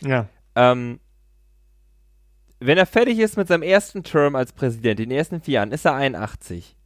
Ja. 0.00 0.26
Ähm, 0.54 1.00
wenn 2.60 2.78
er 2.78 2.86
fertig 2.86 3.18
ist 3.18 3.36
mit 3.36 3.48
seinem 3.48 3.62
ersten 3.62 4.02
Term 4.02 4.36
als 4.36 4.52
Präsident, 4.52 5.00
in 5.00 5.08
den 5.10 5.18
ersten 5.18 5.40
vier 5.40 5.54
Jahren, 5.54 5.72
ist 5.72 5.84
er 5.84 5.94
81. 5.94 6.76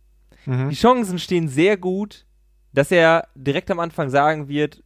Mhm. 0.46 0.70
Die 0.70 0.74
Chancen 0.76 1.18
stehen 1.18 1.48
sehr 1.48 1.76
gut, 1.76 2.26
dass 2.72 2.90
er 2.90 3.26
direkt 3.34 3.70
am 3.70 3.80
Anfang 3.80 4.10
sagen 4.10 4.48
wird, 4.48 4.82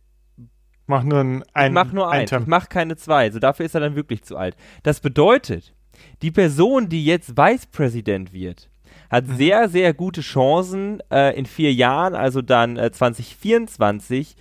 Mach 0.88 1.04
nur 1.04 1.20
ein, 1.20 1.44
ein 1.54 1.70
ich 1.70 1.74
mach 1.74 1.92
nur 1.92 2.10
ein 2.10 2.26
Term. 2.26 2.42
ich 2.42 2.48
mach 2.48 2.68
keine 2.68 2.96
zwei. 2.96 3.24
Also 3.24 3.38
dafür 3.38 3.64
ist 3.66 3.74
er 3.74 3.80
dann 3.80 3.94
wirklich 3.94 4.24
zu 4.24 4.36
alt. 4.36 4.56
Das 4.82 5.00
bedeutet, 5.00 5.74
die 6.22 6.32
Person, 6.32 6.88
die 6.88 7.04
jetzt 7.04 7.36
Vicepräsident 7.36 8.32
wird, 8.32 8.68
hat 9.08 9.26
Mhm. 9.28 9.36
sehr, 9.36 9.68
sehr 9.68 9.94
gute 9.94 10.20
Chancen, 10.22 11.00
äh, 11.10 11.36
in 11.38 11.46
vier 11.46 11.72
Jahren, 11.72 12.14
also 12.14 12.42
dann 12.42 12.76
äh, 12.76 12.90
2024, 12.90 14.36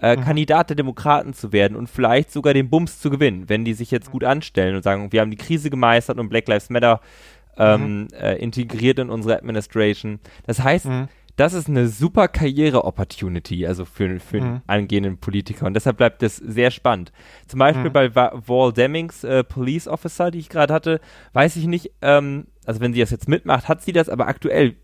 äh, 0.00 0.16
Mhm. 0.16 0.20
Kandidat 0.20 0.68
der 0.70 0.76
Demokraten 0.76 1.32
zu 1.32 1.52
werden 1.52 1.76
und 1.76 1.88
vielleicht 1.88 2.30
sogar 2.30 2.52
den 2.52 2.68
Bums 2.68 3.00
zu 3.00 3.08
gewinnen, 3.10 3.48
wenn 3.48 3.64
die 3.64 3.72
sich 3.74 3.90
jetzt 3.90 4.10
gut 4.10 4.24
anstellen 4.24 4.76
und 4.76 4.82
sagen, 4.82 5.10
wir 5.12 5.20
haben 5.22 5.30
die 5.30 5.36
Krise 5.38 5.70
gemeistert 5.70 6.18
und 6.18 6.28
Black 6.28 6.46
Lives 6.48 6.68
Matter 6.70 7.00
ähm, 7.58 8.08
äh, 8.12 8.34
integriert 8.36 8.98
in 8.98 9.08
unsere 9.08 9.38
Administration. 9.38 10.20
Das 10.46 10.62
heißt, 10.62 10.84
Mhm. 10.86 11.08
Das 11.36 11.52
ist 11.52 11.68
eine 11.68 11.88
super 11.88 12.28
Karriere-Opportunity, 12.28 13.66
also 13.66 13.84
für, 13.84 14.20
für 14.20 14.38
einen 14.38 14.52
Mhm. 14.54 14.62
angehenden 14.66 15.18
Politiker. 15.18 15.66
Und 15.66 15.74
deshalb 15.74 15.98
bleibt 15.98 16.22
das 16.22 16.36
sehr 16.36 16.70
spannend. 16.70 17.12
Zum 17.46 17.58
Beispiel 17.58 17.90
Mhm. 17.90 17.92
bei 17.92 18.14
Wa 18.14 18.32
Val 18.46 18.72
Demings, 18.72 19.22
äh, 19.24 19.44
Police 19.44 19.86
Officer, 19.88 20.30
die 20.30 20.38
ich 20.38 20.48
gerade 20.48 20.72
hatte, 20.72 21.00
weiß 21.34 21.56
ich 21.56 21.66
nicht, 21.66 21.92
ähm, 22.02 22.46
also 22.64 22.80
wenn 22.80 22.92
sie 22.94 23.00
das 23.00 23.10
jetzt 23.10 23.28
mitmacht, 23.28 23.68
hat 23.68 23.82
sie 23.82 23.92
das, 23.92 24.08
aber 24.08 24.26
aktuell 24.28 24.76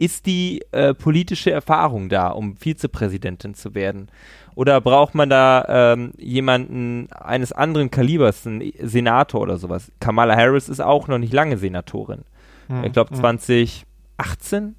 ist 0.00 0.26
die 0.26 0.62
äh, 0.70 0.94
politische 0.94 1.50
Erfahrung 1.50 2.08
da, 2.08 2.28
um 2.28 2.56
Vizepräsidentin 2.56 3.54
zu 3.54 3.74
werden? 3.74 4.08
Oder 4.54 4.80
braucht 4.80 5.14
man 5.16 5.28
da 5.28 5.64
ähm, 5.92 6.12
jemanden 6.16 7.08
eines 7.12 7.52
anderen 7.52 7.90
Kalibers, 7.90 8.46
einen 8.46 8.72
Senator 8.80 9.40
oder 9.40 9.56
sowas? 9.58 9.90
Kamala 10.00 10.36
Harris 10.36 10.68
ist 10.68 10.80
auch 10.80 11.08
noch 11.08 11.18
nicht 11.18 11.32
lange 11.32 11.58
Senatorin. 11.58 12.22
Mhm. 12.68 12.84
Ich 12.84 12.92
glaube 12.92 13.12
Mhm. 13.12 13.18
2018, 13.20 14.74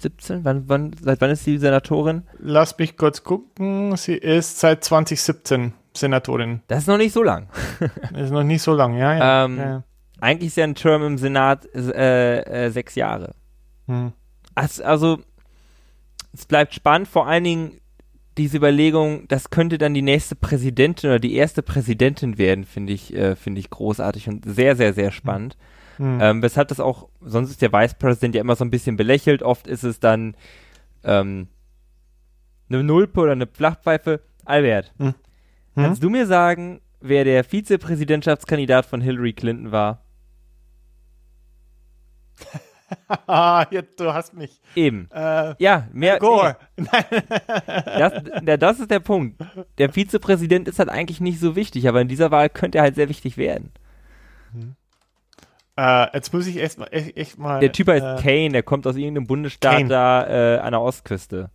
17, 0.00 0.44
wann, 0.44 0.68
wann, 0.68 0.94
seit 1.00 1.20
wann 1.20 1.30
ist 1.30 1.44
sie 1.44 1.58
Senatorin? 1.58 2.22
Lass 2.38 2.78
mich 2.78 2.96
kurz 2.96 3.22
gucken. 3.22 3.96
Sie 3.96 4.14
ist 4.14 4.60
seit 4.60 4.84
2017 4.84 5.72
Senatorin. 5.94 6.60
Das 6.68 6.80
ist 6.80 6.86
noch 6.88 6.98
nicht 6.98 7.12
so 7.12 7.22
lang. 7.22 7.48
Ist 8.14 8.30
noch 8.30 8.42
nicht 8.42 8.62
so 8.62 8.74
lang, 8.74 8.96
ja. 8.96 9.16
ja. 9.16 9.44
Ähm, 9.44 9.58
ja, 9.58 9.64
ja. 9.64 9.84
Eigentlich 10.20 10.48
ist 10.48 10.56
ja 10.56 10.64
ein 10.64 10.74
Term 10.74 11.02
im 11.02 11.18
Senat 11.18 11.66
äh, 11.74 12.40
äh, 12.40 12.70
sechs 12.70 12.94
Jahre. 12.94 13.34
Hm. 13.86 14.12
Also, 14.54 14.82
also, 14.82 15.18
es 16.32 16.46
bleibt 16.46 16.74
spannend, 16.74 17.08
vor 17.08 17.26
allen 17.26 17.44
Dingen 17.44 17.80
diese 18.38 18.58
Überlegung, 18.58 19.26
das 19.28 19.50
könnte 19.50 19.78
dann 19.78 19.94
die 19.94 20.02
nächste 20.02 20.34
Präsidentin 20.34 21.10
oder 21.10 21.18
die 21.18 21.34
erste 21.34 21.62
Präsidentin 21.62 22.38
werden, 22.38 22.64
finde 22.64 22.92
ich, 22.92 23.14
äh, 23.14 23.36
finde 23.36 23.60
ich 23.60 23.70
großartig 23.70 24.28
und 24.28 24.44
sehr, 24.46 24.76
sehr, 24.76 24.92
sehr 24.92 25.10
spannend. 25.10 25.54
Hm. 25.54 25.75
Ähm, 25.98 26.42
weshalb 26.42 26.68
das 26.68 26.80
auch, 26.80 27.08
sonst 27.20 27.50
ist 27.50 27.62
der 27.62 27.72
Vice 27.72 27.94
President 27.94 28.34
ja 28.34 28.40
immer 28.40 28.56
so 28.56 28.64
ein 28.64 28.70
bisschen 28.70 28.96
belächelt. 28.96 29.42
Oft 29.42 29.66
ist 29.66 29.82
es 29.84 29.98
dann 30.00 30.36
ähm, 31.04 31.48
eine 32.68 32.82
Nulpe 32.82 33.20
oder 33.20 33.32
eine 33.32 33.46
Flachpfeife. 33.46 34.20
Albert, 34.44 34.92
Hm. 34.98 35.14
kannst 35.74 36.02
du 36.02 36.10
mir 36.10 36.26
sagen, 36.26 36.80
wer 37.00 37.24
der 37.24 37.44
Vizepräsidentschaftskandidat 37.44 38.86
von 38.86 39.00
Hillary 39.00 39.32
Clinton 39.32 39.72
war? 39.72 40.02
Jetzt, 43.70 43.98
du 43.98 44.12
hast 44.14 44.34
mich. 44.34 44.60
Eben. 44.74 45.08
Äh, 45.12 45.54
Ja, 45.58 45.88
mehr. 45.92 46.18
Gore. 46.18 46.56
Nee, 46.76 46.86
das, 47.98 48.58
das 48.58 48.80
ist 48.80 48.90
der 48.90 49.00
Punkt. 49.00 49.42
Der 49.78 49.92
Vizepräsident 49.92 50.68
ist 50.68 50.78
halt 50.78 50.88
eigentlich 50.88 51.20
nicht 51.20 51.40
so 51.40 51.56
wichtig, 51.56 51.88
aber 51.88 52.00
in 52.00 52.08
dieser 52.08 52.30
Wahl 52.30 52.48
könnte 52.48 52.78
er 52.78 52.82
halt 52.84 52.94
sehr 52.94 53.08
wichtig 53.08 53.36
werden. 53.36 53.72
Äh, 55.76 56.06
jetzt 56.14 56.32
muss 56.32 56.46
ich 56.46 56.60
echt 56.62 56.78
mal, 56.78 56.86
echt, 56.90 57.16
echt 57.16 57.38
mal. 57.38 57.60
Der 57.60 57.72
Typ 57.72 57.88
heißt 57.88 58.02
äh, 58.04 58.22
Kane, 58.22 58.50
der 58.52 58.62
kommt 58.62 58.86
aus 58.86 58.96
irgendeinem 58.96 59.26
Bundesstaat 59.26 59.76
Kane. 59.76 59.88
da 59.88 60.26
äh, 60.26 60.58
an 60.58 60.72
der 60.72 60.80
Ostküste. 60.80 61.50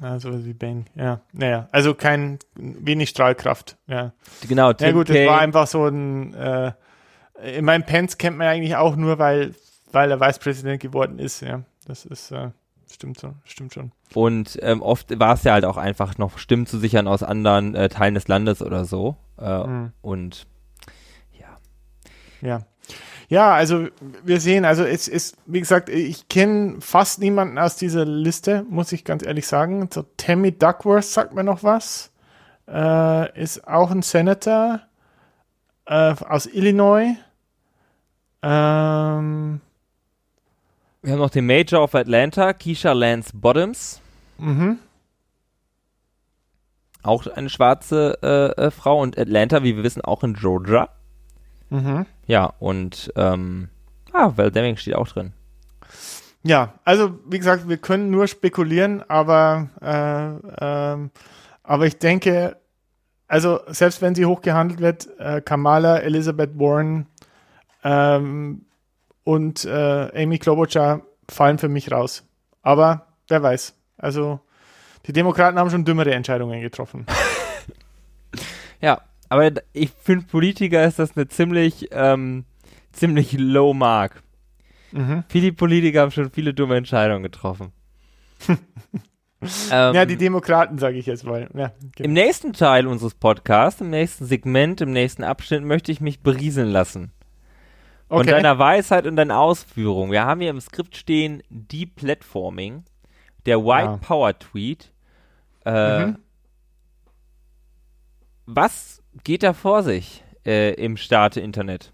Ah, 0.00 0.20
sowas 0.20 0.44
wie 0.44 0.52
Bane, 0.54 0.84
ja. 0.94 1.20
Naja, 1.32 1.68
also 1.72 1.92
kein, 1.92 2.38
wenig 2.54 3.08
Strahlkraft, 3.08 3.76
ja. 3.88 4.12
Genau, 4.48 4.68
Ja 4.68 4.74
Tim 4.74 4.92
gut, 4.92 5.08
das 5.08 5.16
Kaine. 5.16 5.28
war 5.28 5.40
einfach 5.40 5.66
so 5.66 5.86
ein, 5.88 6.34
äh, 6.34 6.72
in 7.56 7.64
meinem 7.64 7.82
Pence 7.84 8.16
kennt 8.16 8.36
man 8.38 8.46
eigentlich 8.46 8.76
auch 8.76 8.94
nur, 8.94 9.18
weil, 9.18 9.54
weil 9.90 10.10
er 10.12 10.20
Vicepräsident 10.20 10.80
geworden 10.80 11.18
ist, 11.18 11.40
ja. 11.40 11.62
Das 11.88 12.04
ist, 12.04 12.30
äh, 12.30 12.50
stimmt 12.88 13.18
so, 13.18 13.34
stimmt 13.44 13.74
schon. 13.74 13.90
Und 14.14 14.56
ähm, 14.62 14.82
oft 14.82 15.18
war 15.18 15.34
es 15.34 15.42
ja 15.42 15.52
halt 15.54 15.64
auch 15.64 15.76
einfach 15.76 16.16
noch 16.16 16.38
Stimmen 16.38 16.66
zu 16.66 16.78
sichern 16.78 17.08
aus 17.08 17.24
anderen 17.24 17.74
äh, 17.74 17.88
Teilen 17.88 18.14
des 18.14 18.28
Landes 18.28 18.62
oder 18.62 18.84
so. 18.84 19.16
Äh, 19.36 19.66
Mhm. 19.66 19.92
Und 20.00 20.46
Ja. 21.40 21.56
Ja, 22.40 22.60
also 23.52 23.88
wir 24.24 24.40
sehen, 24.40 24.64
also 24.64 24.84
es 24.84 25.06
ist, 25.06 25.36
wie 25.44 25.60
gesagt, 25.60 25.90
ich 25.90 26.28
kenne 26.28 26.80
fast 26.80 27.20
niemanden 27.20 27.58
aus 27.58 27.76
dieser 27.76 28.06
Liste, 28.06 28.64
muss 28.70 28.92
ich 28.92 29.04
ganz 29.04 29.24
ehrlich 29.24 29.46
sagen. 29.46 29.88
So 29.92 30.04
Tammy 30.16 30.52
Duckworth 30.52 31.04
sagt 31.04 31.34
mir 31.34 31.44
noch 31.44 31.62
was. 31.62 32.10
Äh, 32.66 33.40
ist 33.40 33.68
auch 33.68 33.90
ein 33.90 34.02
Senator 34.02 34.80
äh, 35.84 36.14
aus 36.26 36.46
Illinois. 36.46 37.16
Ähm, 38.42 39.60
wir 41.02 41.12
haben 41.12 41.20
noch 41.20 41.30
den 41.30 41.46
Major 41.46 41.82
of 41.82 41.94
Atlanta, 41.94 42.52
Keisha 42.52 42.92
Lance 42.92 43.32
Bottoms. 43.34 44.00
mhm. 44.38 44.78
Auch 47.02 47.26
eine 47.26 47.48
schwarze 47.48 48.18
äh, 48.22 48.66
äh, 48.66 48.70
Frau 48.70 49.00
und 49.00 49.16
Atlanta, 49.16 49.62
wie 49.62 49.76
wir 49.76 49.84
wissen, 49.84 50.02
auch 50.02 50.24
in 50.24 50.34
Georgia. 50.34 50.88
Mhm. 51.70 52.06
Ja, 52.26 52.52
und 52.58 53.12
ähm, 53.16 53.68
ah, 54.12 54.32
Val 54.36 54.50
Deming 54.50 54.76
steht 54.76 54.94
auch 54.94 55.08
drin. 55.08 55.32
Ja, 56.42 56.74
also 56.84 57.18
wie 57.26 57.38
gesagt, 57.38 57.68
wir 57.68 57.78
können 57.78 58.10
nur 58.10 58.26
spekulieren, 58.26 59.02
aber, 59.08 59.68
äh, 59.80 60.64
ähm, 60.64 61.10
aber 61.62 61.86
ich 61.86 61.98
denke, 61.98 62.56
also 63.26 63.60
selbst 63.66 64.00
wenn 64.00 64.14
sie 64.14 64.24
hochgehandelt 64.24 64.80
wird, 64.80 65.08
äh, 65.18 65.40
Kamala, 65.40 65.98
Elizabeth 65.98 66.58
Warren 66.58 67.06
ähm, 67.84 68.64
und 69.24 69.64
äh, 69.64 70.22
Amy 70.22 70.38
Klobuchar 70.38 71.02
fallen 71.28 71.58
für 71.58 71.68
mich 71.68 71.92
raus. 71.92 72.24
Aber 72.62 73.06
wer 73.28 73.42
weiß. 73.42 73.74
Also 73.98 74.40
die 75.06 75.12
Demokraten 75.12 75.58
haben 75.58 75.70
schon 75.70 75.84
dümmere 75.84 76.14
Entscheidungen 76.14 76.60
getroffen. 76.60 77.06
Ja, 78.80 79.00
aber 79.28 79.50
ich 79.72 79.90
finde, 79.90 80.26
Politiker 80.26 80.84
ist 80.84 80.98
das 80.98 81.16
eine 81.16 81.28
ziemlich, 81.28 81.88
ähm, 81.92 82.44
ziemlich 82.92 83.32
low 83.38 83.74
mark. 83.74 84.22
Mhm. 84.92 85.24
Viele 85.28 85.52
Politiker 85.52 86.02
haben 86.02 86.10
schon 86.10 86.30
viele 86.30 86.54
dumme 86.54 86.76
Entscheidungen 86.76 87.22
getroffen. 87.22 87.72
ähm, 88.48 88.58
Ja, 89.94 90.04
die 90.06 90.16
Demokraten, 90.16 90.78
sage 90.78 90.96
ich 90.96 91.06
jetzt 91.06 91.24
mal. 91.24 91.48
Ja, 91.54 91.72
Im 91.98 92.12
nächsten 92.12 92.52
Teil 92.54 92.86
unseres 92.86 93.14
Podcasts, 93.14 93.80
im 93.80 93.90
nächsten 93.90 94.24
Segment, 94.24 94.80
im 94.80 94.92
nächsten 94.92 95.24
Abschnitt 95.24 95.62
möchte 95.62 95.92
ich 95.92 96.00
mich 96.00 96.20
berieseln 96.20 96.68
lassen. 96.70 97.12
Von 98.08 98.20
okay. 98.20 98.30
deiner 98.30 98.58
Weisheit 98.58 99.06
und 99.06 99.16
deiner 99.16 99.38
Ausführung. 99.38 100.10
Wir 100.10 100.24
haben 100.24 100.40
hier 100.40 100.48
im 100.50 100.60
Skript 100.62 100.96
stehen 100.96 101.42
Deplatforming, 101.50 102.84
der 103.44 103.62
White 103.62 103.84
Ja. 103.84 103.96
Power 103.98 104.38
Tweet. 104.38 104.90
Äh, 105.66 106.06
Mhm. 106.06 106.18
Was 108.46 109.02
geht 109.24 109.42
da 109.42 109.52
vor 109.52 109.82
sich 109.82 110.22
äh, 110.46 110.74
im 110.74 110.96
Staate 110.96 111.40
Internet? 111.40 111.92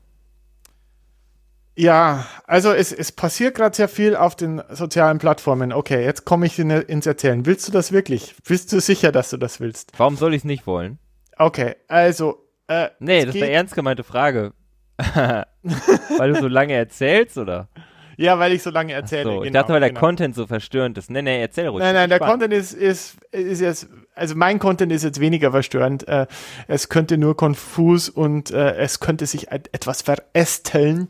Ja, 1.76 2.26
also 2.46 2.72
es, 2.72 2.92
es 2.92 3.10
passiert 3.10 3.56
gerade 3.56 3.74
sehr 3.74 3.88
viel 3.88 4.14
auf 4.14 4.36
den 4.36 4.62
sozialen 4.70 5.18
Plattformen. 5.18 5.72
Okay, 5.72 6.04
jetzt 6.04 6.24
komme 6.24 6.46
ich 6.46 6.58
in, 6.58 6.70
ins 6.70 7.06
Erzählen. 7.06 7.46
Willst 7.46 7.66
du 7.66 7.72
das 7.72 7.90
wirklich? 7.90 8.34
Bist 8.46 8.72
du 8.72 8.80
sicher, 8.80 9.10
dass 9.10 9.30
du 9.30 9.36
das 9.36 9.58
willst? 9.58 9.92
Warum 9.96 10.16
soll 10.16 10.34
ich 10.34 10.38
es 10.38 10.44
nicht 10.44 10.66
wollen? 10.66 10.98
Okay, 11.36 11.74
also. 11.88 12.38
Äh, 12.68 12.90
Nee, 13.00 13.24
das 13.26 13.34
ist 13.34 13.42
eine 13.42 13.50
ernst 13.50 13.74
gemeinte 13.74 14.04
Frage. 14.04 14.52
weil 14.96 16.32
du 16.32 16.40
so 16.40 16.46
lange 16.46 16.74
erzählst, 16.74 17.36
oder? 17.36 17.68
Ja, 18.16 18.38
weil 18.38 18.52
ich 18.52 18.62
so 18.62 18.70
lange 18.70 18.92
erzähle. 18.92 19.24
So, 19.24 19.42
ich 19.42 19.48
genau, 19.48 19.60
dachte, 19.60 19.72
weil 19.72 19.80
der 19.80 19.88
genau. 19.90 20.00
Content 20.00 20.34
so 20.34 20.46
verstörend 20.46 20.98
ist. 20.98 21.10
Nee, 21.10 21.22
nee, 21.22 21.40
erzähl 21.40 21.68
ruhig. 21.68 21.82
Nein, 21.82 21.94
nein, 21.94 22.08
der. 22.08 22.18
Content 22.18 22.52
ist, 22.52 22.72
ist, 22.72 23.16
ist 23.32 23.60
jetzt, 23.60 23.88
also 24.14 24.34
mein 24.34 24.58
Content 24.58 24.92
ist 24.92 25.02
jetzt 25.04 25.20
weniger 25.20 25.50
verstörend. 25.50 26.06
Äh, 26.08 26.26
es 26.68 26.88
könnte 26.88 27.18
nur 27.18 27.36
konfus 27.36 28.08
und 28.08 28.50
äh, 28.50 28.76
es 28.76 29.00
könnte 29.00 29.26
sich 29.26 29.50
et- 29.50 29.68
etwas 29.72 30.02
verästeln. 30.02 31.08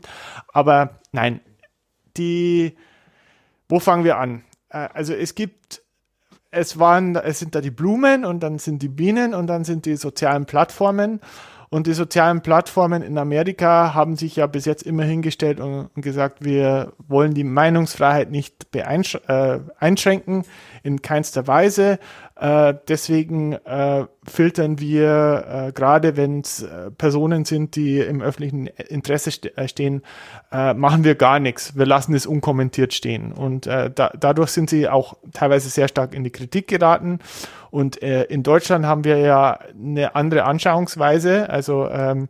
Aber 0.53 0.99
nein, 1.11 1.39
die, 2.17 2.75
wo 3.69 3.79
fangen 3.79 4.03
wir 4.03 4.17
an? 4.17 4.43
Äh, 4.69 4.87
also 4.93 5.13
es 5.13 5.35
gibt, 5.35 5.81
es 6.51 6.79
waren, 6.79 7.15
es 7.15 7.39
sind 7.39 7.53
da 7.55 7.61
die 7.61 7.71
Blumen 7.71 8.23
und 8.25 8.41
dann 8.41 8.59
sind 8.59 8.81
die 8.81 8.87
Bienen 8.87 9.33
und 9.33 9.47
dann 9.47 9.63
sind 9.65 9.85
die 9.85 9.95
sozialen 9.97 10.45
Plattformen. 10.45 11.19
Und 11.75 11.87
die 11.87 11.93
sozialen 11.93 12.39
Plattformen 12.39 13.01
in 13.01 13.17
Amerika 13.17 13.93
haben 13.93 14.15
sich 14.15 14.37
ja 14.37 14.47
bis 14.47 14.63
jetzt 14.63 14.83
immer 14.83 15.03
hingestellt 15.03 15.59
und, 15.59 15.89
gesagt, 15.95 16.41
wir 16.41 16.93
wollen 17.09 17.33
die 17.33 17.43
Meinungsfreiheit 17.43 18.31
nicht 18.31 18.73
äh, 18.73 19.59
einschränken, 19.77 20.45
in 20.83 21.01
keinster 21.01 21.47
Weise. 21.47 21.99
Äh, 22.39 22.75
deswegen 22.87 23.53
äh, 23.53 24.05
filtern 24.25 24.79
wir, 24.79 25.67
äh, 25.67 25.71
gerade 25.73 26.15
wenn 26.15 26.39
es 26.39 26.63
äh, 26.63 26.91
Personen 26.91 27.43
sind, 27.43 27.75
die 27.75 27.99
im 27.99 28.21
öffentlichen 28.21 28.67
Interesse 28.67 29.31
ste 29.31 29.57
äh, 29.57 29.67
stehen, 29.67 30.01
machen 30.51 31.03
wir 31.03 31.15
gar 31.15 31.39
nichts. 31.39 31.75
Wir 31.75 31.85
lassen 31.85 32.13
es 32.13 32.25
unkommentiert 32.25 32.93
stehen. 32.93 33.33
Und 33.33 33.65
da, 33.65 33.89
dadurch 33.89 34.51
sind 34.51 34.69
sie 34.69 34.87
auch 34.87 35.17
teilweise 35.33 35.67
sehr 35.67 35.89
stark 35.89 36.15
in 36.15 36.23
die 36.23 36.29
Kritik 36.29 36.69
geraten. 36.69 37.19
Und 37.75 38.01
äh, 38.01 38.23
in 38.23 38.41
Deutschland 38.41 38.85
haben 38.85 39.03
wir 39.03 39.17
ja 39.17 39.59
eine 39.77 40.15
andere 40.15 40.45
Anschauungsweise. 40.45 41.49
Also 41.49 41.89
ähm, 41.89 42.29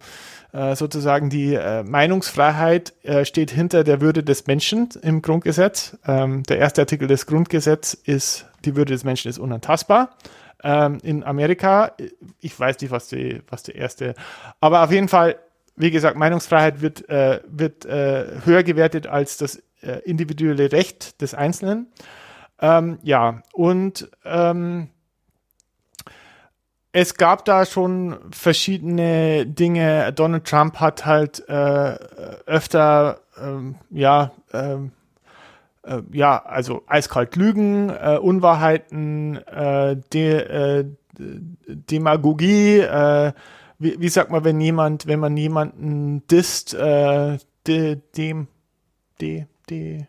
äh, 0.54 0.76
sozusagen 0.76 1.30
die 1.30 1.54
äh, 1.54 1.84
Meinungsfreiheit 1.84 2.96
äh, 3.04 3.26
steht 3.26 3.52
hinter 3.52 3.84
der 3.84 4.02
Würde 4.02 4.24
des 4.24 4.48
Menschen 4.48 4.90
im 5.04 5.22
Grundgesetz. 5.22 6.00
Ähm, 6.08 6.42
der 6.42 6.58
erste 6.58 6.82
Artikel 6.82 7.08
des 7.08 7.28
Grundgesetzes 7.28 7.94
ist, 7.94 8.48
die 8.66 8.76
Würde 8.76 8.94
des 8.94 9.04
Menschen 9.04 9.30
ist 9.30 9.38
unantastbar. 9.38 10.18
Ähm, 10.64 10.98
in 11.04 11.24
Amerika, 11.24 11.92
ich 12.40 12.60
weiß 12.60 12.82
nicht, 12.82 12.90
was 12.90 13.10
die, 13.10 13.44
was 13.48 13.62
der 13.62 13.76
erste, 13.76 14.16
aber 14.62 14.84
auf 14.84 14.92
jeden 14.92 15.10
Fall, 15.10 15.36
wie 15.76 15.92
gesagt, 15.92 16.18
Meinungsfreiheit 16.18 16.82
wird, 16.82 17.08
äh, 17.08 17.42
wird 17.48 17.86
äh, 17.86 18.42
höher 18.46 18.64
gewertet 18.64 19.06
als 19.06 19.38
das 19.38 19.62
äh, 19.84 20.00
individuelle 20.06 20.72
Recht 20.72 21.22
des 21.22 21.36
Einzelnen. 21.36 21.92
Ähm, 22.60 22.98
ja, 23.04 23.44
und 23.54 24.10
ähm, 24.24 24.90
es 26.96 27.16
gab 27.16 27.44
da 27.44 27.66
schon 27.66 28.16
verschiedene 28.32 29.46
Dinge. 29.46 30.14
Donald 30.14 30.46
Trump 30.46 30.80
hat 30.80 31.06
halt 31.06 31.44
äh, 31.50 31.98
öfter, 32.46 33.20
ähm, 33.38 33.76
ja, 33.90 34.32
ähm, 34.54 34.92
äh, 35.84 36.02
ja, 36.14 36.42
also 36.46 36.84
eiskalt 36.88 37.36
Lügen, 37.36 37.90
äh, 37.90 38.18
Unwahrheiten, 38.18 39.36
äh, 39.46 39.98
de, 40.14 40.38
äh, 40.38 40.86
Demagogie, 41.68 42.80
äh, 42.80 43.34
wie, 43.78 44.00
wie 44.00 44.10
sagt 44.10 44.32
man, 44.32 44.46
wenn 44.46 44.62
jemand, 44.62 45.06
wenn 45.06 45.20
man 45.20 45.36
jemanden 45.36 46.26
disst, 46.28 46.72
de, 46.72 47.38
dem, 48.16 48.48
de, 49.20 49.48
de, 49.70 50.06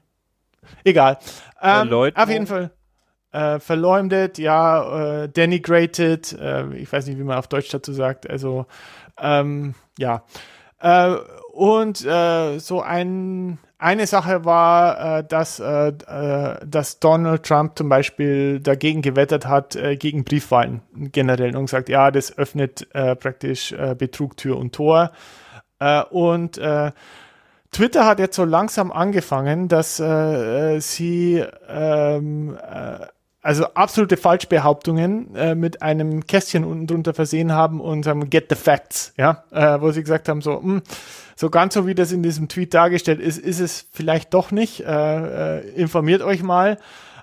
egal. 0.84 1.18
Ähm, 1.61 1.93
auf 2.14 2.30
jeden 2.30 2.47
Fall 2.47 2.70
äh, 3.37 3.61
verleumdet, 3.61 4.39
ja, 4.39 5.24
äh, 5.24 5.28
denigrated, 5.28 6.32
äh, 6.41 6.74
ich 6.74 6.91
weiß 6.91 7.07
nicht, 7.07 7.18
wie 7.18 7.24
man 7.24 7.37
auf 7.37 7.49
Deutsch 7.49 7.68
dazu 7.68 7.93
sagt, 7.93 8.28
also 8.28 8.64
ähm, 9.20 9.74
ja. 9.99 10.24
Äh, 10.80 11.16
und 11.53 12.05
äh, 12.05 12.59
so 12.59 12.80
ein, 12.80 13.59
eine 13.78 14.07
Sache 14.07 14.47
war, 14.47 15.18
äh, 15.18 15.24
dass, 15.24 15.57
dass 15.57 16.99
Donald 17.01 17.43
Trump 17.43 17.76
zum 17.76 17.91
Beispiel 17.91 18.61
dagegen 18.61 19.03
gewettert 19.03 19.47
hat, 19.47 19.76
gegen 19.99 20.24
Briefwahlen 20.24 20.80
generell 21.12 21.55
und 21.57 21.66
gesagt, 21.66 21.91
ja, 21.91 22.11
das 22.11 22.37
öffnet 22.39 22.89
praktisch 22.93 23.74
Betrug 23.99 24.37
Tür 24.37 24.57
und 24.57 24.74
Tor. 24.74 25.12
Und 26.11 26.59
Twitter 27.76 28.07
hat 28.07 28.18
jetzt 28.18 28.37
so 28.37 28.45
langsam 28.45 28.91
angefangen, 28.91 29.68
dass 29.68 30.01
äh, 30.01 30.80
sie 30.80 31.45
ähm, 31.68 32.57
äh, 32.57 33.07
also 33.47 33.64
absolute 33.74 34.16
Falschbehauptungen 34.16 35.34
äh, 35.36 35.55
mit 35.55 35.80
einem 35.80 36.26
Kästchen 36.26 36.64
unten 36.64 36.88
drunter 36.88 37.14
versehen 37.14 37.53
haben 37.53 37.80
und 37.80 38.05
haben 38.07 38.28
Get 38.28 38.47
the 38.49 38.57
Facts, 38.57 39.14
ja, 39.16 39.44
äh, 39.53 39.80
wo 39.80 39.92
sie 39.92 40.03
gesagt 40.03 40.28
haben, 40.28 40.40
so, 40.42 40.61
mh, 40.61 40.82
so 41.36 41.49
ganz 41.49 41.74
so 41.74 41.86
wie 41.86 41.94
das 41.94 42.11
in 42.11 42.24
diesem 42.24 42.49
Tweet 42.49 42.74
dargestellt 42.74 43.20
ist, 43.20 43.38
ist 43.38 43.61
es 43.61 43.86
vielleicht 43.92 44.34
doch 44.34 44.51
nicht. 44.51 44.80
Äh, 44.80 45.59
äh, 45.59 45.68
informiert 45.76 46.22
euch 46.22 46.42
mal, 46.42 46.76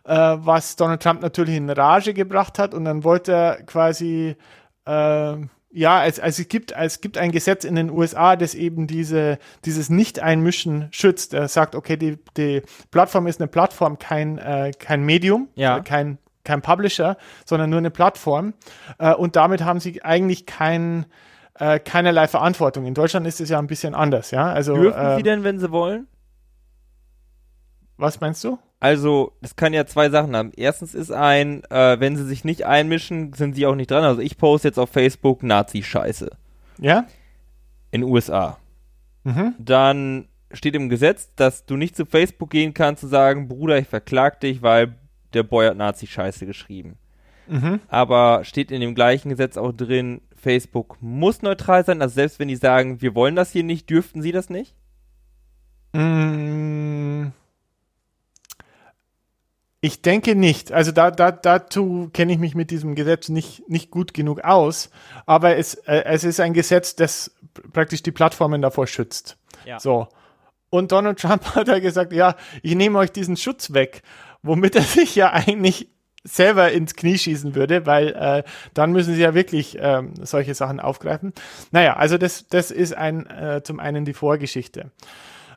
äh, 0.06 0.14
was 0.16 0.78
Donald 0.78 1.04
Trump 1.04 1.22
natürlich 1.22 1.58
in 1.58 1.70
Rage 1.70 2.14
gebracht 2.14 2.58
hat 2.58 2.74
und 2.74 2.86
dann 2.86 3.04
wollte 3.04 3.34
er 3.34 3.64
quasi 3.64 4.38
äh, 4.86 5.36
ja, 5.74 6.06
es, 6.06 6.20
also 6.20 6.42
es 6.44 6.48
gibt, 6.48 6.72
es 6.72 7.02
gibt 7.02 7.18
ein 7.18 7.32
Gesetz 7.32 7.64
in 7.66 7.76
den 7.76 7.90
USA, 7.90 8.36
das 8.36 8.54
eben 8.54 8.86
diese, 8.88 9.40
dieses 9.66 9.90
Nicht-Einmischen 9.90 10.88
schützt. 10.92 11.34
Er 11.34 11.48
sagt, 11.48 11.74
okay, 11.76 11.98
die, 11.98 12.18
die 12.38 12.62
Plattform 12.92 13.26
ist 13.28 13.42
eine 13.42 13.48
Plattform, 13.48 13.98
kein, 13.98 14.38
äh, 14.38 14.72
kein 14.78 15.04
Medium, 15.04 15.50
Ja. 15.56 15.78
äh, 15.78 15.82
kein, 15.82 16.20
kein 16.44 16.62
Publisher, 16.62 17.18
sondern 17.46 17.70
nur 17.72 17.80
eine 17.80 17.90
Plattform. 17.92 18.54
Äh, 19.00 19.14
und 19.16 19.36
damit 19.36 19.64
haben 19.64 19.80
sie 19.80 20.04
eigentlich 20.04 20.46
kein, 20.46 21.08
äh, 21.56 21.80
keinerlei 21.80 22.28
Verantwortung. 22.28 22.86
In 22.86 22.94
Deutschland 22.94 23.26
ist 23.26 23.42
es 23.42 23.50
ja 23.50 23.58
ein 23.60 23.68
bisschen 23.68 23.96
anders, 23.96 24.30
ja. 24.32 24.52
Also, 24.52 24.76
Dürfen 24.76 25.00
äh, 25.00 25.16
sie 25.18 25.24
denn, 25.24 25.44
wenn 25.44 25.60
sie 25.60 25.72
wollen? 25.72 26.08
was 27.98 28.20
meinst 28.20 28.44
du? 28.44 28.60
Also, 28.84 29.32
das 29.40 29.56
kann 29.56 29.72
ja 29.72 29.86
zwei 29.86 30.10
Sachen 30.10 30.36
haben. 30.36 30.52
Erstens 30.58 30.94
ist 30.94 31.10
ein, 31.10 31.64
äh, 31.70 32.02
wenn 32.02 32.18
sie 32.18 32.26
sich 32.26 32.44
nicht 32.44 32.66
einmischen, 32.66 33.32
sind 33.32 33.56
sie 33.56 33.66
auch 33.66 33.76
nicht 33.76 33.90
dran. 33.90 34.04
Also 34.04 34.20
ich 34.20 34.38
poste 34.38 34.68
jetzt 34.68 34.78
auf 34.78 34.90
Facebook 34.90 35.42
Nazi-Scheiße. 35.42 36.30
Ja? 36.80 37.08
In 37.92 38.02
den 38.02 38.10
USA. 38.10 38.58
Mhm. 39.24 39.56
Dann 39.58 40.28
steht 40.52 40.76
im 40.76 40.90
Gesetz, 40.90 41.34
dass 41.36 41.66
du 41.66 41.78
nicht 41.78 41.96
zu 41.96 42.06
Facebook 42.06 42.50
gehen 42.50 42.74
kannst 42.74 43.06
und 43.06 43.10
sagen, 43.10 43.48
Bruder, 43.48 43.78
ich 43.78 43.88
verklag 43.88 44.42
dich, 44.42 44.62
weil 44.62 44.96
der 45.34 45.44
Boy 45.44 45.68
hat 45.68 45.78
Nazi-Scheiße 45.78 46.46
geschrieben. 46.46 46.98
Mhm. 47.48 47.80
Aber 47.88 48.44
steht 48.44 48.70
in 48.70 48.82
dem 48.82 48.96
gleichen 48.96 49.30
Gesetz 49.30 49.56
auch 49.56 49.72
drin, 49.72 50.20
Facebook 50.36 50.98
muss 51.00 51.42
neutral 51.42 51.86
sein. 51.86 52.02
Also 52.02 52.16
selbst 52.16 52.38
wenn 52.38 52.50
die 52.50 52.58
sagen, 52.58 53.02
wir 53.02 53.16
wollen 53.16 53.38
das 53.38 53.54
hier 53.54 53.64
nicht, 53.64 53.90
dürften 53.90 54.22
sie 54.22 54.34
das 54.34 54.50
nicht? 54.50 54.76
Mm. 55.94 57.28
Ich 59.84 60.02
denke 60.02 60.34
nicht. 60.34 60.72
Also 60.72 60.94
da, 60.94 61.12
da, 61.12 61.34
dazu 61.34 62.10
kenne 62.14 62.32
ich 62.32 62.40
mich 62.40 62.56
mit 62.56 62.72
diesem 62.72 62.96
Gesetz 62.96 63.28
nicht, 63.28 63.68
nicht 63.70 63.92
gut 63.92 64.14
genug 64.14 64.42
aus. 64.46 64.90
Aber 65.26 65.58
es, 65.58 65.74
äh, 65.76 66.06
es 66.06 66.24
ist 66.24 66.40
ein 66.40 66.54
Gesetz, 66.54 66.96
das 66.96 67.36
praktisch 67.74 68.02
die 68.02 68.14
Plattformen 68.14 68.62
davor 68.62 68.88
schützt. 68.88 69.36
Ja. 69.66 69.82
So. 69.82 70.08
Und 70.70 70.94
Donald 70.94 71.20
Trump 71.20 71.44
hat 71.56 71.68
ja 71.68 71.80
gesagt, 71.80 72.14
ja, 72.14 72.38
ich 72.62 72.76
nehme 72.76 72.98
euch 72.98 73.12
diesen 73.12 73.36
Schutz 73.36 73.74
weg, 73.74 74.04
womit 74.42 74.78
er 74.78 74.84
sich 74.84 75.18
ja 75.18 75.34
eigentlich 75.34 75.90
selber 76.24 76.72
ins 76.72 76.96
Knie 76.96 77.18
schießen 77.18 77.54
würde, 77.54 77.86
weil 77.86 78.14
äh, 78.14 78.44
dann 78.74 78.94
müssen 78.94 79.16
sie 79.16 79.22
ja 79.22 79.34
wirklich 79.34 79.78
ähm, 79.82 80.14
solche 80.22 80.54
Sachen 80.54 80.80
aufgreifen. 80.80 81.34
Naja, 81.72 81.98
also 81.98 82.18
das, 82.18 82.48
das 82.48 82.72
ist 82.72 82.96
ein 82.96 83.26
äh, 83.28 83.62
zum 83.66 83.82
einen 83.82 84.06
die 84.06 84.14
Vorgeschichte. 84.14 84.92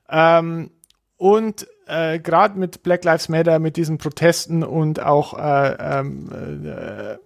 Ähm, 0.09 0.73
und 1.17 1.67
äh, 1.87 2.19
gerade 2.19 2.59
mit 2.59 2.83
Black 2.83 3.05
Lives 3.05 3.29
Matter, 3.29 3.59
mit 3.59 3.77
diesen 3.77 3.99
Protesten 3.99 4.63
und 4.63 5.01
auch 5.01 5.39
äh, 5.39 5.77
ähm, 5.79 6.29
äh, 6.67 7.17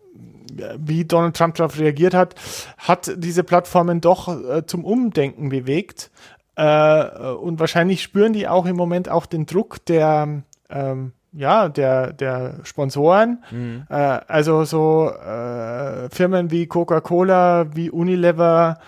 wie 0.78 1.04
Donald 1.04 1.36
Trump 1.36 1.54
darauf 1.56 1.78
reagiert 1.78 2.14
hat, 2.14 2.34
hat 2.78 3.12
diese 3.16 3.44
Plattformen 3.44 4.00
doch 4.00 4.28
äh, 4.28 4.66
zum 4.66 4.84
Umdenken 4.84 5.48
bewegt. 5.48 6.10
Äh, 6.56 7.04
und 7.32 7.58
wahrscheinlich 7.60 8.02
spüren 8.02 8.32
die 8.32 8.48
auch 8.48 8.66
im 8.66 8.76
Moment 8.76 9.08
auch 9.08 9.26
den 9.26 9.46
Druck 9.46 9.84
der, 9.86 10.42
ähm, 10.68 11.12
ja, 11.32 11.68
der, 11.68 12.12
der 12.12 12.56
Sponsoren. 12.64 13.42
Mhm. 13.50 13.84
Äh, 13.88 13.94
also 13.94 14.64
so 14.64 15.10
äh, 15.10 16.10
Firmen 16.10 16.50
wie 16.50 16.66
Coca-Cola, 16.66 17.74
wie 17.74 17.90
Unilever, 17.90 18.78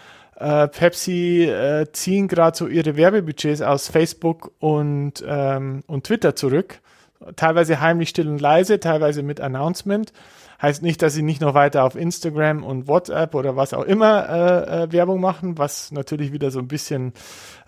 äh, 0.43 0.69
Pepsi 0.69 1.45
äh, 1.45 1.87
ziehen 1.93 2.27
gerade 2.29 2.57
so 2.57 2.67
ihre 2.67 2.97
Werbebudgets 2.97 3.63
aus 3.63 3.89
Facebook 3.89 4.53
und, 4.59 5.25
ähm, 5.27 5.85
und 5.87 6.05
Twitter 6.05 6.35
zurück. 6.35 6.81
Teilweise 7.37 7.81
heimlich 7.81 8.09
still 8.09 8.29
und 8.29 8.41
leise, 8.41 8.81
teilweise 8.81 9.23
mit 9.23 9.41
Announcement. 9.41 10.13
Heißt 10.61 10.83
nicht, 10.83 11.03
dass 11.03 11.15
sie 11.15 11.23
nicht 11.23 11.41
noch 11.41 11.55
weiter 11.55 11.85
auf 11.85 11.97
Instagram 11.97 12.63
und 12.63 12.87
WhatsApp 12.87 13.35
oder 13.35 13.57
was 13.57 13.75
auch 13.75 13.85
immer 13.85 14.29
äh, 14.29 14.83
äh, 14.85 14.93
Werbung 14.93 15.21
machen, 15.21 15.59
was 15.59 15.91
natürlich 15.91 16.33
wieder 16.33 16.51
so 16.51 16.61
ein 16.61 16.69
bisschen 16.69 17.13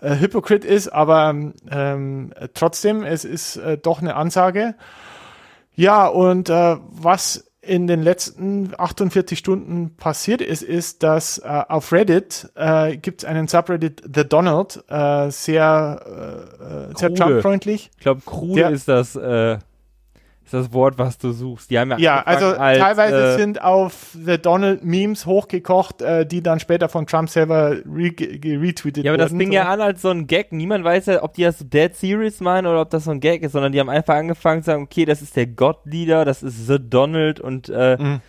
äh, 0.01 0.15
hypocrit 0.15 0.63
ist, 0.63 0.87
aber 0.89 1.35
ähm, 1.69 2.33
trotzdem, 2.53 3.03
es 3.03 3.25
ist 3.25 3.57
äh, 3.57 3.77
doch 3.77 4.01
eine 4.01 4.15
Ansage. 4.15 4.75
Ja, 5.75 6.07
und 6.07 6.49
äh, 6.49 6.77
was 6.87 7.51
in 7.65 7.87
den 7.87 8.01
letzten 8.01 8.73
48 8.77 9.37
Stunden 9.37 9.95
passiert 9.95 10.41
ist, 10.41 10.61
ist, 10.61 11.03
dass 11.03 11.39
äh, 11.39 11.63
auf 11.67 11.91
Reddit 11.91 12.49
äh, 12.55 12.97
gibt 12.97 13.23
es 13.23 13.25
einen 13.25 13.47
Subreddit 13.47 14.03
The 14.13 14.27
Donald, 14.27 14.83
äh, 14.87 15.29
sehr, 15.31 16.01
äh, 16.59 16.89
äh 16.89 16.95
sehr. 16.95 17.13
Trump-freundlich. 17.13 17.91
Ich 17.95 18.01
glaube, 18.01 18.21
krude 18.25 18.61
ist 18.63 18.87
das, 18.87 19.15
äh, 19.15 19.57
ist 20.45 20.53
das 20.53 20.71
Wort, 20.73 20.97
was 20.97 21.17
du 21.17 21.31
suchst. 21.31 21.69
Die 21.71 21.77
haben 21.79 21.89
ja, 21.91 21.97
Ja, 21.97 22.21
also 22.23 22.45
als, 22.45 22.77
teilweise 22.79 23.15
äh, 23.33 23.37
sind 23.37 23.61
auf 23.61 24.15
The 24.23 24.37
Donald 24.37 24.83
Memes 24.85 25.25
hochgekocht, 25.25 26.01
äh, 26.03 26.25
die 26.25 26.41
dann 26.43 26.59
später 26.59 26.87
von 26.87 27.07
Trump 27.07 27.29
selber 27.29 27.71
re 27.85 28.11
retweetet 28.19 29.03
Ja, 29.03 29.11
aber 29.11 29.17
das 29.17 29.31
wurden. 29.31 29.39
fing 29.39 29.47
so. 29.49 29.53
ja 29.55 29.69
an 29.69 29.81
als 29.81 30.01
so 30.03 30.09
ein 30.09 30.27
Gag. 30.27 30.51
Niemand 30.53 30.83
weiß 30.85 31.07
ja, 31.07 31.23
ob 31.23 31.33
die 31.33 31.43
das 31.43 31.59
so 31.59 31.65
dead 31.65 31.95
serious 31.95 32.39
meinen 32.41 32.67
oder 32.67 32.81
ob 32.81 32.91
das 32.91 33.05
so 33.05 33.11
ein 33.11 33.19
Gag 33.19 33.41
ist, 33.41 33.53
sondern 33.53 33.71
die 33.71 33.79
haben 33.79 33.89
einfach 33.89 34.15
angefangen 34.15 34.61
zu 34.61 34.67
sagen, 34.67 34.83
okay, 34.83 35.05
das 35.05 35.21
ist 35.21 35.35
der 35.35 35.47
God-Leader, 35.47 36.25
das 36.25 36.43
ist 36.43 36.67
The 36.67 36.77
Donald 36.79 37.39
und 37.39 37.69
äh, 37.69 37.97
Mhm. 37.99 38.21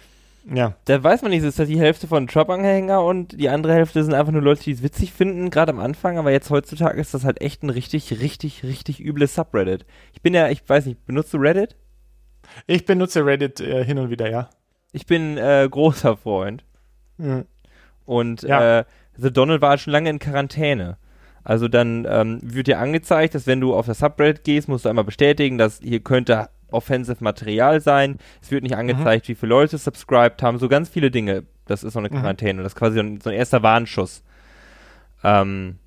Ja. 0.54 0.74
da 0.84 1.02
weiß 1.02 1.22
man 1.22 1.32
nicht, 1.32 1.42
ist 1.42 1.58
das 1.58 1.66
die 1.66 1.80
Hälfte 1.80 2.06
von 2.06 2.28
Trump-Anhänger 2.28 3.02
und 3.02 3.38
die 3.40 3.48
andere 3.48 3.74
Hälfte 3.74 4.04
sind 4.04 4.14
einfach 4.14 4.30
nur 4.32 4.42
Leute, 4.42 4.62
die 4.62 4.70
es 4.70 4.82
witzig 4.82 5.12
finden, 5.12 5.50
gerade 5.50 5.72
am 5.72 5.80
Anfang, 5.80 6.18
aber 6.18 6.30
jetzt 6.30 6.50
heutzutage 6.50 7.00
ist 7.00 7.14
das 7.14 7.24
halt 7.24 7.40
echt 7.40 7.64
ein 7.64 7.70
richtig, 7.70 8.20
richtig, 8.20 8.62
richtig 8.62 9.00
übles 9.00 9.34
Subreddit. 9.34 9.84
Ich 10.12 10.22
bin 10.22 10.34
ja, 10.34 10.48
ich 10.48 10.62
weiß 10.66 10.86
nicht, 10.86 11.04
benutzt 11.04 11.34
du 11.34 11.38
Reddit? 11.38 11.74
Ich 12.66 12.84
benutze 12.84 13.24
Reddit 13.24 13.60
äh, 13.60 13.84
hin 13.84 13.98
und 13.98 14.10
wieder, 14.10 14.30
ja. 14.30 14.48
Ich 14.92 15.06
bin 15.06 15.36
äh, 15.38 15.66
großer 15.70 16.16
Freund. 16.16 16.64
Mhm. 17.18 17.44
Und 18.04 18.42
Ja. 18.42 18.80
äh, 18.80 18.84
The 19.18 19.32
Donald 19.32 19.62
war 19.62 19.70
halt 19.70 19.80
schon 19.80 19.92
lange 19.92 20.10
in 20.10 20.18
Quarantäne. 20.18 20.98
Also 21.42 21.68
dann 21.68 22.06
ähm, 22.08 22.40
wird 22.42 22.66
dir 22.66 22.78
angezeigt, 22.78 23.34
dass 23.34 23.46
wenn 23.46 23.60
du 23.60 23.74
auf 23.74 23.86
das 23.86 23.98
Subreddit 24.00 24.44
gehst, 24.44 24.68
musst 24.68 24.84
du 24.84 24.88
einmal 24.88 25.04
bestätigen, 25.04 25.58
dass 25.58 25.80
hier 25.80 26.00
könnte 26.00 26.48
offensive 26.70 27.22
Material 27.22 27.80
sein. 27.80 28.18
Es 28.42 28.50
wird 28.50 28.64
nicht 28.64 28.76
angezeigt, 28.76 29.28
wie 29.28 29.34
viele 29.36 29.50
Leute 29.50 29.78
subscribed 29.78 30.42
haben, 30.42 30.58
so 30.58 30.68
ganz 30.68 30.88
viele 30.88 31.10
Dinge. 31.10 31.44
Das 31.66 31.84
ist 31.84 31.92
so 31.94 31.98
eine 32.00 32.08
Mhm. 32.10 32.14
Quarantäne. 32.20 32.62
Das 32.62 32.72
ist 32.72 32.78
quasi 32.78 32.96
so 32.96 33.00
ein, 33.00 33.20
so 33.20 33.30
ein 33.30 33.36
erster 33.36 33.62
Warnschuss. 33.62 34.22
Ähm, 35.24 35.78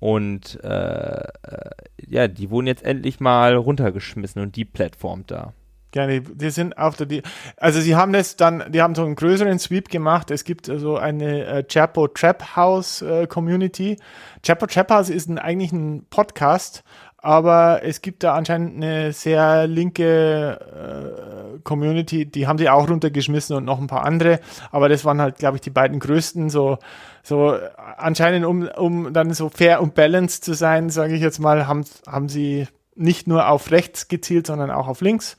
und 0.00 0.60
äh, 0.62 0.68
äh, 0.68 1.70
ja, 2.08 2.28
die 2.28 2.50
wurden 2.50 2.68
jetzt 2.68 2.84
endlich 2.84 3.18
mal 3.20 3.54
runtergeschmissen 3.56 4.40
und 4.40 4.54
die 4.56 4.64
Plattform 4.64 5.24
da. 5.26 5.52
Ja, 5.94 6.06
die, 6.06 6.20
die 6.20 6.50
sind 6.50 6.76
auf 6.76 6.96
der, 6.96 7.06
die, 7.06 7.22
also 7.56 7.80
sie 7.80 7.96
haben 7.96 8.12
das 8.12 8.36
dann, 8.36 8.70
die 8.70 8.82
haben 8.82 8.94
so 8.94 9.04
einen 9.04 9.16
größeren 9.16 9.58
Sweep 9.58 9.88
gemacht. 9.88 10.30
Es 10.30 10.44
gibt 10.44 10.66
so 10.66 10.98
eine 10.98 11.46
äh, 11.46 11.64
Chapo 11.64 12.08
Trap 12.08 12.56
House 12.56 13.00
äh, 13.00 13.26
Community. 13.26 13.96
Chapo 14.44 14.66
Trap 14.66 14.90
House 14.90 15.08
ist 15.08 15.28
ein, 15.28 15.38
eigentlich 15.38 15.72
ein 15.72 16.04
Podcast, 16.10 16.84
aber 17.20 17.80
es 17.82 18.00
gibt 18.00 18.22
da 18.22 18.34
anscheinend 18.34 18.76
eine 18.76 19.12
sehr 19.12 19.66
linke 19.66 21.56
äh, 21.56 21.58
Community, 21.64 22.26
die 22.26 22.46
haben 22.46 22.58
sie 22.58 22.68
auch 22.68 22.88
runtergeschmissen 22.88 23.56
und 23.56 23.64
noch 23.64 23.80
ein 23.80 23.88
paar 23.88 24.04
andere, 24.04 24.40
aber 24.70 24.88
das 24.88 25.04
waren 25.04 25.20
halt, 25.20 25.38
glaube 25.38 25.56
ich, 25.56 25.60
die 25.60 25.70
beiden 25.70 25.98
größten, 25.98 26.48
so, 26.48 26.78
so 27.22 27.54
äh, 27.54 27.70
anscheinend, 27.96 28.46
um, 28.46 28.68
um 28.68 29.12
dann 29.12 29.32
so 29.32 29.48
fair 29.48 29.82
und 29.82 29.94
balanced 29.94 30.44
zu 30.44 30.54
sein, 30.54 30.90
sage 30.90 31.14
ich 31.14 31.20
jetzt 31.20 31.40
mal, 31.40 31.66
haben, 31.66 31.84
haben 32.06 32.28
sie 32.28 32.68
nicht 32.94 33.26
nur 33.26 33.48
auf 33.48 33.70
rechts 33.70 34.08
gezielt, 34.08 34.46
sondern 34.46 34.70
auch 34.70 34.86
auf 34.86 35.00
links. 35.00 35.36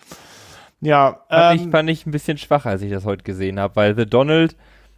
Ja, 0.81 1.21
Fand, 1.29 1.59
ich, 1.59 1.65
ähm, 1.65 1.71
fand 1.71 1.89
ich 1.89 2.05
ein 2.05 2.11
bisschen 2.11 2.37
schwach, 2.37 2.65
als 2.65 2.81
ich 2.81 2.91
das 2.91 3.05
heute 3.05 3.23
gesehen 3.23 3.59
habe, 3.59 3.75
weil 3.75 3.95
The 3.95 4.05
Donald 4.05 4.55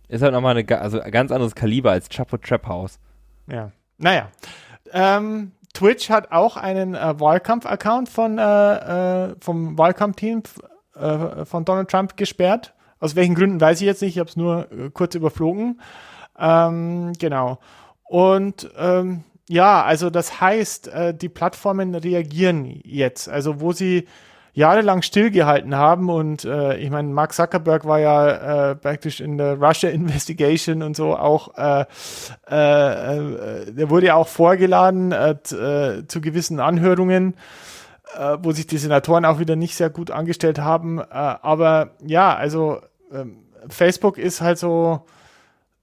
ist 0.07 0.21
halt 0.21 0.33
nochmal 0.33 0.57
eine, 0.57 0.81
also 0.81 0.99
ein 0.99 1.11
ganz 1.11 1.31
anderes 1.31 1.55
Kaliber 1.55 1.91
als 1.91 2.09
Chapo 2.09 2.37
Trap 2.37 2.67
House. 2.67 2.99
ja. 3.47 3.71
Naja. 3.97 4.29
Ähm, 4.93 5.51
Twitch 5.73 6.09
hat 6.09 6.31
auch 6.31 6.57
einen 6.57 6.95
äh, 6.95 7.19
Wahlkampf-Account 7.19 8.09
von, 8.09 8.37
äh, 8.37 9.29
äh, 9.29 9.35
vom 9.39 9.77
Wahlkampfteam 9.77 10.43
äh, 10.95 11.45
von 11.45 11.65
Donald 11.65 11.89
Trump 11.89 12.17
gesperrt. 12.17 12.73
Aus 12.99 13.15
welchen 13.15 13.35
Gründen 13.35 13.61
weiß 13.61 13.79
ich 13.79 13.87
jetzt 13.87 14.01
nicht, 14.01 14.15
ich 14.15 14.19
habe 14.19 14.29
es 14.29 14.35
nur 14.35 14.71
äh, 14.71 14.89
kurz 14.91 15.15
überflogen. 15.15 15.79
Ähm, 16.37 17.13
genau. 17.19 17.59
Und 18.03 18.69
ähm, 18.77 19.23
ja, 19.47 19.83
also 19.83 20.09
das 20.09 20.41
heißt, 20.41 20.87
äh, 20.89 21.13
die 21.13 21.29
Plattformen 21.29 21.95
reagieren 21.95 22.81
jetzt. 22.83 23.29
Also 23.29 23.61
wo 23.61 23.71
sie 23.71 24.07
jahrelang 24.53 25.01
stillgehalten 25.01 25.75
haben 25.75 26.09
und 26.09 26.43
äh, 26.43 26.77
ich 26.77 26.89
meine, 26.89 27.07
Mark 27.09 27.33
Zuckerberg 27.33 27.85
war 27.85 27.99
ja 27.99 28.71
äh, 28.71 28.75
praktisch 28.75 29.21
in 29.21 29.37
der 29.37 29.57
Russia 29.61 29.89
Investigation 29.91 30.83
und 30.83 30.95
so 30.95 31.15
auch, 31.15 31.57
äh, 31.57 31.85
äh, 32.49 33.17
äh, 33.17 33.71
der 33.71 33.89
wurde 33.89 34.07
ja 34.07 34.15
auch 34.15 34.27
vorgeladen 34.27 35.11
äh, 35.11 35.31
äh, 35.31 36.07
zu 36.07 36.21
gewissen 36.21 36.59
Anhörungen, 36.59 37.35
äh, 38.17 38.37
wo 38.41 38.51
sich 38.51 38.67
die 38.67 38.77
Senatoren 38.77 39.25
auch 39.25 39.39
wieder 39.39 39.55
nicht 39.55 39.75
sehr 39.75 39.89
gut 39.89 40.11
angestellt 40.11 40.59
haben. 40.59 40.99
Äh, 40.99 41.05
aber 41.11 41.91
ja, 42.05 42.35
also 42.35 42.81
ähm, 43.13 43.37
Facebook 43.69 44.17
ist 44.17 44.41
halt 44.41 44.57
so 44.57 45.05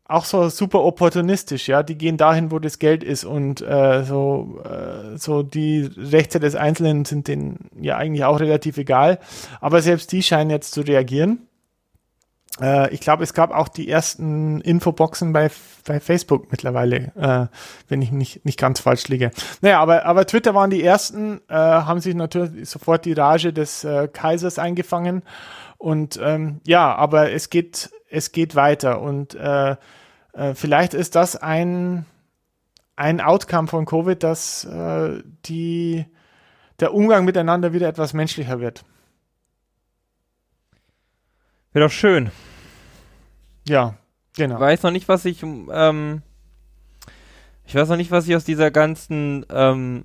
auch 0.09 0.25
so 0.25 0.49
super 0.49 0.83
opportunistisch, 0.83 1.69
ja. 1.69 1.83
Die 1.83 1.97
gehen 1.97 2.17
dahin, 2.17 2.51
wo 2.51 2.59
das 2.59 2.79
Geld 2.79 3.05
ist 3.05 3.25
und 3.25 3.61
äh, 3.61 4.03
so, 4.05 4.59
äh, 4.65 5.19
so 5.19 5.43
die 5.43 5.89
Rechte 5.97 6.41
des 6.41 6.57
Einzelnen 6.57 7.05
sind 7.05 7.29
denen 7.29 7.69
ja 7.79 7.99
eigentlich 7.99 8.25
auch 8.25 8.41
relativ 8.41 8.79
egal. 8.79 9.19
Aber 9.61 9.83
selbst 9.83 10.11
die 10.13 10.23
scheinen 10.23 10.51
jetzt 10.51 10.73
zu 10.73 10.81
reagieren. 10.81 11.47
Äh, 12.59 12.93
ich 12.93 13.01
glaube, 13.01 13.23
es 13.23 13.35
gab 13.35 13.51
auch 13.51 13.69
die 13.69 13.89
ersten 13.89 14.63
Infoboxen 14.63 15.35
bei, 15.35 15.51
bei 15.87 16.01
Facebook 16.01 16.51
mittlerweile, 16.51 17.13
äh, 17.15 17.47
wenn 17.89 18.01
ich 18.01 18.11
nicht, 18.11 18.47
nicht 18.47 18.59
ganz 18.59 18.81
falsch 18.81 19.09
liege. 19.09 19.31
Naja, 19.61 19.81
aber, 19.81 20.07
aber 20.07 20.27
Twitter 20.27 20.55
waren 20.55 20.71
die 20.71 20.83
ersten, 20.83 21.43
äh, 21.49 21.55
haben 21.55 22.01
sich 22.01 22.15
natürlich 22.15 22.69
sofort 22.69 23.05
die 23.05 23.13
Rage 23.13 23.53
des 23.53 23.85
äh, 23.85 24.09
Kaisers 24.09 24.59
eingefangen. 24.59 25.23
Und 25.79 26.19
ähm, 26.23 26.61
ja, 26.67 26.95
aber 26.95 27.33
es 27.33 27.51
geht, 27.51 27.91
es 28.11 28.33
geht 28.33 28.55
weiter. 28.55 29.01
Und 29.01 29.35
äh, 29.35 29.77
äh, 30.33 30.55
vielleicht 30.55 30.93
ist 30.93 31.15
das 31.15 31.37
ein, 31.37 32.05
ein 32.97 33.21
Outcome 33.21 33.69
von 33.69 33.87
Covid, 33.87 34.23
dass 34.23 34.65
äh, 34.65 35.23
die 35.47 36.05
der 36.81 36.95
Umgang 36.95 37.25
miteinander 37.25 37.73
wieder 37.73 37.89
etwas 37.89 38.13
menschlicher 38.13 38.61
wird. 38.61 38.85
Wäre 41.73 41.87
doch 41.87 41.93
schön. 41.93 42.31
Ja, 43.69 43.95
genau. 44.37 44.57
Ich 44.57 44.61
weiß 44.61 44.83
noch 44.85 44.91
nicht, 44.91 45.09
was 45.09 45.25
ich, 45.25 45.43
ähm, 45.43 46.23
ich 47.65 47.75
weiß 47.75 47.89
noch 47.89 47.97
nicht, 47.97 48.11
was 48.11 48.27
ich 48.27 48.37
aus 48.37 48.45
dieser 48.45 48.71
ganzen, 48.71 49.45
ähm, 49.51 50.05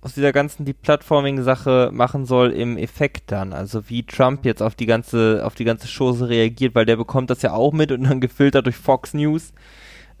aus 0.00 0.14
dieser 0.14 0.32
ganzen 0.32 0.64
Deplatforming-Sache 0.64 1.90
machen 1.92 2.24
soll 2.24 2.52
im 2.52 2.76
Effekt 2.76 3.32
dann. 3.32 3.52
Also 3.52 3.88
wie 3.88 4.04
Trump 4.04 4.44
jetzt 4.44 4.62
auf 4.62 4.74
die 4.74 4.86
ganze, 4.86 5.42
auf 5.44 5.54
die 5.54 5.64
ganze 5.64 5.88
Chose 5.88 6.28
reagiert, 6.28 6.74
weil 6.74 6.86
der 6.86 6.96
bekommt 6.96 7.30
das 7.30 7.42
ja 7.42 7.52
auch 7.52 7.72
mit 7.72 7.90
und 7.90 8.04
dann 8.04 8.20
gefiltert 8.20 8.66
durch 8.66 8.76
Fox 8.76 9.12
News. 9.12 9.52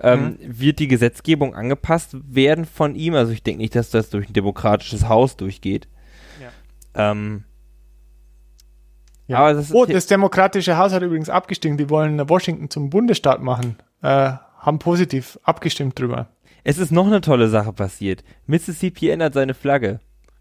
Ähm, 0.00 0.38
mhm. 0.40 0.60
Wird 0.60 0.78
die 0.80 0.88
Gesetzgebung 0.88 1.54
angepasst 1.54 2.16
werden 2.22 2.64
von 2.64 2.94
ihm? 2.94 3.14
Also 3.14 3.32
ich 3.32 3.42
denke 3.42 3.62
nicht, 3.62 3.74
dass 3.74 3.90
das 3.90 4.10
durch 4.10 4.28
ein 4.28 4.32
demokratisches 4.32 5.08
Haus 5.08 5.36
durchgeht. 5.36 5.88
Ja. 6.40 7.10
Ähm, 7.10 7.44
ja. 9.28 9.38
Aber 9.38 9.54
das 9.54 9.72
oh, 9.72 9.84
das 9.84 10.06
demokratische 10.06 10.76
Haus 10.76 10.92
hat 10.92 11.02
übrigens 11.02 11.28
abgestimmt. 11.28 11.78
Die 11.78 11.90
wollen 11.90 12.28
Washington 12.28 12.70
zum 12.70 12.90
Bundesstaat 12.90 13.42
machen. 13.42 13.76
Äh, 14.02 14.32
haben 14.58 14.78
positiv 14.80 15.38
abgestimmt 15.44 15.98
drüber. 15.98 16.28
Es 16.68 16.76
ist 16.76 16.92
noch 16.92 17.06
eine 17.06 17.22
tolle 17.22 17.48
Sache 17.48 17.72
passiert. 17.72 18.22
Mississippi 18.46 19.08
ändert 19.08 19.32
seine 19.32 19.54
Flagge. 19.54 20.00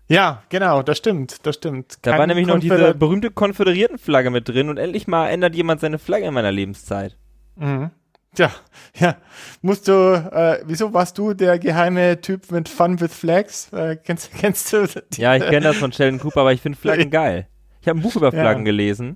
Ja, 0.09 0.43
genau, 0.49 0.83
das 0.83 0.97
stimmt, 0.97 1.45
das 1.45 1.55
stimmt. 1.55 1.99
Da 2.01 2.11
Kein 2.11 2.19
war 2.19 2.27
nämlich 2.27 2.45
noch 2.45 2.59
diese 2.59 2.93
berühmte 2.95 3.31
Konföderiertenflagge 3.31 4.29
mit 4.29 4.49
drin 4.49 4.67
und 4.67 4.75
endlich 4.75 5.07
mal 5.07 5.29
ändert 5.29 5.55
jemand 5.55 5.79
seine 5.79 5.99
Flagge 5.99 6.25
in 6.25 6.33
meiner 6.33 6.51
Lebenszeit. 6.51 7.15
Mhm. 7.55 7.91
Tja, 8.35 8.51
ja, 8.99 9.15
musst 9.61 9.87
du, 9.87 9.93
äh, 9.93 10.59
wieso 10.65 10.93
warst 10.93 11.17
du 11.17 11.33
der 11.33 11.59
geheime 11.59 12.19
Typ 12.19 12.51
mit 12.51 12.67
Fun 12.67 12.99
with 12.99 13.13
Flags? 13.13 13.71
Äh, 13.71 13.95
kennst, 13.95 14.33
kennst 14.37 14.73
du? 14.73 14.85
Die, 15.13 15.21
ja, 15.21 15.33
ich 15.37 15.45
kenne 15.45 15.61
das 15.61 15.77
von 15.77 15.93
Sheldon 15.93 16.19
Cooper, 16.19 16.41
aber 16.41 16.51
ich 16.51 16.59
finde 16.59 16.77
Flaggen 16.77 17.09
geil. 17.09 17.47
Ich 17.79 17.87
habe 17.87 17.99
ein 17.99 18.03
Buch 18.03 18.17
über 18.17 18.33
Flaggen 18.33 18.65
ja. 18.65 18.71
gelesen. 18.71 19.15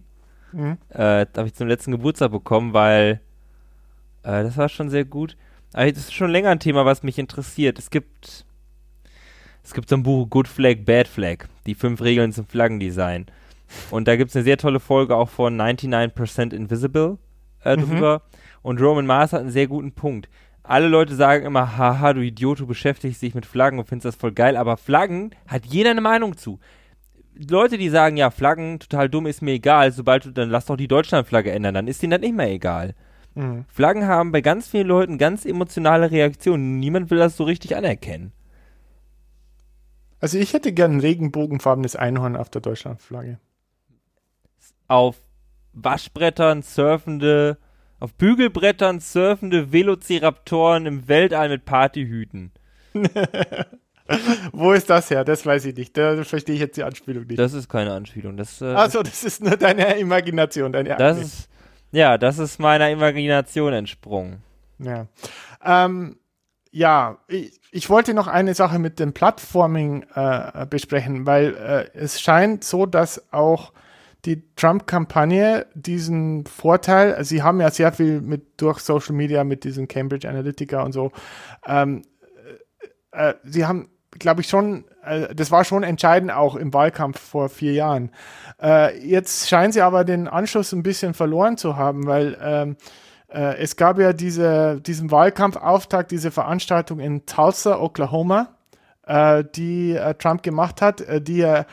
Mhm. 0.53 0.77
Äh, 0.87 1.25
habe 1.35 1.47
ich 1.47 1.55
zum 1.55 1.67
letzten 1.67 1.91
Geburtstag 1.91 2.31
bekommen, 2.31 2.71
weil 2.71 3.19
äh, 4.23 4.43
das 4.43 4.55
war 4.55 4.69
schon 4.69 4.89
sehr 4.89 5.03
gut. 5.03 5.35
Aber 5.73 5.91
das 5.91 6.03
ist 6.03 6.13
schon 6.13 6.31
länger 6.31 6.49
ein 6.49 6.59
Thema, 6.59 6.85
was 6.85 7.03
mich 7.03 7.17
interessiert. 7.17 7.79
Es 7.79 7.89
gibt 7.89 8.45
es 9.63 9.73
gibt 9.73 9.89
so 9.89 9.95
ein 9.95 10.03
Buch 10.03 10.29
Good 10.29 10.47
Flag, 10.47 10.77
Bad 10.85 11.07
Flag, 11.07 11.45
die 11.65 11.75
fünf 11.75 12.01
Regeln 12.01 12.33
zum 12.33 12.45
Flaggendesign. 12.45 13.27
Und 13.89 14.07
da 14.07 14.15
gibt 14.15 14.29
es 14.29 14.35
eine 14.35 14.43
sehr 14.43 14.57
tolle 14.57 14.79
Folge 14.79 15.15
auch 15.15 15.29
von 15.29 15.59
99% 15.59 16.53
Invisible 16.53 17.17
äh, 17.63 17.77
mhm. 17.77 17.81
drüber. 17.81 18.21
Mhm. 18.23 18.37
Und 18.63 18.81
Roman 18.81 19.05
Mars 19.05 19.33
hat 19.33 19.41
einen 19.41 19.51
sehr 19.51 19.67
guten 19.67 19.91
Punkt. 19.91 20.29
Alle 20.63 20.87
Leute 20.87 21.15
sagen 21.15 21.45
immer, 21.45 21.77
haha, 21.77 22.13
du 22.13 22.21
Idiot, 22.21 22.59
du 22.59 22.67
beschäftigst 22.67 23.21
dich 23.21 23.33
mit 23.33 23.45
Flaggen 23.45 23.79
und 23.79 23.87
findest 23.87 24.05
das 24.05 24.15
voll 24.15 24.31
geil, 24.31 24.55
aber 24.55 24.77
Flaggen 24.77 25.31
hat 25.47 25.65
jeder 25.65 25.91
eine 25.91 26.01
Meinung 26.01 26.37
zu. 26.37 26.59
Leute, 27.33 27.77
die 27.77 27.89
sagen, 27.89 28.17
ja, 28.17 28.29
Flaggen 28.29 28.79
total 28.79 29.09
dumm, 29.09 29.25
ist 29.25 29.41
mir 29.41 29.53
egal, 29.53 29.91
sobald 29.91 30.25
du, 30.25 30.31
dann 30.31 30.49
lass 30.49 30.65
doch 30.65 30.77
die 30.77 30.87
Deutschlandflagge 30.87 31.51
ändern, 31.51 31.73
dann 31.73 31.87
ist 31.87 32.01
denen 32.01 32.11
das 32.11 32.21
nicht 32.21 32.35
mehr 32.35 32.51
egal. 32.51 32.93
Mhm. 33.35 33.65
Flaggen 33.67 34.07
haben 34.07 34.31
bei 34.31 34.41
ganz 34.41 34.67
vielen 34.67 34.87
Leuten 34.87 35.17
ganz 35.17 35.45
emotionale 35.45 36.11
Reaktionen. 36.11 36.79
Niemand 36.79 37.09
will 37.11 37.17
das 37.17 37.37
so 37.37 37.43
richtig 37.43 37.75
anerkennen. 37.75 38.33
Also 40.19 40.37
ich 40.37 40.53
hätte 40.53 40.71
gern 40.71 40.97
ein 40.97 40.99
regenbogenfarbenes 40.99 41.95
Einhorn 41.95 42.35
auf 42.35 42.49
der 42.49 42.61
Deutschlandflagge. 42.61 43.39
Auf 44.87 45.17
Waschbrettern 45.73 46.61
surfende, 46.61 47.57
auf 47.99 48.13
Bügelbrettern 48.13 48.99
surfende 48.99 49.71
Velociraptoren 49.71 50.85
im 50.85 51.07
Weltall 51.07 51.49
mit 51.49 51.65
Partyhüten. 51.65 52.51
Wo 54.51 54.73
ist 54.73 54.89
das 54.89 55.09
her? 55.09 55.23
Das 55.23 55.45
weiß 55.45 55.65
ich 55.65 55.75
nicht. 55.75 55.97
Da 55.97 56.23
verstehe 56.23 56.55
ich 56.55 56.61
jetzt 56.61 56.75
die 56.77 56.83
Anspielung 56.83 57.25
nicht. 57.25 57.39
Das 57.39 57.53
ist 57.53 57.69
keine 57.69 57.93
Anspielung. 57.93 58.37
Das, 58.37 58.61
äh, 58.61 58.65
also 58.65 59.01
das 59.01 59.23
ist 59.23 59.41
nur 59.41 59.57
deine 59.57 59.97
Imagination, 59.97 60.73
deine 60.73 60.95
das 60.97 61.17
ist, 61.19 61.49
Ja, 61.91 62.17
das 62.17 62.39
ist 62.39 62.59
meiner 62.59 62.89
Imagination 62.89 63.73
entsprungen. 63.73 64.41
Ja. 64.79 65.07
Ähm, 65.63 66.17
ja, 66.71 67.17
ich, 67.27 67.59
ich, 67.71 67.89
wollte 67.89 68.13
noch 68.13 68.27
eine 68.27 68.53
Sache 68.53 68.79
mit 68.79 68.99
dem 68.99 69.13
Plattforming 69.13 70.05
äh, 70.15 70.65
besprechen, 70.69 71.25
weil 71.25 71.55
äh, 71.55 71.97
es 71.97 72.21
scheint 72.21 72.63
so, 72.63 72.85
dass 72.85 73.31
auch 73.33 73.73
die 74.23 74.43
Trump-Kampagne 74.55 75.65
diesen 75.73 76.45
Vorteil, 76.45 77.13
also 77.15 77.29
sie 77.29 77.43
haben 77.43 77.59
ja 77.59 77.71
sehr 77.71 77.91
viel 77.91 78.21
mit 78.21 78.61
durch 78.61 78.79
Social 78.79 79.15
Media, 79.15 79.43
mit 79.43 79.63
diesem 79.63 79.87
Cambridge 79.87 80.29
Analytica 80.29 80.83
und 80.83 80.93
so, 80.93 81.11
ähm, 81.65 82.03
äh, 83.11 83.29
äh 83.29 83.33
sie 83.43 83.65
haben 83.65 83.89
glaube 84.19 84.41
ich, 84.41 84.47
schon, 84.47 84.85
äh, 85.03 85.33
das 85.33 85.51
war 85.51 85.63
schon 85.63 85.83
entscheidend 85.83 86.31
auch 86.31 86.55
im 86.55 86.73
Wahlkampf 86.73 87.19
vor 87.19 87.49
vier 87.49 87.73
Jahren. 87.73 88.11
Äh, 88.61 88.97
jetzt 89.05 89.49
scheinen 89.49 89.71
sie 89.71 89.81
aber 89.81 90.03
den 90.03 90.27
Anschluss 90.27 90.71
ein 90.71 90.83
bisschen 90.83 91.13
verloren 91.13 91.57
zu 91.57 91.77
haben, 91.77 92.05
weil 92.07 92.37
ähm, 92.41 92.77
äh, 93.29 93.57
es 93.57 93.75
gab 93.75 93.99
ja 93.99 94.13
diese, 94.13 94.81
diesen 94.81 95.11
Wahlkampfauftakt, 95.11 96.11
diese 96.11 96.31
Veranstaltung 96.31 96.99
in 96.99 97.25
Tulsa, 97.25 97.79
Oklahoma, 97.79 98.49
äh, 99.05 99.43
die 99.55 99.95
äh, 99.95 100.13
Trump 100.15 100.43
gemacht 100.43 100.81
hat, 100.81 101.01
äh, 101.01 101.21
die 101.21 101.41
er 101.41 101.65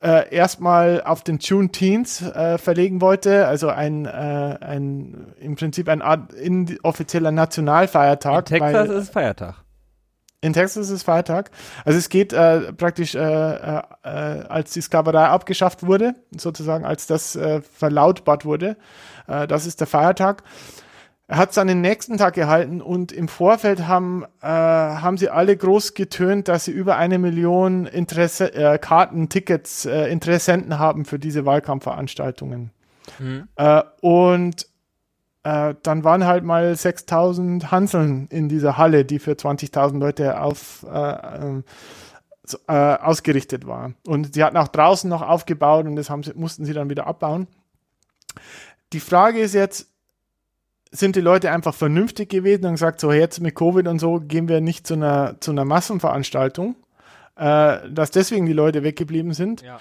äh, 0.00 0.32
erstmal 0.32 1.02
auf 1.02 1.24
den 1.24 1.38
Juneteenth 1.38 2.22
äh, 2.22 2.58
verlegen 2.58 3.00
wollte, 3.00 3.46
also 3.46 3.68
ein, 3.68 4.06
äh, 4.06 4.08
ein 4.60 5.34
im 5.40 5.56
Prinzip 5.56 5.88
ein 5.88 6.02
Art 6.02 6.32
in, 6.34 6.78
offizieller 6.82 7.32
Nationalfeiertag. 7.32 8.50
In 8.50 8.58
Texas 8.58 8.88
weil, 8.88 8.96
ist 8.96 9.12
Feiertag. 9.12 9.56
In 10.40 10.52
Texas 10.52 10.86
ist 10.86 10.92
es 10.92 11.02
Feiertag. 11.02 11.50
Also 11.84 11.98
es 11.98 12.08
geht 12.08 12.32
äh, 12.32 12.72
praktisch, 12.72 13.16
äh, 13.16 13.18
äh, 13.18 13.82
als 14.04 14.72
die 14.72 14.80
Sklaverei 14.80 15.24
abgeschafft 15.24 15.84
wurde, 15.84 16.14
sozusagen 16.36 16.84
als 16.84 17.08
das 17.08 17.34
äh, 17.34 17.60
verlautbart 17.60 18.44
wurde, 18.44 18.76
äh, 19.26 19.48
das 19.48 19.66
ist 19.66 19.80
der 19.80 19.88
Feiertag. 19.88 20.44
Er 21.26 21.38
hat 21.38 21.50
es 21.50 21.58
an 21.58 21.66
den 21.66 21.80
nächsten 21.80 22.18
Tag 22.18 22.34
gehalten 22.34 22.80
und 22.80 23.10
im 23.10 23.26
Vorfeld 23.26 23.88
haben, 23.88 24.24
äh, 24.40 24.46
haben 24.46 25.18
sie 25.18 25.28
alle 25.28 25.56
groß 25.56 25.94
getönt, 25.94 26.46
dass 26.46 26.66
sie 26.66 26.72
über 26.72 26.96
eine 26.96 27.18
Million 27.18 27.86
Interesse, 27.86 28.78
Karten, 28.80 29.28
Tickets, 29.28 29.84
Interessenten 29.84 30.78
haben 30.78 31.04
für 31.04 31.18
diese 31.18 31.44
Wahlkampfveranstaltungen. 31.44 32.70
Mhm. 33.18 33.48
Und 34.00 34.66
äh, 35.48 35.74
dann 35.82 36.04
waren 36.04 36.26
halt 36.26 36.44
mal 36.44 36.76
6000 36.76 37.70
Hanseln 37.70 38.26
in 38.28 38.50
dieser 38.50 38.76
Halle, 38.76 39.06
die 39.06 39.18
für 39.18 39.32
20.000 39.32 39.98
Leute 39.98 40.40
auf, 40.42 40.84
äh, 40.90 41.38
ähm, 41.38 41.64
äh, 42.66 42.72
ausgerichtet 42.72 43.66
war. 43.66 43.92
Und 44.06 44.34
sie 44.34 44.44
hatten 44.44 44.58
auch 44.58 44.68
draußen 44.68 45.08
noch 45.08 45.22
aufgebaut 45.22 45.86
und 45.86 45.96
das 45.96 46.08
sie, 46.08 46.32
mussten 46.34 46.66
sie 46.66 46.74
dann 46.74 46.90
wieder 46.90 47.06
abbauen. 47.06 47.46
Die 48.92 49.00
Frage 49.00 49.40
ist 49.40 49.54
jetzt, 49.54 49.88
sind 50.90 51.16
die 51.16 51.20
Leute 51.20 51.50
einfach 51.50 51.74
vernünftig 51.74 52.28
gewesen 52.28 52.66
und 52.66 52.72
gesagt, 52.72 53.00
so 53.00 53.12
jetzt 53.12 53.40
mit 53.40 53.54
Covid 53.54 53.86
und 53.88 53.98
so 54.00 54.20
gehen 54.20 54.48
wir 54.48 54.60
nicht 54.60 54.86
zu 54.86 54.94
einer, 54.94 55.40
zu 55.40 55.50
einer 55.50 55.64
Massenveranstaltung, 55.64 56.76
äh, 57.36 57.88
dass 57.90 58.10
deswegen 58.10 58.44
die 58.44 58.52
Leute 58.52 58.82
weggeblieben 58.82 59.32
sind. 59.32 59.62
Ja. 59.62 59.80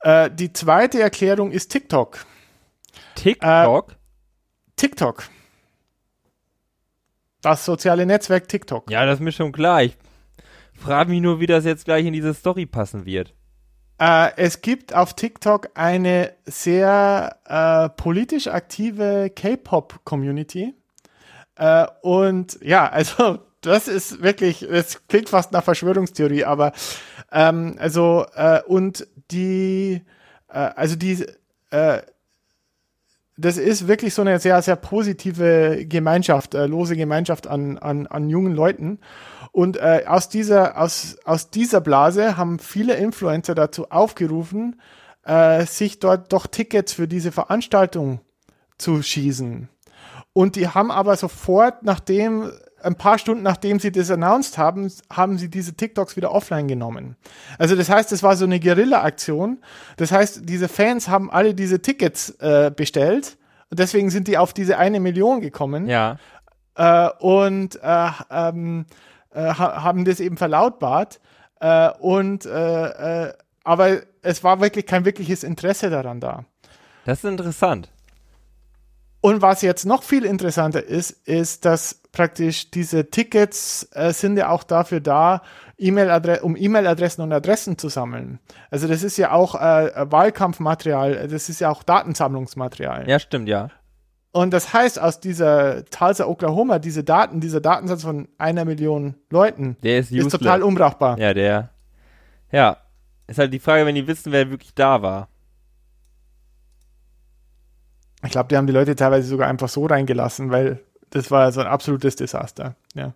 Äh, 0.00 0.30
die 0.30 0.54
zweite 0.54 1.02
Erklärung 1.02 1.50
ist 1.50 1.70
TikTok. 1.70 2.24
TikTok? 3.16 3.96
TikTok. 4.76 5.24
Das 7.42 7.64
soziale 7.64 8.06
Netzwerk 8.06 8.48
TikTok. 8.48 8.90
Ja, 8.90 9.04
das 9.04 9.16
ist 9.16 9.20
mir 9.20 9.32
schon 9.32 9.52
klar. 9.52 9.82
Ich 9.82 9.96
frage 10.74 11.10
mich 11.10 11.20
nur, 11.20 11.40
wie 11.40 11.46
das 11.46 11.64
jetzt 11.64 11.84
gleich 11.84 12.06
in 12.06 12.12
diese 12.12 12.32
Story 12.34 12.66
passen 12.66 13.04
wird. 13.04 13.34
Äh, 13.98 14.30
es 14.36 14.60
gibt 14.60 14.94
auf 14.94 15.14
TikTok 15.14 15.70
eine 15.74 16.32
sehr 16.46 17.36
äh, 17.44 17.88
politisch 17.90 18.48
aktive 18.48 19.30
K-Pop-Community. 19.34 20.74
Äh, 21.56 21.86
und 22.02 22.58
ja, 22.62 22.86
also 22.90 23.38
das 23.60 23.88
ist 23.88 24.22
wirklich, 24.22 24.62
es 24.62 25.06
klingt 25.06 25.28
fast 25.28 25.52
nach 25.52 25.64
Verschwörungstheorie, 25.64 26.44
aber 26.44 26.72
ähm, 27.32 27.76
also 27.78 28.26
äh, 28.34 28.62
und 28.66 29.06
die, 29.30 30.02
äh, 30.48 30.58
also 30.58 30.96
die 30.96 31.24
äh, 31.70 32.02
das 33.36 33.56
ist 33.56 33.88
wirklich 33.88 34.14
so 34.14 34.22
eine 34.22 34.38
sehr, 34.38 34.60
sehr 34.62 34.76
positive 34.76 35.86
Gemeinschaft, 35.86 36.54
äh, 36.54 36.66
lose 36.66 36.96
Gemeinschaft 36.96 37.46
an, 37.46 37.78
an, 37.78 38.06
an 38.06 38.28
jungen 38.28 38.54
Leuten. 38.54 39.00
Und 39.50 39.76
äh, 39.76 40.04
aus, 40.06 40.28
dieser, 40.28 40.80
aus, 40.80 41.16
aus 41.24 41.50
dieser 41.50 41.80
Blase 41.80 42.36
haben 42.36 42.58
viele 42.58 42.94
Influencer 42.94 43.54
dazu 43.54 43.90
aufgerufen, 43.90 44.80
äh, 45.24 45.64
sich 45.66 45.98
dort 45.98 46.32
doch 46.32 46.46
Tickets 46.46 46.92
für 46.92 47.08
diese 47.08 47.32
Veranstaltung 47.32 48.20
zu 48.78 49.02
schießen. 49.02 49.68
Und 50.32 50.56
die 50.56 50.68
haben 50.68 50.90
aber 50.90 51.16
sofort, 51.16 51.84
nachdem 51.84 52.50
ein 52.84 52.96
paar 52.96 53.18
Stunden 53.18 53.42
nachdem 53.42 53.78
sie 53.78 53.90
das 53.90 54.10
announced 54.10 54.58
haben, 54.58 54.90
haben 55.10 55.38
sie 55.38 55.48
diese 55.48 55.74
TikToks 55.74 56.16
wieder 56.16 56.32
offline 56.32 56.68
genommen. 56.68 57.16
Also 57.58 57.76
das 57.76 57.88
heißt, 57.88 58.12
es 58.12 58.22
war 58.22 58.36
so 58.36 58.44
eine 58.44 58.60
Guerilla-Aktion. 58.60 59.58
Das 59.96 60.12
heißt, 60.12 60.42
diese 60.44 60.68
Fans 60.68 61.08
haben 61.08 61.30
alle 61.30 61.54
diese 61.54 61.80
Tickets 61.80 62.30
äh, 62.40 62.70
bestellt 62.74 63.36
und 63.70 63.78
deswegen 63.80 64.10
sind 64.10 64.28
die 64.28 64.38
auf 64.38 64.52
diese 64.52 64.78
eine 64.78 65.00
Million 65.00 65.40
gekommen. 65.40 65.88
Ja. 65.88 66.18
Äh, 66.76 67.08
und 67.18 67.76
äh, 67.82 68.10
ähm, 68.30 68.86
äh, 69.32 69.54
haben 69.54 70.04
das 70.04 70.20
eben 70.20 70.36
verlautbart. 70.36 71.20
Äh, 71.60 71.90
und 71.98 72.46
äh, 72.46 73.32
aber 73.64 74.02
es 74.22 74.44
war 74.44 74.60
wirklich 74.60 74.86
kein 74.86 75.04
wirkliches 75.04 75.42
Interesse 75.42 75.90
daran 75.90 76.20
da. 76.20 76.44
Das 77.04 77.18
ist 77.18 77.24
interessant. 77.24 77.90
Und 79.24 79.40
was 79.40 79.62
jetzt 79.62 79.86
noch 79.86 80.02
viel 80.02 80.26
interessanter 80.26 80.84
ist, 80.84 81.26
ist, 81.26 81.64
dass 81.64 81.94
praktisch 82.12 82.70
diese 82.70 83.08
Tickets 83.08 83.88
äh, 83.94 84.12
sind 84.12 84.36
ja 84.36 84.50
auch 84.50 84.64
dafür 84.64 85.00
da, 85.00 85.40
E-Mail 85.78 86.40
um 86.42 86.56
E-Mail-Adressen 86.58 87.22
und 87.22 87.32
Adressen 87.32 87.78
zu 87.78 87.88
sammeln. 87.88 88.38
Also 88.70 88.86
das 88.86 89.02
ist 89.02 89.16
ja 89.16 89.32
auch 89.32 89.54
äh, 89.54 89.92
Wahlkampfmaterial, 90.12 91.26
das 91.28 91.48
ist 91.48 91.60
ja 91.60 91.70
auch 91.70 91.82
Datensammlungsmaterial. 91.82 93.08
Ja, 93.08 93.18
stimmt, 93.18 93.48
ja. 93.48 93.70
Und 94.32 94.52
das 94.52 94.74
heißt, 94.74 95.00
aus 95.00 95.20
dieser 95.20 95.86
Tulsa, 95.86 96.26
Oklahoma, 96.26 96.78
diese 96.78 97.02
Daten, 97.02 97.40
dieser 97.40 97.62
Datensatz 97.62 98.02
von 98.02 98.28
einer 98.36 98.66
Million 98.66 99.14
Leuten, 99.30 99.78
der 99.82 100.00
ist, 100.00 100.12
ist 100.12 100.32
total 100.32 100.62
unbrauchbar. 100.62 101.18
Ja, 101.18 101.32
der. 101.32 101.70
Ja. 102.52 102.76
Ist 103.26 103.38
halt 103.38 103.54
die 103.54 103.58
Frage, 103.58 103.86
wenn 103.86 103.94
die 103.94 104.06
wissen, 104.06 104.32
wer 104.32 104.50
wirklich 104.50 104.74
da 104.74 105.00
war. 105.00 105.30
Ich 108.24 108.30
glaube, 108.30 108.48
die 108.48 108.56
haben 108.56 108.66
die 108.66 108.72
Leute 108.72 108.96
teilweise 108.96 109.28
sogar 109.28 109.48
einfach 109.48 109.68
so 109.68 109.86
reingelassen, 109.86 110.50
weil 110.50 110.80
das 111.10 111.30
war 111.30 111.50
so 111.52 111.60
ein 111.60 111.66
absolutes 111.66 112.16
Desaster. 112.16 112.76
Ja. 112.94 113.14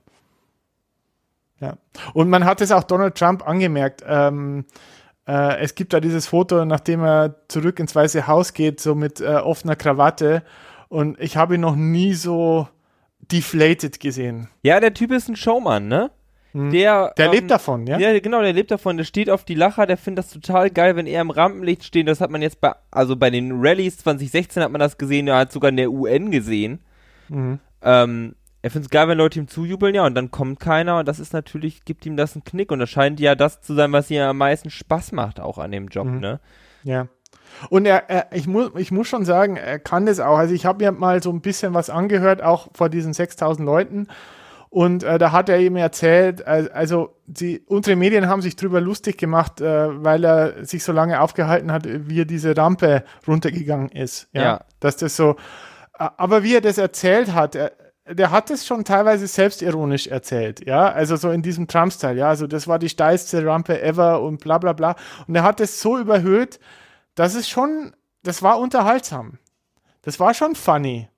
Ja. 1.60 1.76
Und 2.14 2.30
man 2.30 2.44
hat 2.44 2.60
es 2.60 2.70
auch 2.70 2.84
Donald 2.84 3.16
Trump 3.16 3.46
angemerkt. 3.46 4.04
Ähm, 4.06 4.64
äh, 5.26 5.58
es 5.58 5.74
gibt 5.74 5.92
da 5.92 6.00
dieses 6.00 6.26
Foto, 6.26 6.64
nachdem 6.64 7.02
er 7.02 7.34
zurück 7.48 7.80
ins 7.80 7.94
Weiße 7.94 8.26
Haus 8.26 8.52
geht, 8.52 8.80
so 8.80 8.94
mit 8.94 9.20
äh, 9.20 9.34
offener 9.34 9.76
Krawatte. 9.76 10.42
Und 10.88 11.18
ich 11.20 11.36
habe 11.36 11.56
ihn 11.56 11.60
noch 11.60 11.76
nie 11.76 12.14
so 12.14 12.68
deflated 13.20 14.00
gesehen. 14.00 14.48
Ja, 14.62 14.80
der 14.80 14.94
Typ 14.94 15.10
ist 15.10 15.28
ein 15.28 15.36
Showman, 15.36 15.88
ne? 15.88 16.10
Hm. 16.52 16.70
Der, 16.70 17.12
der 17.16 17.26
ähm, 17.26 17.32
lebt 17.32 17.50
davon, 17.50 17.86
ja? 17.86 17.98
Ja, 17.98 18.18
genau, 18.20 18.40
der 18.40 18.52
lebt 18.52 18.70
davon. 18.70 18.96
Der 18.96 19.04
steht 19.04 19.28
auf 19.28 19.44
die 19.44 19.54
Lacher, 19.54 19.86
der 19.86 19.96
findet 19.96 20.24
das 20.24 20.32
total 20.32 20.70
geil, 20.70 20.96
wenn 20.96 21.06
er 21.06 21.20
im 21.20 21.30
Rampenlicht 21.30 21.84
steht. 21.84 22.08
Das 22.08 22.20
hat 22.20 22.30
man 22.30 22.42
jetzt 22.42 22.60
bei, 22.60 22.74
also 22.90 23.16
bei 23.16 23.30
den 23.30 23.60
Rallyes 23.60 23.98
2016 23.98 24.62
hat 24.62 24.70
man 24.70 24.80
das 24.80 24.96
gesehen, 24.98 25.28
er 25.28 25.36
hat 25.36 25.52
sogar 25.52 25.68
in 25.68 25.76
der 25.76 25.90
UN 25.90 26.30
gesehen. 26.30 26.80
Mhm. 27.28 27.58
Ähm, 27.82 28.34
er 28.60 28.70
findet 28.70 28.86
es 28.86 28.90
geil, 28.90 29.08
wenn 29.08 29.18
Leute 29.18 29.38
ihm 29.38 29.46
zujubeln, 29.46 29.94
ja, 29.94 30.04
und 30.04 30.14
dann 30.14 30.30
kommt 30.30 30.58
keiner 30.58 30.98
und 30.98 31.06
das 31.06 31.20
ist 31.20 31.32
natürlich, 31.32 31.84
gibt 31.84 32.04
ihm 32.06 32.16
das 32.16 32.34
einen 32.34 32.44
Knick 32.44 32.72
und 32.72 32.80
das 32.80 32.90
scheint 32.90 33.20
ja 33.20 33.34
das 33.34 33.60
zu 33.60 33.74
sein, 33.74 33.92
was 33.92 34.10
ihm 34.10 34.20
am 34.22 34.38
meisten 34.38 34.70
Spaß 34.70 35.12
macht, 35.12 35.38
auch 35.38 35.58
an 35.58 35.70
dem 35.70 35.88
Job, 35.88 36.06
mhm. 36.06 36.18
ne? 36.18 36.40
Ja. 36.82 37.06
Und 37.70 37.86
er, 37.86 38.08
er, 38.10 38.26
ich, 38.32 38.46
muss, 38.46 38.70
ich 38.76 38.90
muss 38.90 39.08
schon 39.08 39.24
sagen, 39.24 39.56
er 39.56 39.78
kann 39.78 40.06
das 40.06 40.20
auch. 40.20 40.38
Also 40.38 40.54
ich 40.54 40.66
habe 40.66 40.84
mir 40.84 40.92
mal 40.92 41.22
so 41.22 41.30
ein 41.30 41.40
bisschen 41.40 41.74
was 41.74 41.90
angehört, 41.90 42.42
auch 42.42 42.68
vor 42.74 42.88
diesen 42.88 43.12
6000 43.12 43.64
Leuten. 43.64 44.08
Und 44.70 45.02
äh, 45.02 45.18
da 45.18 45.32
hat 45.32 45.48
er 45.48 45.58
eben 45.58 45.76
erzählt, 45.76 46.40
äh, 46.42 46.68
also 46.72 47.16
die, 47.26 47.60
unsere 47.66 47.96
Medien 47.96 48.28
haben 48.28 48.42
sich 48.42 48.56
drüber 48.56 48.80
lustig 48.80 49.16
gemacht, 49.16 49.60
äh, 49.60 50.04
weil 50.04 50.24
er 50.24 50.64
sich 50.64 50.84
so 50.84 50.92
lange 50.92 51.20
aufgehalten 51.20 51.72
hat, 51.72 51.86
wie 51.86 52.20
er 52.20 52.26
diese 52.26 52.56
Rampe 52.56 53.04
runtergegangen 53.26 53.88
ist. 53.88 54.28
Ja. 54.32 54.42
ja. 54.42 54.60
Dass 54.80 54.96
das 54.96 55.16
so, 55.16 55.36
aber 55.92 56.42
wie 56.42 56.54
er 56.54 56.60
das 56.60 56.78
erzählt 56.78 57.32
hat, 57.32 57.54
er, 57.54 57.72
der 58.10 58.30
hat 58.30 58.50
es 58.50 58.66
schon 58.66 58.84
teilweise 58.84 59.26
selbstironisch 59.26 60.06
erzählt, 60.06 60.64
ja, 60.66 60.90
also 60.90 61.16
so 61.16 61.30
in 61.30 61.42
diesem 61.42 61.68
Trump-Style, 61.68 62.16
ja, 62.16 62.28
also 62.28 62.46
das 62.46 62.66
war 62.66 62.78
die 62.78 62.88
steilste 62.88 63.44
Rampe 63.44 63.82
ever 63.82 64.22
und 64.22 64.40
bla 64.40 64.58
bla 64.58 64.72
bla. 64.72 64.96
Und 65.26 65.34
er 65.34 65.42
hat 65.42 65.60
es 65.60 65.80
so 65.80 65.98
überhöht, 65.98 66.58
dass 67.14 67.34
es 67.34 67.48
schon, 67.48 67.94
das 68.22 68.42
war 68.42 68.58
unterhaltsam. 68.58 69.38
Das 70.02 70.18
war 70.20 70.32
schon 70.32 70.54
funny. 70.54 71.08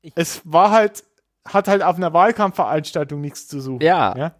Ich 0.00 0.12
es 0.14 0.40
war 0.44 0.70
halt 0.70 1.04
hat 1.46 1.68
halt 1.68 1.82
auf 1.82 1.96
einer 1.96 2.12
Wahlkampfveranstaltung 2.12 3.20
nichts 3.20 3.48
zu 3.48 3.60
suchen. 3.60 3.82
Ja. 3.82 4.14
ja? 4.16 4.34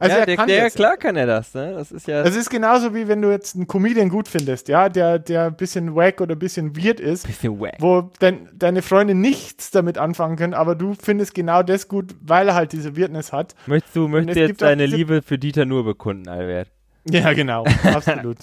Also 0.00 0.14
ja, 0.14 0.20
er 0.20 0.26
der, 0.26 0.36
kann 0.36 0.46
der, 0.48 0.70
klar 0.70 0.96
kann 0.96 1.16
er 1.16 1.26
das, 1.26 1.54
ne? 1.54 1.72
Das 1.74 1.90
ist 1.90 2.06
ja. 2.06 2.22
Es 2.22 2.36
ist 2.36 2.50
genauso 2.50 2.94
wie 2.94 3.08
wenn 3.08 3.20
du 3.20 3.30
jetzt 3.30 3.56
einen 3.56 3.66
Comedian 3.66 4.08
gut 4.08 4.28
findest, 4.28 4.68
ja, 4.68 4.88
der, 4.88 5.18
der 5.18 5.46
ein 5.46 5.56
bisschen 5.56 5.94
wack 5.96 6.20
oder 6.20 6.36
ein 6.36 6.38
bisschen 6.38 6.76
weird 6.76 7.00
ist. 7.00 7.26
Bisschen 7.26 7.58
wack. 7.60 7.76
Wo 7.80 8.10
dein, 8.20 8.48
deine 8.54 8.82
Freunde 8.82 9.14
nichts 9.14 9.70
damit 9.70 9.98
anfangen 9.98 10.36
können, 10.36 10.54
aber 10.54 10.76
du 10.76 10.94
findest 10.94 11.34
genau 11.34 11.62
das 11.62 11.88
gut, 11.88 12.14
weil 12.20 12.48
er 12.48 12.54
halt 12.54 12.72
diese 12.72 12.96
Weirdness 12.96 13.32
hat. 13.32 13.54
Möchtest 13.66 13.96
du, 13.96 14.06
möchtest 14.06 14.36
jetzt 14.36 14.62
deine 14.62 14.86
Liebe 14.86 15.22
für 15.22 15.38
Dieter 15.38 15.64
nur 15.64 15.84
bekunden, 15.84 16.28
Albert? 16.28 16.68
Ja, 17.04 17.32
genau, 17.32 17.64
absolut. 17.84 18.38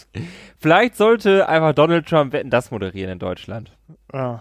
Vielleicht 0.60 0.96
sollte 0.96 1.48
einfach 1.48 1.74
Donald 1.74 2.08
Trump 2.08 2.34
Wetten 2.34 2.50
das 2.50 2.72
moderieren 2.72 3.12
in 3.12 3.20
Deutschland. 3.20 3.72
Ah, 4.12 4.40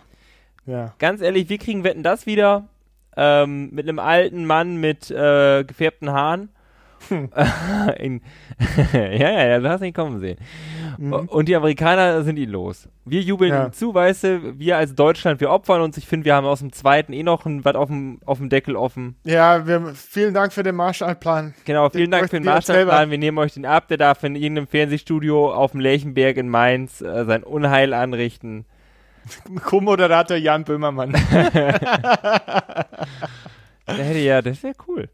ja. 0.67 0.95
Ganz 0.99 1.21
ehrlich, 1.21 1.49
wir 1.49 1.59
kriegen 1.59 1.85
Wetten 1.85 2.03
das 2.03 2.27
wieder 2.27 2.69
ähm, 3.17 3.71
mit 3.73 3.89
einem 3.89 3.99
alten 3.99 4.45
Mann 4.47 4.77
mit 4.77 5.11
äh, 5.11 5.65
gefärbten 5.65 6.11
Haaren. 6.11 6.49
In, 7.99 8.21
ja, 8.93 9.01
ja, 9.01 9.47
ja, 9.47 9.59
du 9.61 9.69
hast 9.69 9.83
ihn 9.83 9.93
kommen 9.93 10.21
sehen. 10.21 10.39
Mhm. 10.99 11.13
Und 11.13 11.49
die 11.49 11.57
Amerikaner 11.57 12.23
sind 12.23 12.39
ihn 12.39 12.51
los. 12.51 12.89
Wir 13.05 13.21
jubeln 13.21 13.53
ja. 13.53 13.67
ihm 13.67 13.73
zu, 13.73 13.95
weißt 13.95 14.25
du, 14.25 14.59
wir 14.59 14.77
als 14.77 14.95
Deutschland, 14.95 15.41
wir 15.41 15.51
opfern 15.51 15.83
uns. 15.83 15.97
Ich 15.97 16.07
finde, 16.07 16.25
wir 16.25 16.35
haben 16.35 16.47
aus 16.47 16.61
dem 16.61 16.73
zweiten 16.73 17.13
eh 17.13 17.23
noch 17.23 17.45
ein 17.47 17.65
was 17.65 17.75
auf 17.75 17.89
dem, 17.89 18.21
auf 18.25 18.39
dem 18.39 18.49
Deckel 18.49 18.77
offen. 18.77 19.17
Ja, 19.25 19.67
wir, 19.67 19.93
vielen 19.95 20.35
Dank 20.35 20.53
für 20.53 20.63
den 20.63 20.77
Marshallplan. 20.77 21.55
Genau, 21.65 21.89
vielen 21.91 22.05
den 22.05 22.11
Dank 22.13 22.31
für 22.31 22.37
den 22.37 22.45
Marshallplan. 22.45 23.11
Wir 23.11 23.19
nehmen 23.19 23.39
euch 23.39 23.55
den 23.55 23.67
ab, 23.67 23.89
der 23.89 23.97
darf 23.97 24.23
in 24.25 24.37
irgendeinem 24.37 24.67
Fernsehstudio 24.67 25.53
auf 25.53 25.73
dem 25.73 25.81
Lerchenberg 25.81 26.37
in 26.37 26.49
Mainz 26.49 27.01
äh, 27.01 27.25
sein 27.25 27.43
Unheil 27.43 27.93
anrichten. 27.93 28.65
Co-Moderator 29.65 30.37
Jan 30.37 30.65
Böhmermann. 30.65 31.13
der 31.13 31.25
hätte 33.87 34.19
ja, 34.19 34.43
das 34.43 34.63
wäre 34.63 34.75
cool. 34.87 35.09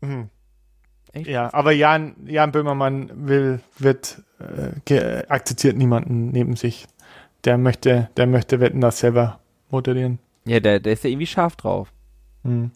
Mhm. 0.00 0.30
Echt? 1.16 1.28
Ja, 1.28 1.52
aber 1.54 1.72
Jan, 1.72 2.14
Jan 2.26 2.52
Böhmermann 2.52 3.10
will, 3.14 3.60
wird, 3.78 4.22
äh, 4.38 5.22
akzeptiert 5.28 5.76
niemanden 5.76 6.28
neben 6.28 6.56
sich. 6.56 6.86
Der 7.44 7.56
möchte, 7.56 8.10
der 8.18 8.26
möchte 8.26 8.60
Wetten 8.60 8.82
das 8.82 8.98
selber 8.98 9.40
moderieren. 9.70 10.18
Ja, 10.44 10.60
der, 10.60 10.78
der 10.78 10.92
ist 10.92 11.04
ja 11.04 11.10
irgendwie 11.10 11.26
scharf 11.26 11.56
drauf. 11.56 11.90
Hm. 12.42 12.70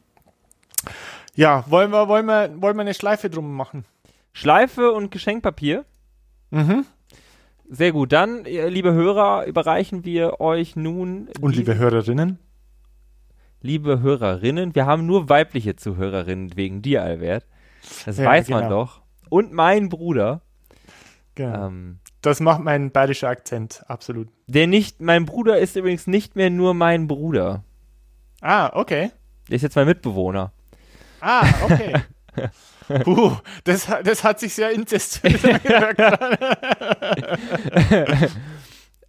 Ja, 1.35 1.65
wollen 1.69 1.91
wir, 1.91 2.09
wollen 2.09 2.25
wir, 2.27 2.51
wollen 2.63 2.77
wir 2.77 2.81
eine 2.81 2.95
Schleife 2.95 3.29
drum 3.29 3.55
machen? 3.55 3.85
Schleife 4.33 4.91
und 4.93 5.11
Geschenkpapier? 5.11 5.85
Mhm. 6.51 6.87
Sehr 7.69 7.93
gut. 7.93 8.13
Dann, 8.13 8.45
liebe 8.45 8.95
Hörer, 8.95 9.45
überreichen 9.47 10.05
wir 10.07 10.41
euch 10.41 10.77
nun. 10.77 11.29
Und 11.41 11.57
liebe 11.57 11.77
Hörerinnen? 11.77 12.39
Liebe 13.61 14.01
Hörerinnen, 14.01 14.75
wir 14.75 14.87
haben 14.87 15.05
nur 15.05 15.29
weibliche 15.29 15.77
Zuhörerinnen 15.77 16.57
wegen 16.57 16.81
dir, 16.81 17.03
Albert. 17.03 17.45
Das 18.05 18.19
ja, 18.19 18.25
weiß 18.25 18.47
genau. 18.47 18.61
man 18.61 18.71
doch. 18.71 19.01
Und 19.29 19.53
mein 19.53 19.89
Bruder. 19.89 20.43
Genau. 21.35 21.67
Ähm, 21.67 21.99
das 22.23 22.41
macht 22.41 22.61
mein 22.61 22.91
bayerischer 22.91 23.29
Akzent, 23.29 23.83
absolut. 23.89 24.29
Der 24.47 24.67
nicht, 24.67 25.01
mein 25.01 25.25
Bruder 25.25 25.59
ist 25.59 25.77
übrigens 25.77 26.07
nicht 26.07 26.37
mehr 26.37 26.51
nur 26.51 26.75
mein 26.75 27.07
Bruder. 27.07 27.65
Ah, 28.43 28.71
okay. 28.75 29.11
Der 29.49 29.57
ist 29.57 29.63
jetzt 29.63 29.77
mein 29.77 29.87
Mitbewohner. 29.87 30.53
Ah, 31.21 31.47
okay. 31.65 31.95
Puh, 33.05 33.37
das, 33.65 33.89
das 34.05 34.25
hat 34.25 34.41
sich 34.41 34.55
sehr 34.55 34.73
incestuös 34.73 35.45
angehört. 35.45 35.99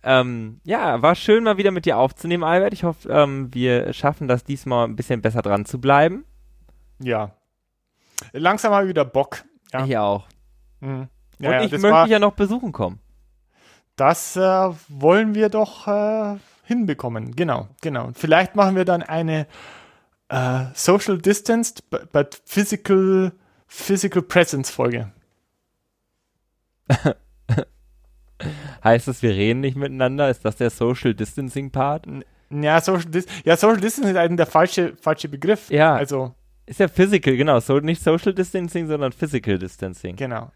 ähm, 0.04 0.60
ja, 0.64 1.02
war 1.02 1.16
schön 1.16 1.44
mal 1.44 1.58
wieder 1.58 1.72
mit 1.72 1.86
dir 1.86 1.98
aufzunehmen, 1.98 2.44
Albert. 2.44 2.74
Ich 2.74 2.84
hoffe, 2.84 3.10
ähm, 3.10 3.54
wir 3.54 3.92
schaffen 3.94 4.28
das 4.28 4.44
diesmal 4.44 4.88
ein 4.88 4.96
bisschen 4.96 5.22
besser 5.22 5.42
dran 5.42 5.66
zu 5.66 5.82
bleiben. 5.82 6.26
Ja, 7.00 7.34
langsam 8.34 8.72
mal 8.72 8.88
wieder 8.88 9.06
Bock. 9.06 9.44
Ja. 9.74 9.86
Ich 9.86 9.98
auch. 9.98 10.26
Mhm. 10.80 11.08
Ja, 11.40 11.60
Und 11.60 11.66
ich 11.66 11.72
möchte 11.72 12.04
dich 12.04 12.12
ja 12.12 12.20
noch 12.20 12.34
besuchen 12.34 12.72
kommen. 12.72 13.00
Das 13.96 14.36
äh, 14.36 14.70
wollen 14.90 15.36
wir 15.36 15.50
doch 15.50 15.88
äh, 15.88 16.38
hinbekommen. 16.64 17.36
Genau, 17.36 17.68
genau. 17.82 18.10
Vielleicht 18.14 18.56
machen 18.56 18.76
wir 18.76 18.86
dann 18.86 19.04
eine 19.04 19.48
äh, 20.30 20.66
Social 20.74 21.18
Distanced 21.18 21.90
but 21.90 22.42
Physical 22.46 23.34
Physical 23.68 24.22
Presence 24.22 24.70
Folge. 24.70 25.12
heißt 28.84 29.08
das, 29.08 29.22
wir 29.22 29.32
reden 29.32 29.62
nicht 29.62 29.78
miteinander? 29.78 30.30
Ist 30.30 30.44
das 30.44 30.58
der 30.58 30.70
Social 30.70 31.14
Distancing 31.14 31.72
Part? 31.72 32.06
Ja, 32.50 32.82
Social, 32.82 33.10
Dis 33.10 33.26
ja, 33.46 33.56
Social 33.56 33.80
Distancing 33.80 34.14
ist 34.14 34.20
eigentlich 34.20 34.38
der 34.38 34.46
falsche, 34.46 34.96
falsche 34.98 35.30
Begriff. 35.30 35.70
Ja. 35.70 35.96
Also 35.96 36.36
ist 36.72 36.80
ja 36.80 36.88
Physical, 36.88 37.36
genau. 37.36 37.60
So, 37.60 37.80
nicht 37.80 38.02
Social 38.02 38.34
Distancing, 38.34 38.88
sondern 38.88 39.12
Physical 39.12 39.60
Distancing. 39.60 40.16
Genau. 40.16 40.52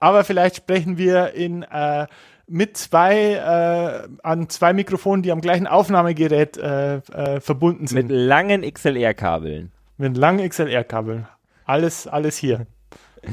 Aber 0.00 0.24
vielleicht 0.24 0.56
sprechen 0.56 0.98
wir 0.98 1.34
in 1.34 1.62
äh, 1.62 2.06
mit 2.48 2.76
zwei 2.76 3.34
äh, 3.34 4.08
an 4.24 4.48
zwei 4.48 4.72
Mikrofonen, 4.72 5.22
die 5.22 5.30
am 5.30 5.40
gleichen 5.40 5.68
Aufnahmegerät 5.68 6.56
äh, 6.56 6.96
äh 6.96 7.40
verbunden 7.40 7.86
sind. 7.86 8.08
Mit 8.08 8.10
langen 8.10 8.62
XLR-Kabeln. 8.62 9.70
Mit 9.98 10.16
langen 10.16 10.48
XLR-Kabeln. 10.48 11.28
Alles, 11.64 12.08
alles 12.08 12.36
hier. 12.36 12.66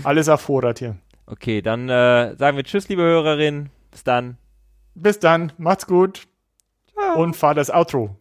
alles 0.04 0.30
auf 0.30 0.42
Vorrat 0.42 0.78
hier. 0.80 0.98
Okay, 1.26 1.64
dann 1.64 1.90
äh, 1.90 2.36
sagen 2.36 2.58
wir 2.58 2.64
Tschüss, 2.64 2.90
liebe 2.90 3.02
Hörerin. 3.02 3.70
Bis 3.90 4.04
dann. 4.04 4.38
Bis 4.94 5.18
dann. 5.18 5.52
Macht's 5.58 5.88
gut. 5.88 6.28
Ciao. 6.94 7.20
Und 7.20 7.36
fahr 7.36 7.56
das 7.56 7.72
Outro. 7.72 8.19